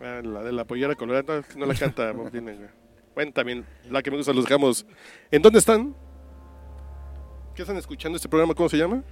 ah, 0.00 0.20
la 0.22 0.42
de 0.42 0.52
la 0.52 0.64
pollera 0.64 0.94
colorada, 0.94 1.42
no, 1.56 1.66
la 1.66 1.74
canta 1.74 2.12
Bob 2.12 2.30
Dylan, 2.30 2.56
güey. 2.56 2.68
Bueno, 3.14 3.32
también, 3.32 3.66
la 3.90 4.02
que 4.02 4.10
me 4.10 4.16
gusta, 4.16 4.32
los 4.32 4.44
dejamos. 4.44 4.86
¿En 5.30 5.42
dónde 5.42 5.58
están? 5.58 5.94
¿Qué 7.54 7.62
están 7.62 7.76
escuchando 7.76 8.16
este 8.16 8.28
programa? 8.28 8.54
¿Cómo 8.54 8.68
se 8.70 8.78
llama? 8.78 9.02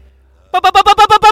of 0.53 1.30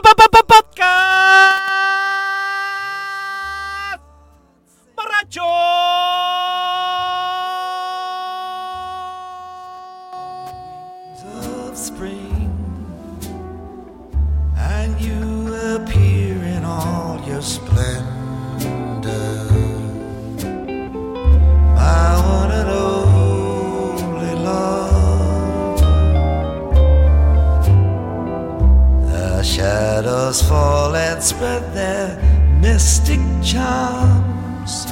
spread 31.39 31.73
their 31.73 32.19
mystic 32.61 33.21
charms 33.45 34.87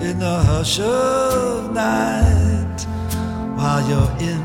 in 0.00 0.18
the 0.18 0.36
hush 0.48 0.80
of 0.80 1.74
night 1.74 2.78
while 3.54 3.86
you're 3.86 4.16
in 4.32 4.42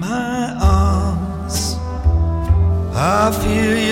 my 0.00 0.52
arms. 0.60 1.76
I 2.96 3.30
feel 3.30 3.76
your 3.78 3.91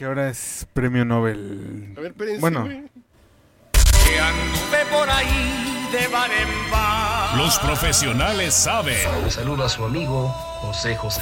que 0.00 0.06
ahora 0.06 0.30
es 0.30 0.66
premio 0.72 1.04
Nobel. 1.04 1.92
A 1.94 2.00
ver, 2.00 2.12
espérense, 2.12 2.40
Bueno. 2.40 2.62
güey. 2.62 2.84
Los 7.36 7.58
profesionales 7.58 8.54
saben. 8.54 8.96
Le 9.22 9.30
saluda 9.30 9.66
a 9.66 9.68
su 9.68 9.84
amigo 9.84 10.30
José 10.62 10.96
José. 10.96 11.20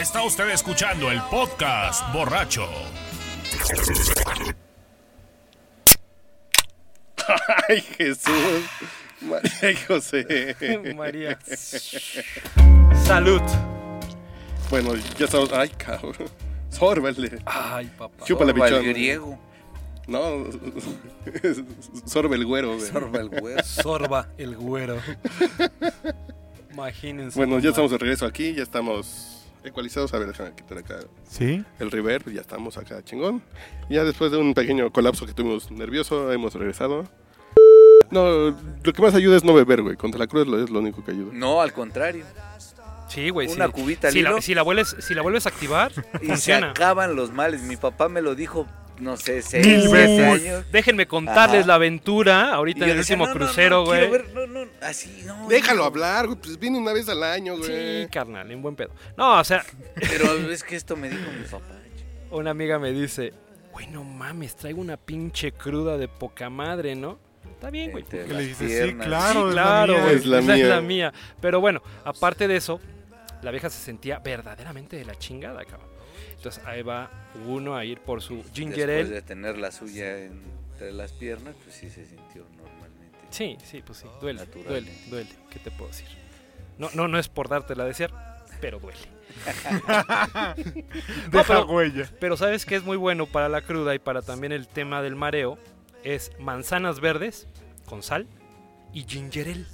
Está 0.00 0.22
usted 0.22 0.48
escuchando 0.50 1.10
el 1.10 1.20
podcast 1.22 2.04
borracho. 2.12 2.68
Ay, 7.68 7.80
Jesús. 7.80 8.64
María 9.22 9.70
y 9.72 9.76
José. 9.88 10.56
María. 10.94 11.36
Salud. 13.04 13.42
Bueno, 14.70 14.94
ya 15.18 15.24
estamos. 15.24 15.52
Ay, 15.52 15.70
cabrón. 15.70 16.30
Sórbale. 16.70 17.38
Ay, 17.44 17.90
papá. 17.98 18.24
Chúpale, 18.24 18.52
Sorba 18.52 18.68
el 18.68 18.74
bichón. 18.78 18.92
griego. 18.92 19.38
No, 20.06 20.44
sorbe 22.04 22.34
el 22.36 22.44
güero, 22.46 22.74
güey. 22.76 22.80
Sorba 22.90 23.20
el 23.20 23.28
huevo. 23.28 23.62
Sorba 23.64 24.28
el 24.38 24.56
güero. 24.56 24.96
Imagínense. 26.72 27.38
Bueno, 27.38 27.58
ya 27.58 27.70
estamos 27.70 27.90
de 27.90 27.98
regreso 27.98 28.26
aquí, 28.26 28.54
ya 28.54 28.62
estamos 28.62 29.44
ecualizados. 29.64 30.12
A 30.14 30.18
ver, 30.18 30.28
déjame 30.28 30.52
quitar 30.54 30.78
acá 30.78 30.98
¿Sí? 31.28 31.64
el 31.78 31.90
reverb, 31.90 32.30
ya 32.32 32.40
estamos 32.40 32.76
acá 32.76 33.02
chingón. 33.04 33.42
Ya 33.88 34.04
después 34.04 34.30
de 34.32 34.38
un 34.38 34.54
pequeño 34.54 34.90
colapso 34.92 35.26
que 35.26 35.32
tuvimos 35.32 35.70
nervioso, 35.70 36.32
hemos 36.32 36.54
regresado. 36.54 37.06
No, 38.10 38.50
lo 38.82 38.92
que 38.92 39.02
más 39.02 39.14
ayuda 39.14 39.36
es 39.36 39.44
no 39.44 39.54
beber, 39.54 39.82
güey. 39.82 39.96
Contra 39.96 40.18
la 40.18 40.26
cruz 40.26 40.46
lo- 40.46 40.62
es 40.62 40.70
lo 40.70 40.80
único 40.80 41.04
que 41.04 41.12
ayuda. 41.12 41.30
No, 41.32 41.60
al 41.60 41.72
contrario. 41.72 42.24
Sí, 43.10 43.28
güey. 43.30 43.48
Una 43.48 43.66
sí. 43.66 43.72
cubita 43.72 44.06
al 44.08 44.12
si 44.12 44.22
la, 44.22 44.30
hilo. 44.30 44.40
si, 44.42 44.54
la 44.54 44.62
vuelves, 44.62 44.96
si 45.00 45.14
la 45.14 45.22
vuelves 45.22 45.46
a 45.46 45.48
activar, 45.50 45.92
Y 46.22 46.26
se 46.26 46.26
funciona. 46.26 46.70
acaban 46.70 47.16
los 47.16 47.32
males. 47.32 47.62
Mi 47.62 47.76
papá 47.76 48.08
me 48.08 48.22
lo 48.22 48.34
dijo, 48.34 48.66
no 48.98 49.16
sé, 49.16 49.34
Mil 49.34 49.42
seis, 49.42 49.90
veces. 49.90 50.42
años. 50.42 50.64
Déjenme 50.72 51.06
contarles 51.06 51.60
Ajá. 51.60 51.66
la 51.68 51.74
aventura 51.74 52.54
ahorita 52.54 52.84
en 52.84 52.90
el 52.92 52.96
decía, 52.98 53.16
último 53.16 53.26
no, 53.26 53.34
no, 53.34 53.38
crucero, 53.46 53.76
no, 53.78 53.84
güey. 53.86 54.10
ver, 54.10 54.30
no, 54.34 54.46
no, 54.46 54.66
así, 54.82 55.22
no. 55.26 55.48
Déjalo 55.48 55.84
hablar, 55.84 56.26
güey. 56.26 56.38
Pues 56.38 56.58
viene 56.58 56.78
una 56.78 56.92
vez 56.92 57.08
al 57.08 57.22
año, 57.22 57.56
güey. 57.56 58.02
Sí, 58.04 58.08
carnal, 58.10 58.50
en 58.50 58.62
buen 58.62 58.76
pedo. 58.76 58.90
No, 59.16 59.38
o 59.40 59.44
sea, 59.44 59.64
Pero 59.94 60.32
es 60.50 60.62
que 60.62 60.76
esto 60.76 60.96
me 60.96 61.08
dijo 61.10 61.22
mi 61.36 61.44
papá. 61.44 61.64
una 62.30 62.50
amiga 62.52 62.78
me 62.78 62.92
dice, 62.92 63.32
güey, 63.72 63.86
no 63.88 64.04
mames, 64.04 64.54
traigo 64.54 64.80
una 64.80 64.96
pinche 64.96 65.52
cruda 65.52 65.96
de 65.98 66.06
poca 66.08 66.48
madre, 66.50 66.94
¿no? 66.94 67.18
Está 67.50 67.70
bien, 67.70 67.90
güey. 67.90 68.04
Le 68.12 68.42
dices, 68.46 68.88
sí, 68.88 68.94
claro, 68.94 69.42
Sí, 69.44 69.48
es 69.48 69.54
la 69.54 69.62
claro. 69.62 70.10
Es 70.10 70.26
la 70.26 70.38
esa 70.38 70.52
mía. 70.54 70.62
es 70.64 70.68
la 70.68 70.80
mía. 70.80 71.12
Pero 71.42 71.60
bueno, 71.60 71.82
aparte 72.04 72.48
de 72.48 72.56
eso, 72.56 72.80
la 73.42 73.50
vieja 73.50 73.70
se 73.70 73.78
sentía 73.82 74.18
verdaderamente 74.18 74.96
de 74.96 75.04
la 75.04 75.14
chingada, 75.16 75.64
cabrón. 75.64 75.88
Entonces 76.36 76.62
ahí 76.66 76.82
va 76.82 77.10
uno 77.46 77.76
a 77.76 77.84
ir 77.84 78.00
por 78.00 78.22
su 78.22 78.42
ginger 78.52 78.86
Después 78.88 79.06
ale. 79.06 79.14
de 79.14 79.22
tener 79.22 79.58
la 79.58 79.70
suya 79.72 80.18
entre 80.18 80.92
las 80.92 81.12
piernas, 81.12 81.54
pues 81.62 81.76
sí 81.76 81.88
se 81.90 82.04
sintió 82.06 82.44
normalmente. 82.56 83.18
Sí, 83.30 83.56
sí, 83.64 83.82
pues 83.84 83.98
sí, 83.98 84.06
duele, 84.20 84.40
Natural. 84.40 84.66
duele, 84.66 84.92
duele. 85.08 85.30
¿Qué 85.50 85.58
te 85.58 85.70
puedo 85.70 85.88
decir? 85.90 86.08
No, 86.78 86.88
no, 86.94 87.08
no 87.08 87.18
es 87.18 87.28
por 87.28 87.48
dártela 87.48 87.84
a 87.84 87.86
desear, 87.86 88.10
pero 88.60 88.78
duele. 88.80 88.98
Deja 91.30 91.44
pero- 91.46 91.66
huella. 91.66 92.10
Pero 92.18 92.36
sabes 92.36 92.66
que 92.66 92.76
es 92.76 92.82
muy 92.84 92.96
bueno 92.96 93.26
para 93.26 93.48
la 93.48 93.62
cruda 93.62 93.94
y 93.94 93.98
para 93.98 94.22
también 94.22 94.52
el 94.52 94.66
tema 94.68 95.02
del 95.02 95.16
mareo 95.16 95.58
es 96.04 96.32
manzanas 96.38 97.00
verdes 97.00 97.46
con 97.86 98.02
sal 98.02 98.26
y 98.92 99.04
ginger 99.04 99.48
ale. 99.48 99.66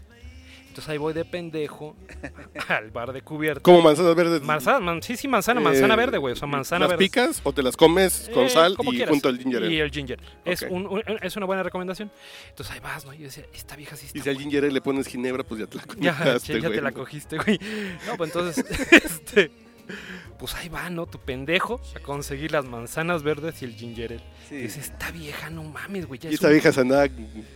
Entonces 0.77 0.91
ahí 0.91 0.99
voy 0.99 1.14
de 1.14 1.24
pendejo 1.24 1.97
al 2.68 2.91
bar 2.91 3.11
de 3.14 3.22
cubierta. 3.22 3.62
Como 3.62 3.81
manzanas 3.81 4.14
verdes. 4.14 4.43
Manzana, 4.43 4.79
man- 4.81 5.03
sí, 5.03 5.16
sí, 5.16 5.27
manzana, 5.27 5.59
manzana 5.59 5.95
Eh, 5.95 5.97
verde, 5.97 6.18
güey. 6.18 6.35
O 6.35 6.37
sea, 6.37 6.47
manzana 6.47 6.81
¿Las 6.81 6.91
verde. 6.91 7.05
picas 7.07 7.41
o 7.45 7.53
te 7.55 7.62
las 7.62 7.79
comes 7.79 8.31
con 8.35 8.45
Eh, 8.45 8.51
sal 8.51 8.77
como 8.77 8.93
y 8.93 8.97
quieras. 8.97 9.11
junto 9.12 9.31
al 9.31 9.39
ginger 9.39 9.62
ale? 9.62 9.72
Y 9.72 9.81
el 9.81 9.91
ginger. 9.91 10.20
Es, 10.45 10.62
Ok. 10.64 10.70
un- 10.72 10.87
un- 10.87 11.03
es 11.22 11.35
una 11.35 11.47
buena 11.47 11.62
recomendación. 11.62 12.11
Entonces 12.51 12.74
ahí 12.74 12.81
vas, 12.81 13.07
¿no? 13.07 13.14
Yo 13.14 13.24
decía, 13.24 13.47
esta 13.55 13.74
vieja 13.74 13.97
sí 13.97 14.05
está 14.05 14.18
Y 14.18 14.20
si 14.20 14.29
al 14.29 14.37
ginger 14.37 14.64
ale 14.64 14.72
le 14.74 14.83
pones 14.83 15.07
ginebra, 15.07 15.45
pues 15.45 15.61
ya 15.61 15.66
te 15.66 15.79
la 15.79 15.85
Ya, 15.85 16.14
comiste, 16.14 16.53
ya, 16.61 16.68
ya 16.68 16.74
te 16.74 16.83
la 16.83 16.93
cogiste, 16.93 17.39
güey. 17.39 17.59
No, 18.07 18.18
pues 18.18 18.35
entonces, 18.37 18.62
este, 18.93 19.51
pues 20.39 20.55
ahí 20.55 20.68
va, 20.68 20.89
¿no? 20.91 21.07
Tu 21.07 21.18
pendejo 21.18 21.80
a 21.95 22.01
conseguir 22.01 22.53
las 22.53 22.64
manzanas 22.64 23.22
verdes 23.22 23.62
y 23.62 23.64
el 23.66 23.74
ginger 23.74 24.12
ale. 24.14 24.22
Sí. 24.49 24.57
Dices, 24.57 24.84
esta 24.91 25.11
vieja, 25.11 25.51
no 25.51 25.64
mames, 25.64 26.07
güey. 26.07 26.20
ya 26.20 26.28
Y 26.30 26.32
es 26.32 26.34
esta 26.37 26.49
un- 26.49 26.53
vieja 26.55 26.72
se 26.72 26.80
andaba 26.80 27.07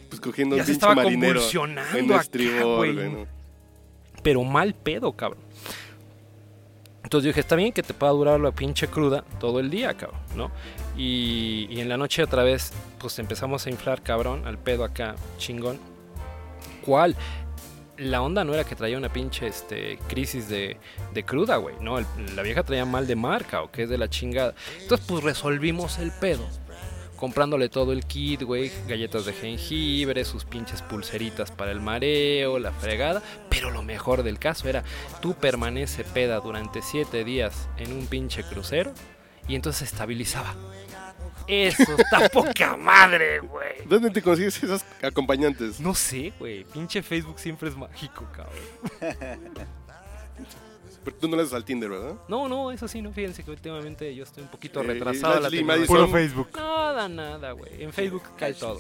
pues, 0.09 0.21
cogiendo 0.21 0.57
Ya 0.57 0.63
un 0.63 0.67
se 0.67 0.73
pinche 0.73 0.87
estaba 0.87 0.95
marinero 0.95 1.35
convulsionando 1.41 2.15
acá, 2.15 2.23
estribor, 2.23 2.95
güey. 2.95 3.27
Pero 4.23 4.45
mal 4.45 4.75
pedo, 4.75 5.13
cabrón. 5.13 5.41
Entonces 7.03 7.25
yo 7.25 7.29
dije, 7.31 7.41
está 7.41 7.57
bien 7.57 7.73
que 7.73 7.83
te 7.83 7.95
pueda 7.95 8.13
durar 8.13 8.39
la 8.39 8.53
pinche 8.53 8.87
cruda 8.87 9.25
todo 9.41 9.59
el 9.59 9.71
día, 9.71 9.95
cabrón, 9.95 10.21
¿no? 10.37 10.51
Y, 10.97 11.67
y 11.71 11.81
en 11.81 11.89
la 11.89 11.97
noche 11.97 12.23
otra 12.23 12.43
vez, 12.45 12.73
pues 12.99 13.19
empezamos 13.19 13.67
a 13.67 13.71
inflar, 13.71 14.03
cabrón, 14.03 14.47
al 14.47 14.59
pedo 14.59 14.85
acá, 14.85 15.17
chingón. 15.39 15.79
¿Cuál? 16.85 17.17
La 18.01 18.23
onda 18.23 18.45
no 18.45 18.55
era 18.55 18.65
que 18.65 18.75
traía 18.75 18.97
una 18.97 19.13
pinche 19.13 19.47
este, 19.47 19.99
crisis 20.09 20.49
de, 20.49 20.79
cruda, 21.27 21.57
güey. 21.57 21.75
No, 21.83 22.01
la 22.35 22.43
vieja 22.43 22.63
traía 22.63 22.87
mal 22.87 23.07
de 23.07 23.15
marca 23.15 23.63
o 23.63 23.71
que 23.71 23.83
es 23.83 23.91
de 23.91 23.99
la 23.99 24.09
chingada. 24.09 24.55
Entonces, 24.81 25.07
pues 25.07 25.23
resolvimos 25.23 25.99
el 25.99 26.11
pedo. 26.11 26.47
Comprándole 27.17 27.69
todo 27.69 27.93
el 27.93 28.07
kit, 28.07 28.43
güey. 28.43 28.73
Galletas 28.89 29.27
de 29.27 29.35
jengibre, 29.35 30.25
sus 30.25 30.47
pinches 30.47 30.81
pulseritas 30.81 31.51
para 31.51 31.73
el 31.73 31.81
mareo, 31.83 32.59
la 32.59 32.73
fregada. 32.73 33.23
Pero 33.51 33.71
lo 33.71 33.83
mejor 33.83 34.23
del 34.23 34.39
caso 34.39 34.67
era, 34.67 34.83
tú 35.21 35.35
permanece 35.35 36.03
peda 36.03 36.41
durante 36.41 36.81
siete 36.81 37.23
días 37.23 37.69
en 37.77 37.93
un 37.93 38.07
pinche 38.07 38.43
crucero 38.45 38.95
y 39.47 39.57
entonces 39.57 39.93
estabilizaba. 39.93 40.55
Eso 41.51 41.97
está 41.97 42.29
poca 42.33 42.77
madre, 42.77 43.41
güey. 43.41 43.85
¿Dónde 43.87 44.11
te 44.11 44.23
consigues 44.23 44.63
esos 44.63 44.85
acompañantes? 45.03 45.81
No 45.81 45.95
sé, 45.95 46.33
güey. 46.39 46.65
Pinche 46.65 47.03
Facebook 47.03 47.39
siempre 47.41 47.69
es 47.69 47.77
mágico, 47.77 48.27
cabrón. 48.33 49.61
Pero 51.03 51.17
tú 51.17 51.29
no 51.29 51.37
le 51.37 51.43
haces 51.43 51.55
al 51.55 51.65
Tinder, 51.65 51.89
¿verdad? 51.89 52.15
No, 52.29 52.47
no, 52.49 52.71
eso 52.71 52.87
sí, 52.87 53.01
no. 53.01 53.11
Fíjense 53.13 53.43
que 53.43 53.51
últimamente 53.51 54.15
yo 54.15 54.23
estoy 54.25 54.43
un 54.43 54.51
poquito 54.51 54.81
Eh, 54.83 54.87
retrasado. 54.87 55.35
a 55.39 55.41
la 55.41 55.49
tecnología. 55.51 55.87
Puro 55.87 56.09
Madison. 56.09 56.13
Facebook. 56.13 56.51
Nada, 56.57 57.09
nada, 57.09 57.53
güey. 57.53 57.83
En 57.83 57.93
Facebook 57.93 58.23
cae 58.37 58.53
todo. 58.55 58.79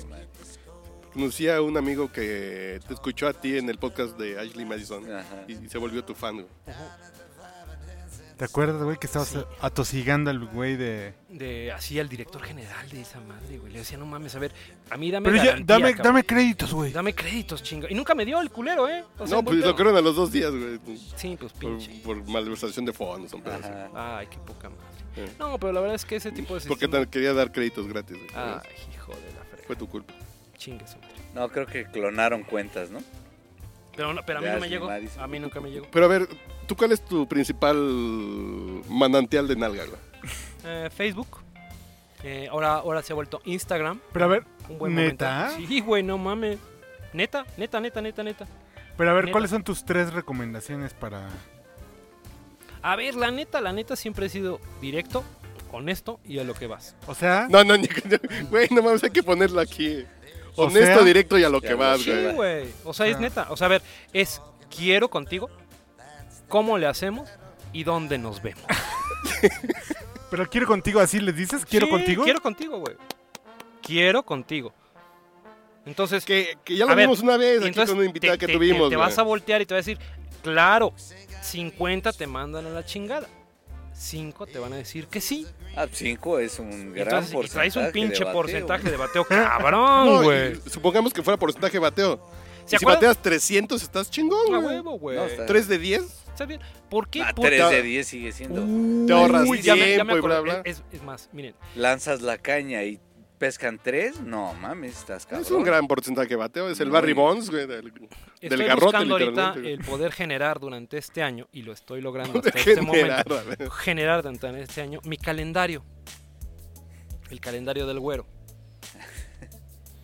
Conocí 1.15 1.49
a 1.49 1.61
un 1.63 1.77
amigo 1.77 2.13
que 2.13 2.79
te 2.87 2.95
escuchó 2.95 3.27
a 3.27 3.33
ti 3.33 3.57
en 3.57 3.69
el 3.69 3.79
podcast 3.79 4.17
de 4.19 4.39
Ashley 4.39 4.65
Madison 4.65 5.11
Ajá. 5.13 5.45
y, 5.49 5.55
y 5.55 5.69
se 5.69 5.77
volvió 5.79 6.05
tu 6.05 6.15
fan. 6.15 6.35
güey. 6.37 6.47
¿Te 8.41 8.47
acuerdas, 8.47 8.83
güey, 8.83 8.97
que 8.97 9.07
estabas 9.07 9.37
atosigando 9.61 10.31
al 10.31 10.39
güey 10.47 10.75
de... 10.75 11.13
De 11.29 11.71
así 11.73 12.01
al 12.01 12.09
director 12.09 12.43
general 12.43 12.89
de 12.89 13.03
esa 13.03 13.21
madre, 13.21 13.59
güey. 13.59 13.71
Le 13.71 13.81
decía, 13.81 13.99
no 13.99 14.07
mames, 14.07 14.35
a 14.35 14.39
ver, 14.39 14.51
a 14.89 14.97
mí 14.97 15.11
dame 15.11 15.31
Pero 15.31 15.45
ya, 15.45 15.57
dame, 15.63 15.91
cabrón. 15.91 16.03
dame 16.05 16.25
créditos, 16.25 16.73
güey. 16.73 16.91
Dame 16.91 17.15
créditos, 17.15 17.63
chinga. 17.63 17.89
Y 17.91 17.95
nunca 17.95 18.15
me 18.15 18.25
dio 18.25 18.41
el 18.41 18.51
culero, 18.51 18.89
¿eh? 18.89 19.05
O 19.19 19.27
sea, 19.27 19.37
No, 19.37 19.45
pues 19.45 19.59
lo 19.59 19.77
creo 19.77 19.95
a 19.95 20.01
los 20.01 20.17
dos 20.17 20.33
días, 20.33 20.51
güey. 20.53 20.81
Sí, 21.17 21.37
pues 21.39 21.53
Por, 21.53 21.77
pinche. 21.77 22.01
por 22.03 22.27
malversación 22.29 22.87
de 22.87 22.95
fondos. 22.95 23.31
son. 23.31 23.43
Ay, 23.95 24.27
qué 24.29 24.39
poca 24.39 24.71
madre. 24.71 25.33
No, 25.39 25.59
pero 25.59 25.75
la 25.75 25.81
verdad 25.83 25.97
es 25.97 26.07
que 26.07 26.17
ese 26.17 26.33
tipo 26.33 26.55
de 26.59 26.67
Porque 26.67 26.87
sistema... 26.87 27.05
quería 27.11 27.35
dar 27.35 27.53
créditos 27.53 27.87
gratis. 27.89 28.17
güey. 28.17 28.31
Ay, 28.35 28.61
hijo 28.95 29.13
de 29.13 29.35
la 29.35 29.45
frega. 29.51 29.67
Fue 29.67 29.77
tu 29.77 29.87
culpa. 29.87 30.15
Chingue 30.57 30.87
su 30.89 30.97
madre. 30.97 31.15
No, 31.35 31.47
creo 31.51 31.67
que 31.67 31.85
clonaron 31.85 32.43
cuentas, 32.45 32.91
¿no? 32.91 33.01
Pero, 33.95 34.15
no, 34.15 34.23
pero 34.25 34.39
a 34.39 34.41
mí 34.41 34.49
De 34.49 34.55
no 34.55 34.61
me 34.61 34.69
llegó. 34.71 34.89
A 35.19 35.27
mí 35.27 35.39
nunca 35.39 35.61
me 35.61 35.71
llegó. 35.71 35.87
Pero 35.91 36.07
a 36.07 36.09
ver, 36.09 36.27
¿tú 36.71 36.77
cuál 36.77 36.93
es 36.93 37.05
tu 37.05 37.27
principal 37.27 37.77
manantial 38.89 39.49
de 39.49 39.57
nalga, 39.57 39.85
güey? 39.87 39.99
Eh, 40.65 40.89
Facebook. 40.95 41.39
Eh, 42.23 42.47
ahora, 42.51 42.75
ahora 42.75 43.03
se 43.03 43.13
ha 43.13 43.17
vuelto 43.17 43.41
Instagram. 43.45 44.01
Pero 44.13 44.25
a 44.25 44.29
ver, 44.29 44.45
Un 44.69 44.79
buen 44.79 44.95
¿Neta? 44.95 45.49
momento. 45.51 45.69
Sí, 45.69 45.81
güey, 45.81 46.03
no 46.05 46.17
mames. 46.17 46.59
Neta, 47.13 47.45
neta, 47.57 47.81
neta, 47.81 48.01
neta, 48.01 48.23
neta. 48.23 48.47
pero 48.97 49.11
a 49.11 49.15
ver, 49.15 49.25
Neta. 49.25 49.33
¿cuáles 49.33 49.51
son 49.51 49.65
tus 49.65 49.85
tres 49.85 50.13
recomendaciones 50.13 50.95
para...? 50.95 51.29
A 52.83 52.95
ver, 52.97 53.15
la 53.17 53.31
neta, 53.31 53.61
la 53.61 53.73
neta 53.73 53.97
siempre 53.97 54.27
he 54.27 54.29
sido 54.29 54.61
directo, 54.81 55.25
honesto 55.73 56.21
y 56.25 56.39
a 56.39 56.45
lo 56.45 56.55
que 56.55 56.67
vas. 56.69 56.95
O 57.07 57.15
sea, 57.15 57.47
No, 57.51 57.65
no, 57.65 57.77
ni- 57.79 57.89
güey, 58.49 58.69
no 58.71 58.81
mames, 58.83 59.03
hay 59.03 59.11
que 59.11 59.23
ponerlo 59.23 59.61
aquí. 59.61 60.05
O 60.57 60.67
Honesto, 60.67 60.97
sea- 60.99 61.05
directo 61.05 61.39
y 61.39 61.45
a 61.45 61.49
lo 61.49 61.61
que 61.61 61.75
vas, 61.75 62.05
güey. 62.07 62.27
Sí, 62.31 62.35
güey. 62.35 62.69
O 62.85 62.93
sea, 62.95 63.07
es 63.07 63.17
Ah. 63.17 63.21
neta. 63.21 63.47
O 63.51 63.57
sea, 63.57 63.67
a 63.67 63.71
ver, 63.71 63.83
es 64.13 64.41
quiero 64.75 65.09
contigo, 65.11 65.51
cómo 66.51 66.77
le 66.77 66.87
hacemos 66.87 67.31
y 67.73 67.85
dónde 67.85 68.19
nos 68.19 68.43
vemos. 68.43 68.63
pero 70.31 70.49
quiero 70.49 70.67
contigo, 70.67 71.01
así 71.01 71.19
les 71.21 71.35
dices, 71.35 71.65
quiero 71.65 71.87
Sí, 71.87 71.93
contigo. 71.93 72.25
Quiero 72.25 72.41
contigo, 72.43 72.79
güey. 72.79 72.97
Quiero 73.83 74.23
contigo. 74.23 74.73
Entonces, 75.87 76.25
Que, 76.25 76.59
que 76.63 76.77
ya 76.77 76.85
lo 76.85 76.95
ver, 76.95 77.07
vimos 77.07 77.21
una 77.21 77.37
vez 77.37 77.59
aquí 77.59 77.69
entonces 77.69 77.91
con 77.91 77.99
una 77.99 78.07
invitada 78.07 78.35
te, 78.35 78.39
que 78.41 78.47
te- 78.49 78.53
tuvimos, 78.53 78.89
te, 78.89 78.91
te 78.91 78.97
vas 78.97 79.19
a 79.19 79.23
voltear 79.23 79.63
y 79.63 79.67
te 79.67 79.75
va 79.75 79.77
a 79.79 79.83
decir, 79.83 79.99
claro, 80.43 80.93
50 81.43 82.13
te 82.13 82.27
mandan 82.27 82.67
a 82.67 82.71
la 82.71 82.85
chingada. 82.85 83.27
5 83.95 84.47
te 84.47 84.59
van 84.59 84.73
a 84.73 84.77
decir 84.77 85.07
que 85.09 85.21
sí. 85.21 85.47
Ah, 85.77 85.87
5 85.91 86.39
es 86.39 86.59
un 86.59 86.93
gran 86.93 87.09
Entonces, 87.09 87.33
porcentaje. 87.33 87.53
traes 87.71 87.77
un 87.77 87.85
de 87.87 87.93
pinche 87.93 88.25
bateo. 88.25 88.33
porcentaje 88.33 88.91
de 88.91 88.97
bateo 88.97 89.25
cabrón, 89.25 90.23
güey. 90.25 90.57
supongamos 90.71 91.13
que 91.13 91.23
fuera 91.23 91.37
porcentaje 91.39 91.79
bateo. 91.79 92.21
¿Se 92.67 92.77
Y 92.77 92.79
si 92.79 92.85
bateas 92.85 93.19
300, 93.21 93.83
estás 93.83 94.11
chingón, 94.11 94.89
güey. 94.99 95.17
No, 95.17 95.25
está- 95.25 95.47
3 95.47 95.67
de 95.69 95.79
10, 95.79 96.20
¿Está 96.33 96.47
bien? 96.47 96.61
¿Por 96.89 97.09
qué? 97.09 97.23
Ah, 97.23 97.33
¿Por 97.35 97.47
3 97.47 97.63
qué? 97.69 97.75
de 97.77 97.83
10 97.83 98.07
sigue 98.07 98.33
siendo. 98.33 99.07
te 99.07 99.13
ahorras 99.13 99.47
Uy, 99.49 99.61
ya 99.61 99.75
me- 99.75 99.81
ya 99.81 100.05
me 100.05 100.13
tiempo 100.13 100.17
y 100.17 100.21
bla, 100.21 100.41
bla. 100.41 100.63
Es, 100.65 100.83
es 100.93 101.03
más, 101.03 101.29
miren, 101.33 101.55
Lanzas 101.77 102.23
la 102.23 102.39
caña 102.39 102.83
y 102.85 102.99
pescan 103.39 103.79
3. 103.83 104.21
No 104.21 104.55
mames, 104.55 104.99
estás 104.99 105.27
cabrón. 105.27 105.43
Es 105.45 105.51
un 105.51 105.63
gran 105.65 105.87
porcentaje 105.87 106.29
de 106.29 106.37
bateo. 106.37 106.69
Es 106.71 106.81
el 106.81 106.91
Barry. 106.91 107.13
Bonds, 107.13 107.51
güey, 107.51 107.67
del, 107.67 107.93
estoy 108.41 108.49
del 108.59 108.67
garrote, 108.69 108.85
buscando 108.87 109.15
ahorita 109.17 109.55
el 109.57 109.79
poder 109.81 110.13
generar 110.13 110.61
durante 110.61 110.99
este 110.99 111.23
año, 111.23 111.49
y 111.53 111.63
lo 111.63 111.73
estoy 111.73 112.01
logrando 112.01 112.39
hasta 112.45 112.51
este 112.51 112.77
generar, 112.77 113.27
momento, 113.29 113.71
generar 113.71 114.23
durante 114.23 114.63
este 114.63 114.81
año 114.83 115.01
mi 115.05 115.17
calendario. 115.19 115.85
El 117.31 117.41
calendario 117.41 117.87
del 117.87 117.99
güero. 118.01 118.27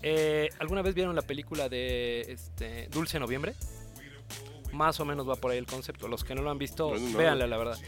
Eh, 0.09 0.51
¿Alguna 0.61 0.83
vez 0.83 0.95
vieron 0.95 1.17
la 1.17 1.23
película 1.23 1.69
de 1.69 2.21
este, 2.29 2.87
Dulce 2.93 3.19
Noviembre? 3.19 3.55
Más 4.77 5.01
o 5.01 5.05
menos 5.05 5.29
va 5.29 5.37
por 5.37 5.51
ahí 5.51 5.59
el 5.59 5.67
concepto. 5.67 6.07
Los 6.09 6.23
que 6.25 6.35
no 6.35 6.43
lo 6.43 6.51
han 6.51 6.59
visto, 6.59 6.93
No, 6.93 6.99
no. 6.99 7.19
véanla, 7.19 7.47
la 7.47 7.57
verdad. 7.57 7.79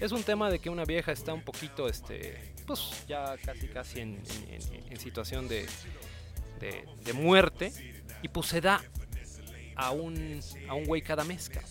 Es 0.00 0.12
un 0.12 0.22
tema 0.22 0.50
de 0.50 0.58
que 0.58 0.70
una 0.70 0.84
vieja 0.84 1.12
está 1.12 1.32
un 1.34 1.42
poquito, 1.42 1.88
este, 1.88 2.52
pues 2.66 3.04
ya 3.06 3.36
casi 3.44 3.66
casi 3.68 4.00
en, 4.00 4.20
en- 4.50 4.62
en- 4.74 4.92
en 4.92 4.96
situación 5.00 5.48
de, 5.48 5.66
de, 6.60 6.84
de 7.04 7.12
muerte 7.12 7.72
y 8.22 8.28
pues 8.28 8.46
se 8.46 8.60
da 8.60 8.82
a 9.76 9.90
un, 9.90 10.40
a 10.68 10.74
un 10.74 10.84
güey 10.84 11.02
cada 11.02 11.24
mes. 11.24 11.48
cabrón. 11.48 11.70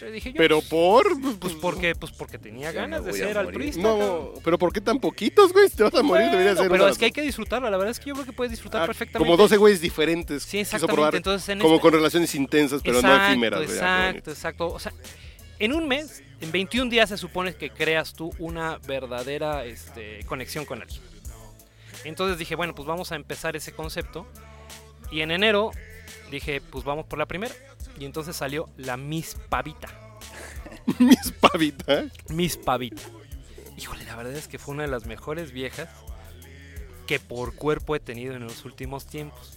Yo 0.00 0.10
dije 0.10 0.32
yo, 0.32 0.36
Pero 0.38 0.60
por... 0.62 1.06
pues 1.38 1.54
porque, 1.54 1.94
pues 1.94 2.12
porque 2.12 2.38
tenía 2.38 2.70
ganas 2.72 3.04
de 3.04 3.12
ser 3.12 3.36
altruista. 3.38 3.80
No, 3.82 4.32
pero 4.44 4.58
¿por 4.58 4.72
qué 4.72 4.80
tan 4.80 5.00
poquitos, 5.00 5.52
güey? 5.52 5.68
Si 5.68 5.76
te 5.76 5.82
vas 5.82 5.94
a 5.94 6.02
morir, 6.02 6.26
debería 6.30 6.52
Bueno, 6.52 6.62
ser 6.62 6.70
pero 6.70 6.84
una- 6.84 6.92
es 6.92 6.98
que 6.98 7.04
hay 7.06 7.12
que 7.12 7.22
disfrutarla. 7.22 7.70
La 7.70 7.76
verdad 7.76 7.90
es 7.92 7.98
que 8.00 8.06
yo 8.06 8.14
creo 8.14 8.26
que 8.26 8.32
puedes 8.32 8.50
disfrutar 8.50 8.82
Ah, 8.82 8.86
perfectamente. 8.86 9.26
Como 9.26 9.36
12 9.36 9.56
güeyes 9.56 9.80
diferentes. 9.80 10.42
Sí, 10.44 10.58
exactamente. 10.60 10.94
probar 10.94 11.14
Entonces, 11.16 11.48
en 11.48 11.58
como 11.60 11.74
este- 11.76 11.82
con 11.82 11.92
relaciones 11.92 12.34
intensas, 12.34 12.80
pero 12.82 12.94
no 13.02 13.08
Exacto, 13.08 13.26
efímeras. 13.28 13.64
güey. 13.66 13.78
Ah, 13.80 14.08
Exacto, 14.10 14.30
exacto. 14.30 14.66
O 14.68 14.78
sea, 14.78 14.92
en 15.58 15.72
un 15.72 15.88
mes, 15.88 16.22
en 16.40 16.52
21 16.52 16.90
días 16.90 17.08
se 17.08 17.16
supone 17.16 17.54
que 17.54 17.70
creas 17.70 18.12
tú 18.14 18.32
una 18.38 18.78
verdadera 18.86 19.64
este, 19.64 20.20
conexión 20.26 20.64
con 20.64 20.80
alguien. 20.82 21.00
Entonces 22.04 22.38
dije, 22.38 22.54
bueno, 22.54 22.74
pues 22.74 22.86
vamos 22.86 23.10
a 23.12 23.16
empezar 23.16 23.56
ese 23.56 23.72
concepto. 23.72 24.26
Y 25.10 25.22
en 25.22 25.30
enero 25.30 25.70
dije, 26.30 26.60
pues 26.60 26.84
vamos 26.84 27.06
por 27.06 27.18
la 27.18 27.26
primera. 27.26 27.54
Y 27.98 28.04
entonces 28.04 28.36
salió 28.36 28.68
la 28.76 28.96
Miss 28.96 29.36
Pavita. 29.48 29.88
Mis 30.98 31.32
pavitas. 31.32 32.06
Miss 32.28 32.56
Pavita. 32.56 33.02
Híjole, 33.76 34.04
la 34.04 34.14
verdad 34.16 34.34
es 34.34 34.48
que 34.48 34.58
fue 34.58 34.74
una 34.74 34.82
de 34.82 34.88
las 34.88 35.06
mejores 35.06 35.52
viejas 35.52 35.88
que 37.06 37.20
por 37.20 37.54
cuerpo 37.54 37.94
he 37.96 38.00
tenido 38.00 38.34
en 38.34 38.44
los 38.44 38.64
últimos 38.64 39.06
tiempos. 39.06 39.54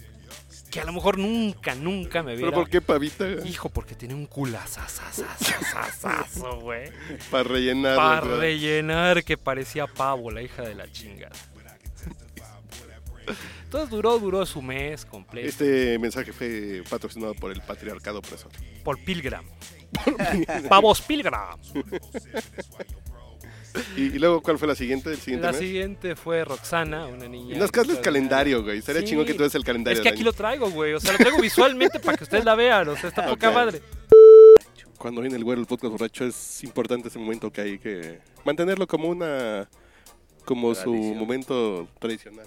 Que 0.70 0.80
a 0.80 0.84
lo 0.84 0.92
mejor 0.92 1.18
nunca, 1.18 1.74
nunca 1.74 2.22
me 2.22 2.34
¿Pero 2.34 2.46
hubiera... 2.46 2.56
por 2.56 2.70
qué 2.70 2.80
pavita? 2.80 3.28
Hijo, 3.44 3.68
porque 3.68 3.94
tiene 3.94 4.14
un 4.14 4.24
culazazazazazazo, 4.26 6.60
güey. 6.60 6.90
Para 7.30 7.44
rellenar. 7.44 7.96
Para 7.96 8.38
rellenar 8.38 9.22
que 9.22 9.36
parecía 9.36 9.86
pavo, 9.86 10.30
la 10.30 10.40
hija 10.40 10.62
de 10.62 10.74
la 10.74 10.90
chingada. 10.90 11.36
Entonces 13.72 13.88
duró, 13.88 14.18
duró 14.18 14.44
su 14.44 14.60
mes 14.60 15.06
completo. 15.06 15.48
Este 15.48 15.98
mensaje 15.98 16.30
fue 16.34 16.82
patrocinado 16.90 17.32
por 17.32 17.50
el 17.50 17.62
patriarcado 17.62 18.18
opresor. 18.18 18.52
Por 18.84 19.02
Pilgram. 19.02 19.46
Pavos 20.68 21.00
Pilgram. 21.00 21.58
¿Y, 23.96 24.02
y 24.02 24.18
luego 24.18 24.42
cuál 24.42 24.58
fue 24.58 24.68
la 24.68 24.74
siguiente? 24.74 25.08
¿El 25.08 25.16
siguiente 25.16 25.46
La 25.46 25.52
mes? 25.52 25.60
siguiente 25.62 26.16
fue 26.16 26.44
Roxana, 26.44 27.06
una 27.06 27.26
niña. 27.26 27.56
Nos 27.56 27.70
casas 27.72 27.96
el 27.96 28.02
calendario, 28.02 28.62
güey. 28.62 28.76
Estaría 28.76 29.00
Sí. 29.00 29.06
chingón 29.08 29.24
que 29.24 29.32
tú 29.32 29.42
el 29.44 29.64
calendario. 29.64 29.98
Es 29.98 30.02
que 30.02 30.10
aquí 30.10 30.22
lo 30.22 30.34
traigo, 30.34 30.70
güey. 30.70 30.92
O 30.92 31.00
sea, 31.00 31.12
lo 31.12 31.16
traigo 31.18 31.38
visualmente 31.40 31.98
para 31.98 32.18
que 32.18 32.24
ustedes 32.24 32.44
la 32.44 32.54
vean. 32.54 32.86
O 32.90 32.96
sea, 32.98 33.08
está 33.08 33.24
poca 33.30 33.48
Ok. 33.48 33.54
madre. 33.54 33.80
Cuando 34.98 35.22
viene 35.22 35.36
el 35.38 35.44
güero, 35.44 35.62
el 35.62 35.66
podcast 35.66 35.92
borracho, 35.92 36.26
es 36.26 36.62
importante 36.62 37.08
ese 37.08 37.18
momento 37.18 37.50
que 37.50 37.62
hay 37.62 37.78
que 37.78 38.18
mantenerlo 38.44 38.86
como 38.86 39.08
una. 39.08 39.66
como 40.44 40.74
su 40.74 40.92
momento 40.92 41.88
tradicional. 41.98 42.46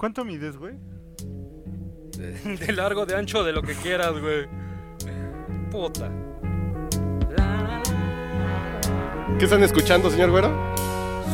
¿Cuánto 0.00 0.24
mides, 0.24 0.56
güey? 0.56 0.76
De 2.16 2.72
largo, 2.72 3.04
de 3.04 3.14
ancho, 3.14 3.44
de 3.44 3.52
lo 3.52 3.60
que 3.60 3.74
quieras, 3.74 4.18
güey. 4.18 4.48
Puta. 5.70 6.10
¿Qué 9.38 9.44
están 9.44 9.62
escuchando, 9.62 10.10
señor 10.10 10.30
güero? 10.30 10.74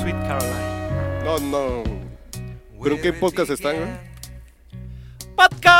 Sweet 0.00 0.16
Caroline. 0.26 1.22
No, 1.24 1.38
no. 1.38 1.84
¿Pero 2.82 2.96
en 2.96 3.02
qué 3.02 3.12
podcast 3.12 3.52
están, 3.52 3.76
güey? 3.76 3.88
Podcast. 5.36 5.76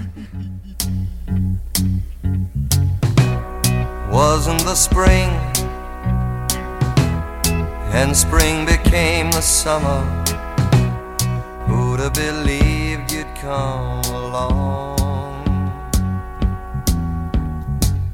Baracho. 4.20 4.30
wasn't 4.30 4.62
the 4.64 4.74
spring, 4.74 5.30
and 7.94 8.14
spring 8.14 8.66
became 8.66 9.30
the 9.30 9.40
summer. 9.40 10.02
Who'd 11.66 12.00
have 12.00 12.12
believed 12.12 13.12
you'd 13.12 13.34
come 13.36 14.04
along? 14.22 14.98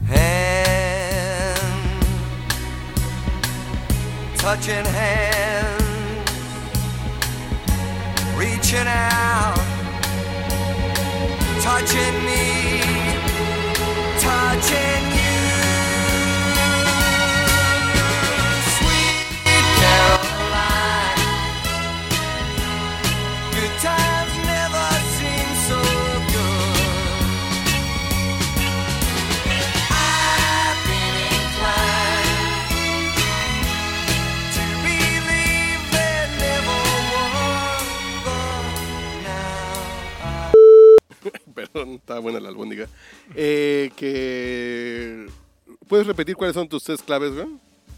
Hand, 0.06 1.58
touching 4.36 4.84
hands, 4.84 6.30
reaching 8.36 8.86
out, 8.86 9.58
touching 11.62 12.24
me 12.24 12.85
Está 41.94 42.18
buena 42.18 42.40
la 42.40 42.48
albóndiga. 42.48 42.86
Eh, 43.34 43.90
que... 43.96 45.26
¿Puedes 45.88 46.06
repetir 46.06 46.36
cuáles 46.36 46.54
son 46.54 46.68
tus 46.68 46.82
tres 46.84 47.02
claves, 47.02 47.32
güey? 47.34 47.46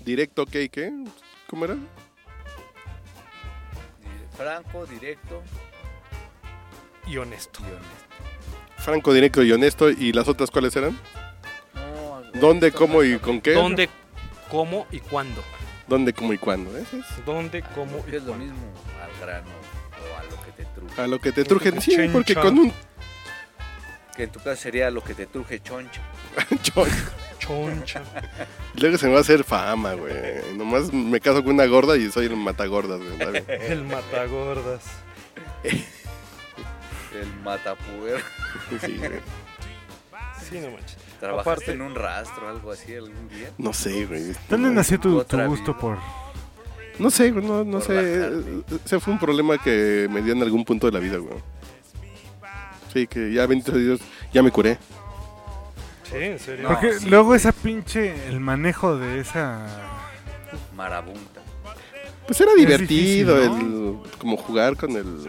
Directo, 0.04 0.42
ok, 0.42 0.50
¿qué? 0.70 0.92
¿Cómo 1.48 1.64
era? 1.64 1.76
Franco, 4.36 4.86
directo 4.86 5.42
Y 7.06 7.16
honesto. 7.16 7.60
y 7.62 7.64
honesto. 7.64 8.08
Franco, 8.76 9.12
directo 9.12 9.42
y 9.42 9.52
honesto. 9.52 9.90
¿Y 9.90 10.12
las 10.12 10.28
otras 10.28 10.50
cuáles 10.50 10.76
eran? 10.76 10.98
No, 11.74 12.22
¿Dónde, 12.40 12.70
cómo 12.72 13.02
y 13.02 13.18
con 13.18 13.40
qué? 13.40 13.52
¿Dónde, 13.54 13.88
cómo 14.50 14.86
y 14.92 15.00
cuándo? 15.00 15.42
¿Dónde, 15.88 16.12
cómo 16.12 16.32
y 16.32 16.38
cuándo? 16.38 16.76
Es. 16.76 16.86
¿Dónde, 17.26 17.62
cómo 17.74 18.04
y 18.10 18.14
Es 18.16 18.22
lo 18.22 18.34
mismo 18.34 18.72
al 19.02 19.26
grano 19.26 19.48
o 19.50 20.18
a 20.18 20.22
lo 20.24 20.44
que 20.44 20.52
te 20.52 20.64
truje. 20.66 21.00
A 21.02 21.06
lo 21.06 21.18
que 21.18 21.32
te 21.32 21.44
trujen. 21.44 21.80
Sí, 21.80 21.92
Chencha. 21.96 22.12
porque 22.12 22.34
con 22.34 22.58
un 22.58 22.72
Que 24.18 24.24
en 24.24 24.30
tu 24.30 24.40
caso 24.40 24.60
sería 24.60 24.90
lo 24.90 25.02
que 25.02 25.14
te 25.14 25.24
truje 25.26 25.60
choncha. 25.62 26.02
chon- 26.62 26.88
Choncha. 27.38 28.02
Luego 28.74 28.98
se 28.98 29.06
me 29.06 29.12
va 29.12 29.18
a 29.18 29.20
hacer 29.22 29.44
fama, 29.44 29.94
güey. 29.94 30.12
Nomás 30.56 30.92
me 30.92 31.20
caso 31.20 31.42
con 31.44 31.54
una 31.54 31.64
gorda 31.66 31.96
y 31.96 32.10
soy 32.10 32.26
el 32.26 32.36
matagordas, 32.36 33.00
güey. 33.00 33.44
El 33.48 33.84
matagordas. 33.84 34.82
El 35.62 37.32
matapuer. 37.44 38.22
Sí, 38.84 38.96
güey. 38.98 39.10
Sí, 40.48 40.58
no 40.60 40.70
manches. 40.72 40.96
¿Trabajaste 41.20 41.50
Aparte- 41.50 41.72
en 41.72 41.82
un 41.82 41.94
rastro 41.94 42.48
algo 42.48 42.72
así 42.72 42.94
algún 42.94 43.28
día? 43.28 43.50
No 43.58 43.72
sé, 43.72 44.04
güey. 44.06 44.32
¿Dónde 44.48 44.70
nació 44.70 44.98
tu, 45.00 45.22
tu 45.24 45.38
gusto 45.46 45.72
vida. 45.72 45.78
por...? 45.80 45.98
No 46.98 47.10
sé, 47.10 47.30
güey, 47.30 47.44
no, 47.44 47.62
no 47.64 47.80
sé. 47.80 47.94
bajarte. 47.94 48.76
Ese 48.84 48.98
fue 49.00 49.12
un 49.12 49.20
problema 49.20 49.58
que 49.58 50.08
me 50.10 50.22
dio 50.22 50.32
en 50.32 50.42
algún 50.42 50.64
punto 50.64 50.86
de 50.86 50.92
la 50.92 50.98
vida, 50.98 51.18
güey. 51.18 51.38
Sí, 53.00 53.06
que 53.06 53.32
ya, 53.32 53.46
bendito 53.46 53.72
sea 53.72 53.80
Dios, 53.80 54.00
ya 54.32 54.42
me 54.42 54.50
curé. 54.50 54.78
Sí, 56.04 56.16
en 56.16 56.38
serio. 56.38 56.62
No, 56.64 56.70
Porque 56.74 56.94
sí, 56.98 57.08
luego 57.08 57.34
esa 57.34 57.52
pinche... 57.52 58.28
El 58.28 58.40
manejo 58.40 58.96
de 58.96 59.20
esa... 59.20 59.66
Marabunta. 60.74 61.40
Pues 62.26 62.40
era 62.40 62.52
divertido 62.54 63.36
difícil, 63.40 64.00
el 64.04 64.18
como 64.18 64.36
jugar 64.36 64.76
con 64.76 64.90
el 64.92 65.28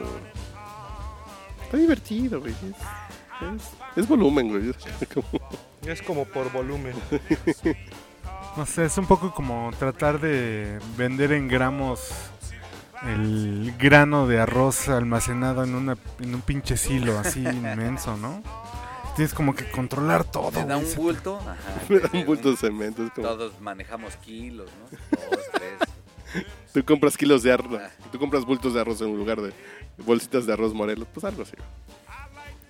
Está 1.63 1.78
divertido, 1.78 2.39
güey. 2.39 2.53
Es, 2.53 3.61
es- 3.61 3.72
es 3.97 4.07
volumen, 4.07 4.49
güey. 4.49 4.70
Es 4.70 5.07
como- 5.13 5.49
Es 5.86 6.01
como 6.01 6.26
por 6.26 6.51
volumen. 6.51 6.93
No 8.57 8.65
sé, 8.65 8.86
es 8.86 8.97
un 8.97 9.05
poco 9.05 9.34
como 9.34 9.72
tratar 9.78 10.20
de 10.20 10.80
vender 10.97 11.32
en 11.34 11.47
gramos 11.47 12.09
el 13.05 13.73
grano 13.77 14.27
de 14.27 14.39
arroz 14.39 14.89
almacenado 14.89 15.63
en, 15.63 15.75
una, 15.75 15.97
en 16.19 16.35
un 16.35 16.41
pinche 16.41 16.77
silo 16.77 17.17
así 17.19 17.39
inmenso, 17.41 18.17
¿no? 18.17 18.41
Tienes 19.15 19.33
como 19.33 19.53
que 19.55 19.69
controlar 19.69 20.23
todo. 20.23 20.51
Te 20.51 20.65
da 20.65 20.77
un 20.77 20.83
ese- 20.83 20.95
bulto. 20.97 21.39
Ajá, 21.39 21.55
Me 21.89 21.99
da 21.99 22.09
un 22.13 22.25
bulto 22.25 22.51
de 22.51 22.57
cemento. 22.57 23.03
es 23.05 23.11
como- 23.11 23.27
Todos 23.27 23.59
manejamos 23.61 24.15
kilos, 24.17 24.69
¿no? 24.79 24.97
Dos, 25.31 25.45
tres. 25.53 26.43
Tú 26.73 26.85
compras 26.85 27.17
kilos 27.17 27.43
de 27.43 27.51
arroz. 27.51 27.81
Tú 28.11 28.19
compras 28.19 28.45
bultos 28.45 28.73
de 28.73 28.81
arroz 28.81 29.01
en 29.01 29.15
lugar 29.17 29.41
de 29.41 29.51
bolsitas 30.05 30.45
de 30.45 30.53
arroz 30.53 30.73
morelos. 30.73 31.07
Pues 31.13 31.23
algo 31.25 31.41
así. 31.43 31.55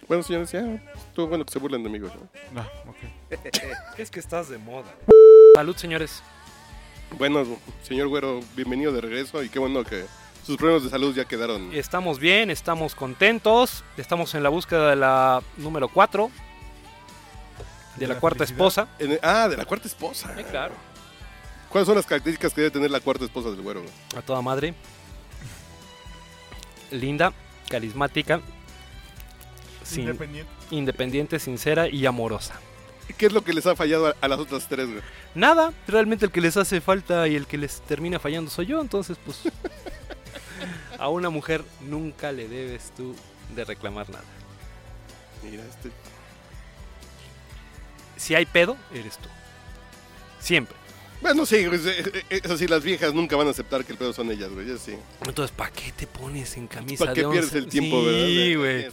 Bueno, 0.08 0.24
señores, 0.24 0.52
ya. 0.52 0.62
Estuvo 0.96 1.28
bueno 1.28 1.46
que 1.46 1.52
se 1.54 1.60
burlen 1.60 1.84
de 1.84 1.90
mí, 1.90 2.00
güey. 2.00 2.12
Ah, 2.56 2.68
ok. 2.88 3.40
Es 4.00 4.10
que 4.10 4.20
estás 4.20 4.50
de 4.50 4.58
moda. 4.58 4.88
Salud, 5.56 5.76
señores. 5.76 6.24
Bueno, 7.18 7.44
señor 7.84 8.08
Güero, 8.08 8.40
bienvenido 8.56 8.92
de 8.92 9.02
regreso. 9.02 9.44
Y 9.44 9.50
qué 9.50 9.60
bueno 9.60 9.84
que 9.84 10.06
sus 10.50 10.58
problemas 10.58 10.84
de 10.84 10.90
salud 10.90 11.14
ya 11.16 11.26
quedaron. 11.26 11.70
Estamos 11.74 12.18
bien, 12.18 12.50
estamos 12.50 12.96
contentos. 12.96 13.84
Estamos 13.98 14.34
en 14.34 14.42
la 14.42 14.50
búsqueda 14.50 14.90
de 14.90 14.96
la 14.96 15.44
número 15.58 15.88
4. 15.90 16.32
De, 17.96 18.00
¿De 18.00 18.08
la, 18.08 18.16
la 18.16 18.20
cuarta 18.20 18.44
esposa. 18.46 18.88
En 18.98 19.20
ah, 19.22 19.48
de 19.48 19.58
la 19.58 19.66
cuarta 19.66 19.88
esposa. 19.88 20.34
Claro. 20.50 20.74
¿Cuáles 21.70 21.86
son 21.86 21.96
las 21.98 22.08
características 22.08 22.52
que 22.52 22.62
debe 22.62 22.72
tener 22.72 22.90
la 22.90 23.00
cuarta 23.00 23.26
esposa 23.26 23.52
del 23.52 23.62
Güero? 23.62 23.82
güey? 23.84 23.94
A 24.18 24.24
toda 24.24 24.42
madre. 24.42 24.74
Linda, 26.90 27.32
carismática, 27.70 28.42
sin- 29.84 30.02
Independiente. 30.06 30.52
independiente, 30.72 31.40
sincera 31.40 31.88
y 31.88 32.08
amorosa. 32.08 32.60
¿Qué 33.18 33.28
es 33.28 33.34
lo 33.34 33.44
que 33.44 33.54
les 33.54 33.68
ha 33.68 33.76
fallado 33.76 34.08
a, 34.08 34.16
a 34.20 34.28
las 34.28 34.40
otras 34.40 34.68
tres, 34.68 34.88
güey? 34.88 35.02
Nada, 35.36 35.74
realmente 35.88 36.26
el 36.26 36.32
que 36.32 36.42
les 36.42 36.58
hace 36.58 36.82
falta 36.82 37.28
y 37.28 37.36
el 37.36 37.46
que 37.46 37.58
les 37.60 37.82
termina 37.82 38.18
fallando 38.18 38.50
soy 38.50 38.66
yo, 38.68 38.82
entonces 38.82 39.18
pues 39.24 39.42
a 41.00 41.10
una 41.10 41.30
mujer 41.30 41.64
nunca 41.82 42.32
le 42.32 42.48
debes 42.48 42.92
tú 42.96 43.16
de 43.56 43.66
reclamar 43.66 44.10
nada. 44.10 44.26
Mira, 45.44 45.64
este. 45.66 45.90
Si 48.18 48.36
hay 48.36 48.46
pedo, 48.46 48.76
eres 48.94 49.18
tú. 49.18 49.30
Siempre. 50.40 50.76
Bueno, 51.22 51.46
sí, 51.46 51.66
güey, 51.66 51.80
eh, 51.86 52.24
eh, 52.30 52.40
eso 52.44 52.58
sí, 52.58 52.66
las 52.66 52.82
viejas 52.82 53.14
nunca 53.14 53.36
van 53.36 53.48
a 53.48 53.50
aceptar 53.50 53.84
que 53.84 53.92
el 53.92 53.98
pedo 53.98 54.14
son 54.14 54.32
ellas, 54.32 54.50
güey. 54.52 54.66
Sí. 54.78 54.96
Entonces, 55.26 55.54
¿para 55.56 55.70
qué 55.72 55.92
te 55.92 56.08
pones 56.08 56.56
en 56.56 56.68
camisa 56.68 57.04
¿Para 57.04 57.14
qué 57.14 57.24
de 57.24 57.30
pierdes 57.30 57.54
el 57.56 57.68
tiempo, 57.68 58.00
sí, 58.00 58.06
verdad? 58.06 58.26
Sí, 58.26 58.56
güey. 58.56 58.88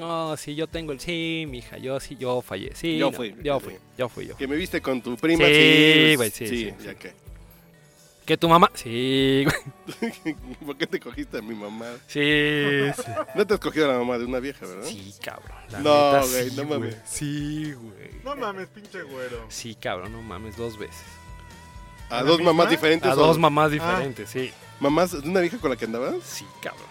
No, 0.00 0.36
sí, 0.36 0.54
yo 0.54 0.68
tengo 0.68 0.92
el... 0.92 1.00
Sí, 1.00 1.44
mija, 1.48 1.78
yo 1.78 1.98
sí, 1.98 2.16
yo 2.16 2.40
fallé. 2.40 2.72
Sí, 2.76 2.98
Yo 2.98 3.10
no, 3.10 3.16
fui, 3.16 3.34
Yo 3.42 3.58
fui, 3.58 3.74
yo 3.98 4.08
fui 4.08 4.26
yo. 4.28 4.36
Que 4.36 4.46
me 4.46 4.54
viste 4.54 4.80
con 4.80 5.02
tu 5.02 5.16
prima, 5.16 5.44
Sí, 5.44 5.54
sí. 5.54 6.16
güey, 6.16 6.30
sí, 6.30 6.46
Sí, 6.46 6.56
sí, 6.56 6.84
ya 6.84 6.94
que. 6.94 7.12
Que 8.24 8.36
tu 8.36 8.48
mamá... 8.48 8.70
Sí, 8.74 9.44
güey. 9.44 10.34
¿Por 10.66 10.76
qué 10.76 10.86
te 10.86 11.00
cogiste 11.00 11.38
a 11.38 11.42
mi 11.42 11.54
mamá? 11.56 11.86
Sí, 12.06 12.20
sí. 12.96 13.02
No 13.34 13.44
te 13.46 13.54
has 13.54 13.60
cogido 13.60 13.90
a 13.90 13.94
la 13.94 13.98
mamá 13.98 14.16
de 14.18 14.24
una 14.26 14.38
vieja, 14.38 14.64
¿verdad? 14.64 14.84
Sí, 14.86 15.12
cabrón. 15.20 15.56
la 15.70 15.80
No, 15.80 16.12
neta, 16.12 16.26
güey, 16.26 16.50
sí, 16.50 16.56
no 16.56 16.64
mames. 16.64 16.96
Sí, 17.04 17.72
güey. 17.72 18.10
No 18.24 18.36
mames, 18.36 18.68
pinche 18.68 19.02
güero. 19.02 19.44
Sí, 19.48 19.74
cabrón, 19.74 20.12
no 20.12 20.22
mames, 20.22 20.56
dos 20.56 20.78
veces. 20.78 21.02
¿A 22.10 22.18
¿A 22.18 22.22
la 22.22 22.28
dos 22.28 22.38
misma? 22.38 22.52
mamás 22.52 22.70
diferentes? 22.70 23.10
A 23.10 23.14
o 23.14 23.16
dos 23.16 23.38
mamás 23.38 23.70
diferentes, 23.72 24.28
sí. 24.30 24.52
mamás 24.78 25.10
de 25.20 25.28
una 25.28 25.40
vieja 25.40 25.58
con 25.58 25.70
la 25.70 25.76
que 25.76 25.86
andabas? 25.86 26.14
Sí, 26.24 26.44
cabrón. 26.62 26.86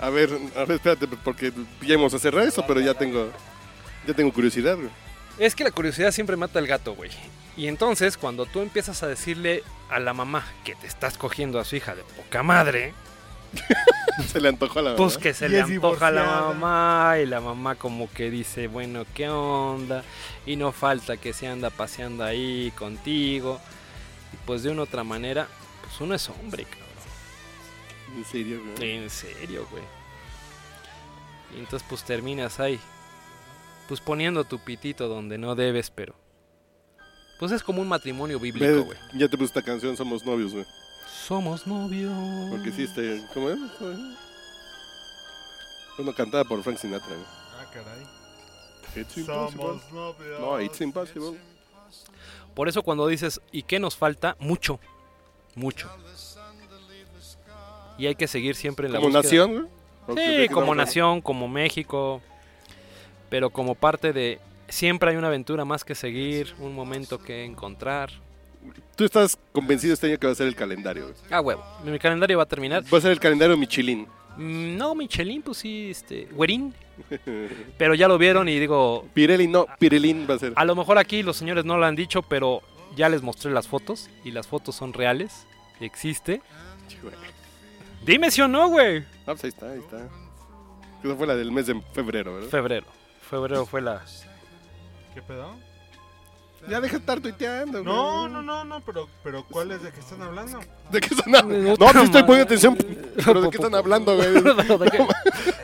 A 0.00 0.10
ver, 0.10 0.30
a 0.54 0.60
ver, 0.60 0.72
espérate, 0.76 1.08
porque 1.08 1.50
ya 1.80 1.94
íbamos 1.94 2.12
a 2.14 2.18
cerrar 2.18 2.46
eso, 2.46 2.64
pero 2.68 2.80
ya 2.80 2.94
tengo. 2.94 3.30
Ya 4.06 4.14
tengo 4.14 4.32
curiosidad, 4.32 4.76
güey. 4.76 4.90
Es 5.38 5.54
que 5.56 5.64
la 5.64 5.70
curiosidad 5.72 6.12
siempre 6.12 6.36
mata 6.36 6.58
al 6.60 6.66
gato, 6.68 6.94
güey. 6.94 7.10
Y 7.56 7.66
entonces, 7.66 8.16
cuando 8.16 8.44
tú 8.46 8.60
empiezas 8.60 9.02
a 9.02 9.06
decirle 9.08 9.64
a 9.90 9.98
la 10.00 10.12
mamá 10.14 10.44
que 10.64 10.74
te 10.74 10.86
estás 10.86 11.18
cogiendo 11.18 11.58
a 11.60 11.64
su 11.64 11.76
hija 11.76 11.94
de 11.94 12.02
poca 12.02 12.42
madre, 12.42 12.94
Se 14.28 14.40
le 14.40 14.48
antojó 14.48 14.78
a 14.78 14.82
la 14.82 14.96
pues 14.96 15.14
mamá. 15.14 15.22
que 15.22 15.34
se 15.34 15.46
Y 15.46 15.48
le 15.50 15.60
antoja 15.60 16.08
a 16.08 16.10
la 16.10 16.24
mamá 16.24 17.16
y 17.22 17.26
la 17.26 17.40
mamá 17.40 17.74
como 17.74 18.10
que 18.10 18.30
dice, 18.30 18.66
bueno, 18.66 19.04
¿qué 19.14 19.28
onda? 19.28 20.02
Y 20.46 20.56
no 20.56 20.72
falta 20.72 21.16
que 21.16 21.32
se 21.32 21.46
anda 21.46 21.70
paseando 21.70 22.24
ahí 22.24 22.72
contigo. 22.78 23.60
Y 24.32 24.36
pues 24.46 24.62
de 24.62 24.70
una 24.70 24.82
u 24.82 24.84
otra 24.84 25.04
manera, 25.04 25.48
pues 25.82 26.00
uno 26.00 26.14
es 26.14 26.28
hombre, 26.28 26.64
cabrón. 26.64 26.86
En 28.16 28.24
serio, 28.24 28.62
güey. 28.76 28.92
En 28.92 29.10
serio, 29.10 29.66
güey. 29.70 29.82
Y 31.54 31.58
entonces 31.58 31.86
pues 31.88 32.02
terminas 32.02 32.58
ahí. 32.60 32.80
Pues 33.88 34.00
poniendo 34.00 34.44
tu 34.44 34.58
pitito 34.58 35.08
donde 35.08 35.38
no 35.38 35.54
debes, 35.54 35.90
pero... 35.90 36.14
Pues 37.38 37.52
es 37.52 37.62
como 37.62 37.82
un 37.82 37.88
matrimonio 37.88 38.40
bíblico, 38.40 38.84
güey. 38.84 38.98
ya 39.14 39.28
te 39.28 39.36
puse 39.36 39.46
esta 39.46 39.62
canción, 39.62 39.96
Somos 39.96 40.24
Novios, 40.24 40.52
güey. 40.52 40.64
Somos 41.26 41.66
novios. 41.66 42.12
Porque 42.50 42.70
sí, 42.72 42.84
este. 42.84 43.20
¿Cómo 43.34 43.50
es? 43.50 43.58
Bueno, 45.96 46.14
cantada 46.14 46.44
por 46.44 46.62
Frank 46.62 46.78
Sinatra, 46.78 47.08
güey. 47.08 47.26
Ah, 47.58 47.66
caray. 47.72 49.02
It's 49.02 49.16
impossible. 49.18 49.62
Somos 49.62 49.92
novios. 49.92 50.40
No, 50.40 50.60
it's 50.60 50.80
impossible. 50.80 51.38
Por 52.54 52.68
eso 52.68 52.82
cuando 52.82 53.06
dices, 53.06 53.40
¿y 53.52 53.62
qué 53.62 53.78
nos 53.80 53.96
falta? 53.96 54.36
Mucho. 54.38 54.78
Mucho. 55.54 55.90
Y 57.98 58.06
hay 58.06 58.14
que 58.14 58.28
seguir 58.28 58.54
siempre 58.54 58.86
en 58.86 58.92
la 58.92 58.98
Como 59.00 59.08
búsqueda. 59.12 59.22
nación, 59.22 59.52
güey. 59.52 59.66
¿O 60.08 60.14
qué- 60.14 60.42
Sí, 60.46 60.52
como 60.54 60.74
nación, 60.74 61.20
como 61.20 61.48
México. 61.48 62.20
Pero 63.30 63.50
como 63.50 63.74
parte 63.74 64.12
de... 64.12 64.38
Siempre 64.68 65.10
hay 65.10 65.16
una 65.16 65.28
aventura 65.28 65.64
más 65.64 65.84
que 65.84 65.94
seguir, 65.94 66.54
un 66.58 66.74
momento 66.74 67.18
que 67.18 67.44
encontrar. 67.44 68.10
Tú 68.96 69.04
estás 69.04 69.38
convencido 69.52 69.94
este 69.94 70.08
año 70.08 70.18
que 70.18 70.26
va 70.26 70.32
a 70.32 70.36
ser 70.36 70.48
el 70.48 70.56
calendario. 70.56 71.12
Ah, 71.30 71.40
huevo. 71.40 71.62
Mi 71.84 71.98
calendario 71.98 72.36
va 72.38 72.42
a 72.44 72.46
terminar. 72.48 72.82
Va 72.92 72.98
a 72.98 73.00
ser 73.00 73.12
el 73.12 73.20
calendario 73.20 73.56
Michelin. 73.56 74.06
Mm, 74.36 74.76
No, 74.76 74.94
Michelin, 74.94 75.40
pues 75.42 75.58
sí, 75.58 75.90
este, 75.90 76.24
güerín. 76.32 76.74
Pero 77.78 77.94
ya 77.94 78.08
lo 78.08 78.18
vieron 78.18 78.48
y 78.48 78.58
digo, 78.58 79.06
Pirelli, 79.14 79.46
no, 79.46 79.66
Pirelín 79.78 80.26
va 80.28 80.34
a 80.34 80.38
ser. 80.38 80.52
a 80.56 80.64
lo 80.64 80.74
mejor 80.74 80.98
aquí 80.98 81.22
los 81.22 81.36
señores 81.36 81.64
no 81.64 81.76
lo 81.76 81.84
han 81.86 81.94
dicho, 81.94 82.22
pero 82.22 82.62
ya 82.96 83.08
les 83.10 83.20
mostré 83.22 83.52
las 83.52 83.68
fotos 83.68 84.08
y 84.24 84.30
las 84.30 84.46
fotos 84.48 84.74
son 84.74 84.92
reales. 84.94 85.46
Existe. 85.80 86.40
Dime 88.04 88.30
si 88.30 88.40
o 88.40 88.48
no, 88.48 88.68
güey. 88.68 89.00
Ah, 89.26 89.34
pues 89.34 89.44
ahí 89.44 89.50
está, 89.50 89.70
ahí 89.72 89.78
está. 89.78 90.08
Esa 91.04 91.14
fue 91.16 91.26
la 91.26 91.36
del 91.36 91.52
mes 91.52 91.66
de 91.66 91.80
febrero, 91.92 92.34
¿verdad? 92.34 92.48
Febrero. 92.48 92.86
Febrero 93.28 93.66
fue 93.66 93.80
la... 93.82 94.02
¿Qué 95.16 95.22
pedo? 95.22 95.56
Ya 96.68 96.78
deja 96.78 96.92
de 96.92 96.98
estar 96.98 97.18
tuiteando, 97.20 97.82
güey. 97.82 97.84
No, 97.84 98.28
no, 98.28 98.42
no, 98.42 98.64
no, 98.66 98.80
pero, 98.82 99.08
pero 99.24 99.42
¿cuál 99.44 99.70
es 99.72 99.82
de 99.82 99.90
qué 99.90 100.00
están 100.00 100.20
hablando? 100.20 100.60
¿De 100.90 101.00
qué 101.00 101.14
están 101.14 101.34
hablando? 101.34 101.76
No, 101.78 101.90
sí 101.90 101.98
estoy 102.04 102.22
poniendo 102.24 102.44
atención. 102.44 102.76
¿Pero 103.24 103.40
de 103.40 103.48
qué 103.48 103.56
están 103.56 103.74
hablando, 103.74 104.14
güey? 104.14 104.28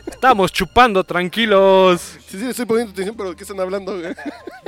Estamos 0.06 0.50
chupando 0.50 1.04
tranquilos. 1.04 2.00
Sí, 2.26 2.38
sí, 2.38 2.46
estoy 2.46 2.64
poniendo 2.64 2.92
atención, 2.92 3.14
pero 3.14 3.28
¿de 3.28 3.36
qué 3.36 3.42
están 3.42 3.60
hablando? 3.60 4.00
güey? 4.00 4.14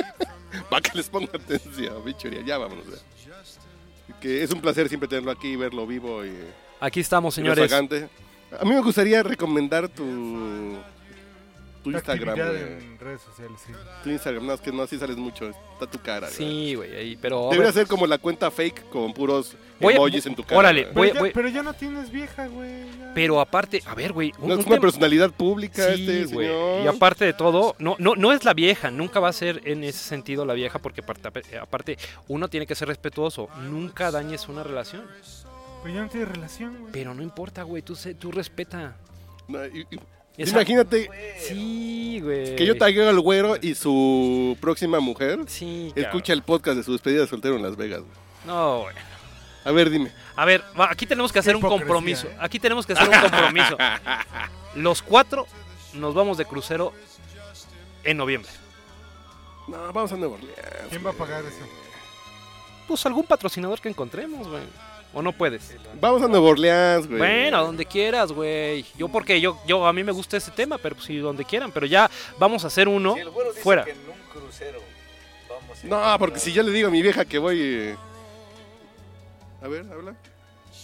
Para 0.68 0.82
que 0.82 0.98
les 0.98 1.08
ponga 1.08 1.30
atención, 1.32 2.04
bichuría. 2.04 2.42
Ya 2.42 2.58
vámonos. 2.58 2.84
güey. 2.86 3.00
Que 4.20 4.42
es 4.42 4.50
un 4.50 4.60
placer 4.60 4.90
siempre 4.90 5.08
tenerlo 5.08 5.30
aquí, 5.30 5.56
verlo 5.56 5.86
vivo 5.86 6.26
y, 6.26 6.36
Aquí 6.78 7.00
estamos, 7.00 7.32
y 7.34 7.40
señores. 7.40 7.72
A 7.72 8.64
mí 8.64 8.70
me 8.70 8.82
gustaría 8.82 9.22
recomendar 9.22 9.88
tu, 9.88 10.76
tu 11.84 11.90
Instagram, 11.92 12.34
güey. 12.36 12.62
en 12.62 12.98
redes 12.98 13.20
sociales, 13.20 13.60
sí. 13.64 13.72
Tu 14.02 14.10
Instagram, 14.10 14.46
no, 14.46 14.54
es 14.54 14.60
que 14.60 14.72
no, 14.72 14.82
así 14.82 14.98
sales 14.98 15.16
mucho. 15.16 15.48
Está 15.48 15.86
tu 15.86 15.98
cara, 16.00 16.26
güey. 16.26 16.32
Sí, 16.36 16.74
güey, 16.74 16.96
ahí, 16.96 17.16
pero... 17.20 17.48
Debería 17.50 17.72
ser 17.72 17.86
como 17.86 18.06
la 18.06 18.18
cuenta 18.18 18.50
fake 18.50 18.88
con 18.88 19.12
puros 19.14 19.54
Voy 19.80 19.92
a- 19.92 19.96
emojis 19.96 20.26
en 20.26 20.34
tu 20.34 20.42
cara. 20.42 20.58
órale, 20.58 20.84
güey. 20.84 20.94
Voy- 20.94 21.06
Pero, 21.10 21.14
ya, 21.14 21.20
voy- 21.20 21.30
pero 21.34 21.48
ya 21.48 21.62
no 21.62 21.74
tienes 21.74 22.10
vieja, 22.10 22.46
güey. 22.48 22.86
ya. 22.98 23.12
Pero 23.14 23.40
aparte, 23.40 23.82
a 23.86 23.94
ver, 23.94 24.12
güey. 24.12 24.32
un- 24.38 24.48
No 24.48 24.54
un 24.54 24.60
es 24.60 24.66
una 24.66 24.76
tema- 24.76 24.80
personalidad 24.80 25.30
pública 25.30 25.94
Sí, 25.94 26.00
este 26.08 26.24
güey. 26.34 26.46
señor. 26.48 26.84
Y 26.84 26.88
aparte 26.88 27.24
de 27.24 27.32
todo, 27.34 27.76
no, 27.78 27.94
no, 27.98 28.14
no 28.16 28.32
es 28.32 28.44
la 28.44 28.54
vieja, 28.54 28.90
nunca 28.90 29.20
va 29.20 29.28
a 29.28 29.32
ser 29.32 29.60
en 29.64 29.84
ese 29.84 29.98
sentido 29.98 30.44
la 30.44 30.54
vieja, 30.54 30.78
porque 30.78 31.02
aparte, 31.02 31.28
aparte 31.58 31.98
uno 32.28 32.48
tiene 32.48 32.66
que 32.66 32.74
ser 32.74 32.88
respetuoso. 32.88 33.48
Nunca 33.68 34.10
dañes 34.10 34.48
una 34.48 34.62
relación. 34.62 35.04
Pero 35.82 35.94
ya 35.96 36.02
no 36.02 36.08
tienes 36.08 36.28
relación, 36.30 36.78
güey. 36.80 36.92
Pero 36.92 37.12
no 37.12 37.22
importa, 37.22 37.62
güey, 37.62 37.82
tú, 37.82 37.94
tú 38.18 38.32
respeta. 38.32 38.96
No, 39.48 39.66
y- 39.66 39.86
y- 39.90 39.98
Esa- 40.36 40.50
Imagínate 40.56 41.08
Sí, 41.38 42.18
güey. 42.22 42.56
que 42.56 42.66
yo 42.66 42.76
tagueo 42.76 43.08
al 43.08 43.20
güero 43.20 43.56
y 43.60 43.74
su 43.74 44.56
próxima 44.60 44.98
mujer 45.00 45.38
Sí, 45.46 45.92
escucha 45.94 46.32
el 46.32 46.42
podcast 46.42 46.76
de 46.78 46.82
su 46.82 46.92
despedida 46.92 47.20
de 47.20 47.26
soltero 47.28 47.56
en 47.56 47.62
Las 47.62 47.76
Vegas. 47.76 48.00
güey. 48.00 48.12
No, 48.46 48.80
güey. 48.82 48.96
A 49.64 49.70
ver, 49.70 49.88
dime. 49.90 50.12
A 50.36 50.44
ver, 50.44 50.62
va, 50.78 50.90
aquí 50.90 51.06
tenemos 51.06 51.32
que 51.32 51.38
hacer 51.38 51.54
un 51.56 51.62
compromiso. 51.62 52.26
¿eh? 52.26 52.36
Aquí 52.40 52.58
tenemos 52.58 52.84
que 52.86 52.92
hacer 52.94 53.08
un 53.08 53.20
compromiso. 53.20 53.78
Los 54.74 55.00
cuatro 55.02 55.46
nos 55.94 56.12
vamos 56.14 56.36
de 56.36 56.44
crucero 56.44 56.92
en 58.02 58.16
noviembre. 58.16 58.50
No, 59.68 59.92
vamos 59.92 60.12
a 60.12 60.16
Nueva 60.16 60.34
Orleans. 60.34 60.58
¿Quién 60.90 61.06
va 61.06 61.10
a 61.10 61.14
pagar 61.14 61.44
eso? 61.44 61.64
Pues 62.86 63.06
algún 63.06 63.24
patrocinador 63.24 63.80
que 63.80 63.88
encontremos, 63.88 64.46
güey. 64.48 64.62
¿O 65.14 65.22
no 65.22 65.32
puedes? 65.32 65.74
Vamos 66.00 66.22
a 66.22 66.28
Nueva 66.28 66.46
Orleans, 66.48 67.06
güey. 67.06 67.18
Bueno, 67.18 67.58
a 67.58 67.60
donde 67.60 67.86
quieras, 67.86 68.32
güey. 68.32 68.84
Yo 68.98 69.08
porque 69.08 69.40
yo, 69.40 69.58
yo 69.66 69.86
a 69.86 69.92
mí 69.92 70.02
me 70.02 70.10
gusta 70.12 70.36
ese 70.36 70.50
tema, 70.50 70.76
pero 70.78 70.96
pues 70.96 71.06
sí, 71.06 71.16
donde 71.18 71.44
quieran. 71.44 71.70
Pero 71.72 71.86
ya 71.86 72.10
vamos 72.38 72.64
a 72.64 72.66
hacer 72.66 72.88
uno 72.88 73.14
Si 73.14 73.20
el 73.20 73.30
güero 73.30 73.50
dice 73.50 73.62
fuera. 73.62 73.84
que 73.84 73.92
en 73.92 73.98
un 73.98 74.30
crucero 74.40 74.80
vamos 75.48 75.84
a 75.84 75.86
No, 76.12 76.18
porque 76.18 76.40
si 76.40 76.52
ya 76.52 76.62
le 76.64 76.72
digo 76.72 76.88
a 76.88 76.90
mi 76.90 77.00
vieja 77.00 77.24
que 77.24 77.38
voy... 77.38 77.60
eh, 77.62 77.96
A 79.62 79.68
ver, 79.68 79.86
habla. 79.92 80.14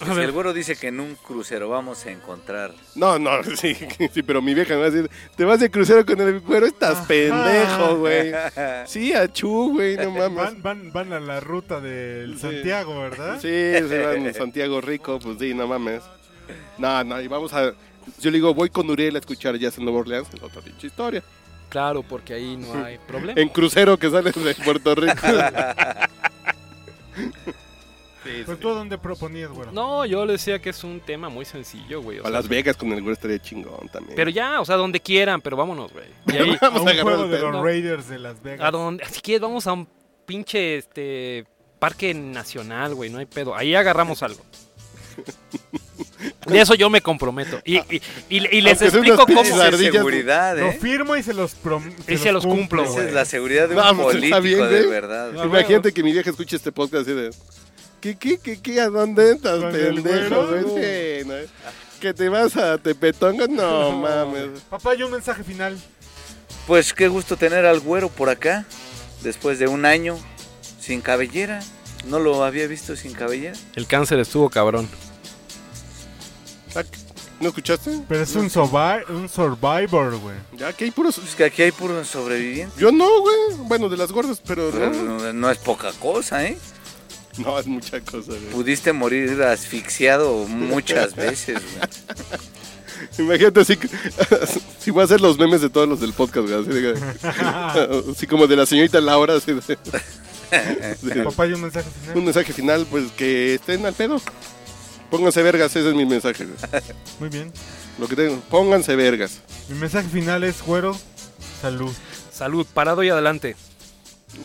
A 0.00 0.14
Si 0.14 0.20
el 0.20 0.32
güero 0.32 0.52
dice 0.54 0.76
que 0.76 0.88
en 0.88 1.00
un 1.00 1.14
crucero 1.14 1.68
vamos 1.68 2.06
a 2.06 2.10
encontrar. 2.10 2.72
No, 2.94 3.18
no, 3.18 3.42
sí, 3.56 3.76
sí, 4.12 4.22
pero 4.22 4.40
mi 4.40 4.54
vieja 4.54 4.74
me 4.74 4.80
va 4.80 4.86
a 4.86 4.90
decir, 4.90 5.10
te 5.36 5.44
vas 5.44 5.60
de 5.60 5.70
crucero 5.70 6.04
con 6.06 6.20
el 6.20 6.40
güero, 6.40 6.66
estás 6.66 7.06
pendejo, 7.06 7.98
güey. 7.98 8.32
Sí, 8.86 9.12
achú, 9.12 9.72
güey, 9.74 9.96
no 9.96 10.10
mames. 10.10 10.36
Van, 10.36 10.62
van, 10.62 10.92
van 10.92 11.12
a 11.12 11.20
la 11.20 11.40
ruta 11.40 11.80
del 11.80 12.34
Sí. 12.36 12.40
Santiago, 12.40 13.00
¿verdad? 13.00 13.34
Sí, 13.36 13.48
se 13.48 14.06
van 14.06 14.26
a 14.26 14.32
Santiago 14.32 14.80
Rico, 14.80 15.18
pues 15.18 15.38
sí, 15.38 15.54
no 15.54 15.66
mames. 15.66 16.02
No, 16.78 17.04
no, 17.04 17.20
y 17.20 17.28
vamos 17.28 17.52
a... 17.52 17.72
Yo 18.20 18.30
le 18.30 18.38
digo, 18.38 18.54
voy 18.54 18.70
con 18.70 18.88
Uriel 18.90 19.16
a 19.16 19.18
escuchar 19.18 19.56
Jazz 19.56 19.78
en 19.78 19.84
Nueva 19.84 20.00
Orleans, 20.00 20.28
es 20.32 20.42
otra 20.42 20.62
pinche 20.62 20.86
historia. 20.86 21.22
Claro, 21.68 22.02
porque 22.02 22.34
ahí 22.34 22.56
no 22.56 22.84
hay 22.84 22.98
problema. 22.98 23.40
En 23.40 23.48
crucero 23.48 23.96
que 23.96 24.10
sale 24.10 24.32
de 24.32 24.54
Puerto 24.56 24.94
Rico. 24.94 25.14
Sí, 28.22 28.42
Pues 28.44 28.58
sí. 28.58 28.62
tú 28.62 28.68
a 28.70 28.74
dónde 28.74 28.98
proponías, 28.98 29.50
güey. 29.50 29.68
No, 29.72 30.04
yo 30.04 30.26
le 30.26 30.32
decía 30.32 30.58
que 30.60 30.70
es 30.70 30.84
un 30.84 31.00
tema 31.00 31.28
muy 31.30 31.44
sencillo, 31.46 32.02
güey. 32.02 32.18
o 32.18 32.22
A 32.22 32.24
sea, 32.24 32.30
Las 32.32 32.48
Vegas 32.48 32.76
con 32.76 32.92
el 32.92 33.00
güero 33.00 33.14
estaría 33.14 33.38
chingón 33.40 33.88
también. 33.92 34.14
Pero 34.14 34.30
ya, 34.30 34.60
o 34.60 34.64
sea, 34.64 34.76
donde 34.76 35.00
quieran, 35.00 35.40
pero 35.40 35.56
vámonos, 35.56 35.90
güey. 35.92 36.04
Y 36.26 36.36
ahí, 36.36 36.50
A 36.60 36.66
vamos 36.66 36.82
un 36.82 36.88
a 36.88 36.90
agarrar 36.90 37.14
juego 37.16 37.24
el 37.24 37.30
de 37.30 37.38
los. 37.40 37.64
Raiders 37.64 38.08
de 38.08 38.18
Las 38.18 38.42
Vegas. 38.42 38.66
a 38.66 38.70
donde, 38.70 39.04
si 39.06 39.20
quieres, 39.20 39.40
vamos 39.40 39.66
a 39.66 39.72
un 39.72 39.88
pinche 40.26 40.76
este 40.76 41.46
parque 41.78 42.12
nacional, 42.12 42.94
güey, 42.94 43.08
no 43.08 43.18
hay 43.20 43.26
pedo. 43.26 43.56
Ahí 43.56 43.74
agarramos 43.74 44.22
algo. 44.22 44.42
De 46.46 46.60
eso 46.60 46.74
yo 46.74 46.90
me 46.90 47.00
comprometo. 47.00 47.60
Y, 47.64 47.78
y, 47.78 48.02
y- 48.28 48.56
y 48.58 48.60
les 48.60 48.80
explico 48.82 49.24
cómo. 49.26 49.40
es 49.42 49.48
seguridad, 49.78 50.56
Lo 50.58 50.68
¿eh? 50.68 50.78
firmo 50.80 51.16
y 51.16 51.22
se 51.22 51.32
los, 51.34 51.54
prom 51.54 51.82
Y 52.08 52.16
se 52.18 52.32
los 52.32 52.44
cumplo, 52.44 52.82
Esa 52.84 52.92
güey. 52.92 53.06
es 53.08 53.12
la 53.14 53.24
seguridad 53.24 53.68
de 53.68 53.74
un 53.74 53.80
Vamos, 53.80 54.14
está 54.14 54.36
político 54.36 54.40
bien, 54.42 54.58
de 54.70 54.78
güey. 54.78 54.86
verdad. 54.90 55.32
No, 55.32 55.44
Imagínate 55.46 55.92
que 55.92 56.02
mi 56.02 56.12
vieja 56.12 56.30
escuche 56.30 56.56
este 56.56 56.72
podcast 56.72 57.02
así 57.08 57.12
de... 57.14 57.30
¿Qué, 58.00 58.16
qué, 58.16 58.38
qué, 58.38 58.60
qué? 58.60 58.80
¿A 58.80 58.88
dónde 58.88 59.32
estás, 59.32 59.58
¿Con 59.60 59.74
el 59.74 59.94
pendejo? 60.02 60.46
güero? 60.46 60.64
güey? 60.64 60.84
Sí, 61.22 61.28
¿no? 61.28 61.34
¿Que 62.00 62.14
te 62.14 62.28
vas 62.30 62.56
a 62.56 62.78
Tepetonga? 62.78 63.46
No, 63.46 63.92
mames. 63.92 64.60
Papá, 64.70 64.94
yo 64.94 65.06
un 65.06 65.12
mensaje 65.12 65.44
final. 65.44 65.78
Pues 66.66 66.94
qué 66.94 67.08
gusto 67.08 67.36
tener 67.36 67.66
al 67.66 67.80
güero 67.80 68.08
por 68.08 68.30
acá. 68.30 68.64
Después 69.22 69.58
de 69.58 69.66
un 69.68 69.84
año 69.84 70.18
sin 70.80 71.02
cabellera. 71.02 71.60
No 72.06 72.18
lo 72.18 72.42
había 72.42 72.66
visto 72.66 72.96
sin 72.96 73.12
cabellera. 73.12 73.54
El 73.76 73.86
cáncer 73.86 74.18
estuvo 74.18 74.48
cabrón. 74.48 74.88
Ah, 76.74 76.82
¿No 77.40 77.48
escuchaste? 77.48 78.00
Pero 78.08 78.22
es 78.22 78.34
un, 78.34 78.48
survi- 78.48 79.06
un 79.10 79.28
survivor, 79.28 80.16
güey. 80.18 80.36
Ya, 80.56 80.72
que 80.72 80.84
hay 80.84 80.90
puros... 80.90 81.18
Pues 81.18 81.34
que 81.34 81.44
aquí 81.44 81.62
hay 81.62 81.72
puros 81.72 82.06
sobrevivientes. 82.08 82.78
Yo 82.78 82.92
no, 82.92 83.06
güey. 83.20 83.36
Bueno, 83.66 83.88
de 83.90 83.96
las 83.98 84.12
gordas, 84.12 84.40
pero 84.46 84.70
Pero 84.70 84.90
no. 84.90 85.18
no, 85.18 85.32
no 85.32 85.50
es 85.50 85.58
poca 85.58 85.90
cosa, 86.00 86.44
¿eh? 86.46 86.56
No, 87.38 87.58
es 87.58 87.66
mucha 87.66 88.00
cosa, 88.00 88.32
güey. 88.32 88.40
Pudiste 88.52 88.92
morir 88.92 89.40
asfixiado 89.42 90.46
muchas 90.46 91.14
veces. 91.16 91.58
güey. 91.60 91.88
Imagínate 93.18 93.60
así, 93.60 93.76
que- 93.76 93.88
si 94.80 94.90
voy 94.90 95.02
a 95.02 95.04
hacer 95.04 95.20
los 95.20 95.38
memes 95.38 95.60
de 95.62 95.70
todos 95.70 95.88
los 95.88 96.00
del 96.00 96.12
podcast, 96.12 96.48
güey. 96.48 96.60
Así, 96.60 96.70
de- 96.70 98.12
así 98.12 98.26
como 98.26 98.46
de 98.46 98.56
la 98.56 98.66
señorita 98.66 99.00
Laura, 99.00 99.34
así 99.36 99.52
de- 99.52 99.78
de- 101.02 101.22
Papá, 101.24 101.46
yo 101.46 101.54
un 101.56 101.62
mensaje 101.62 101.88
final. 102.00 102.18
un 102.18 102.24
mensaje 102.24 102.52
final, 102.52 102.86
pues 102.90 103.10
que 103.12 103.54
estén 103.54 103.86
al 103.86 103.94
pedo. 103.94 104.20
Pónganse 105.10 105.42
vergas, 105.42 105.74
ese 105.74 105.88
es 105.88 105.94
mi 105.94 106.06
mensaje, 106.06 106.44
güey. 106.44 106.82
Muy 107.20 107.28
bien. 107.30 107.52
Lo 107.98 108.06
que 108.08 108.16
tengo, 108.16 108.38
pónganse 108.50 108.94
vergas. 108.96 109.38
Mi 109.68 109.76
mensaje 109.78 110.08
final 110.08 110.44
es, 110.44 110.62
güero, 110.62 110.96
salud. 111.60 111.92
Salud, 112.32 112.66
parado 112.72 113.02
y 113.02 113.08
adelante. 113.10 113.56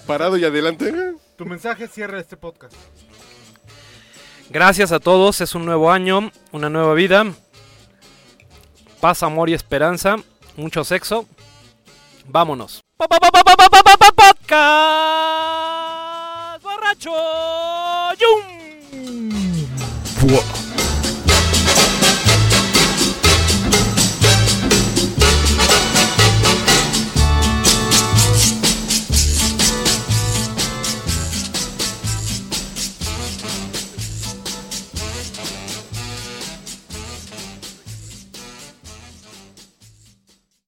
Parado 0.08 0.38
y 0.38 0.44
adelante, 0.44 0.92
güey. 0.92 1.16
Tu 1.38 1.46
mensaje 1.46 1.88
cierra 1.88 2.20
este 2.20 2.38
podcast. 2.38 2.76
Gracias 4.50 4.92
a 4.92 5.00
todos, 5.00 5.42
es 5.42 5.56
un 5.56 5.66
nuevo 5.66 5.92
año, 5.92 6.32
una 6.52 6.70
nueva 6.70 6.94
vida. 6.94 7.26
Paz, 9.02 9.24
amor 9.24 9.50
y 9.50 9.54
esperanza, 9.54 10.18
mucho 10.56 10.84
sexo. 10.84 11.26
Vámonos. 12.28 12.82
Podcast 12.98 13.36
¡Yum! 18.20 18.42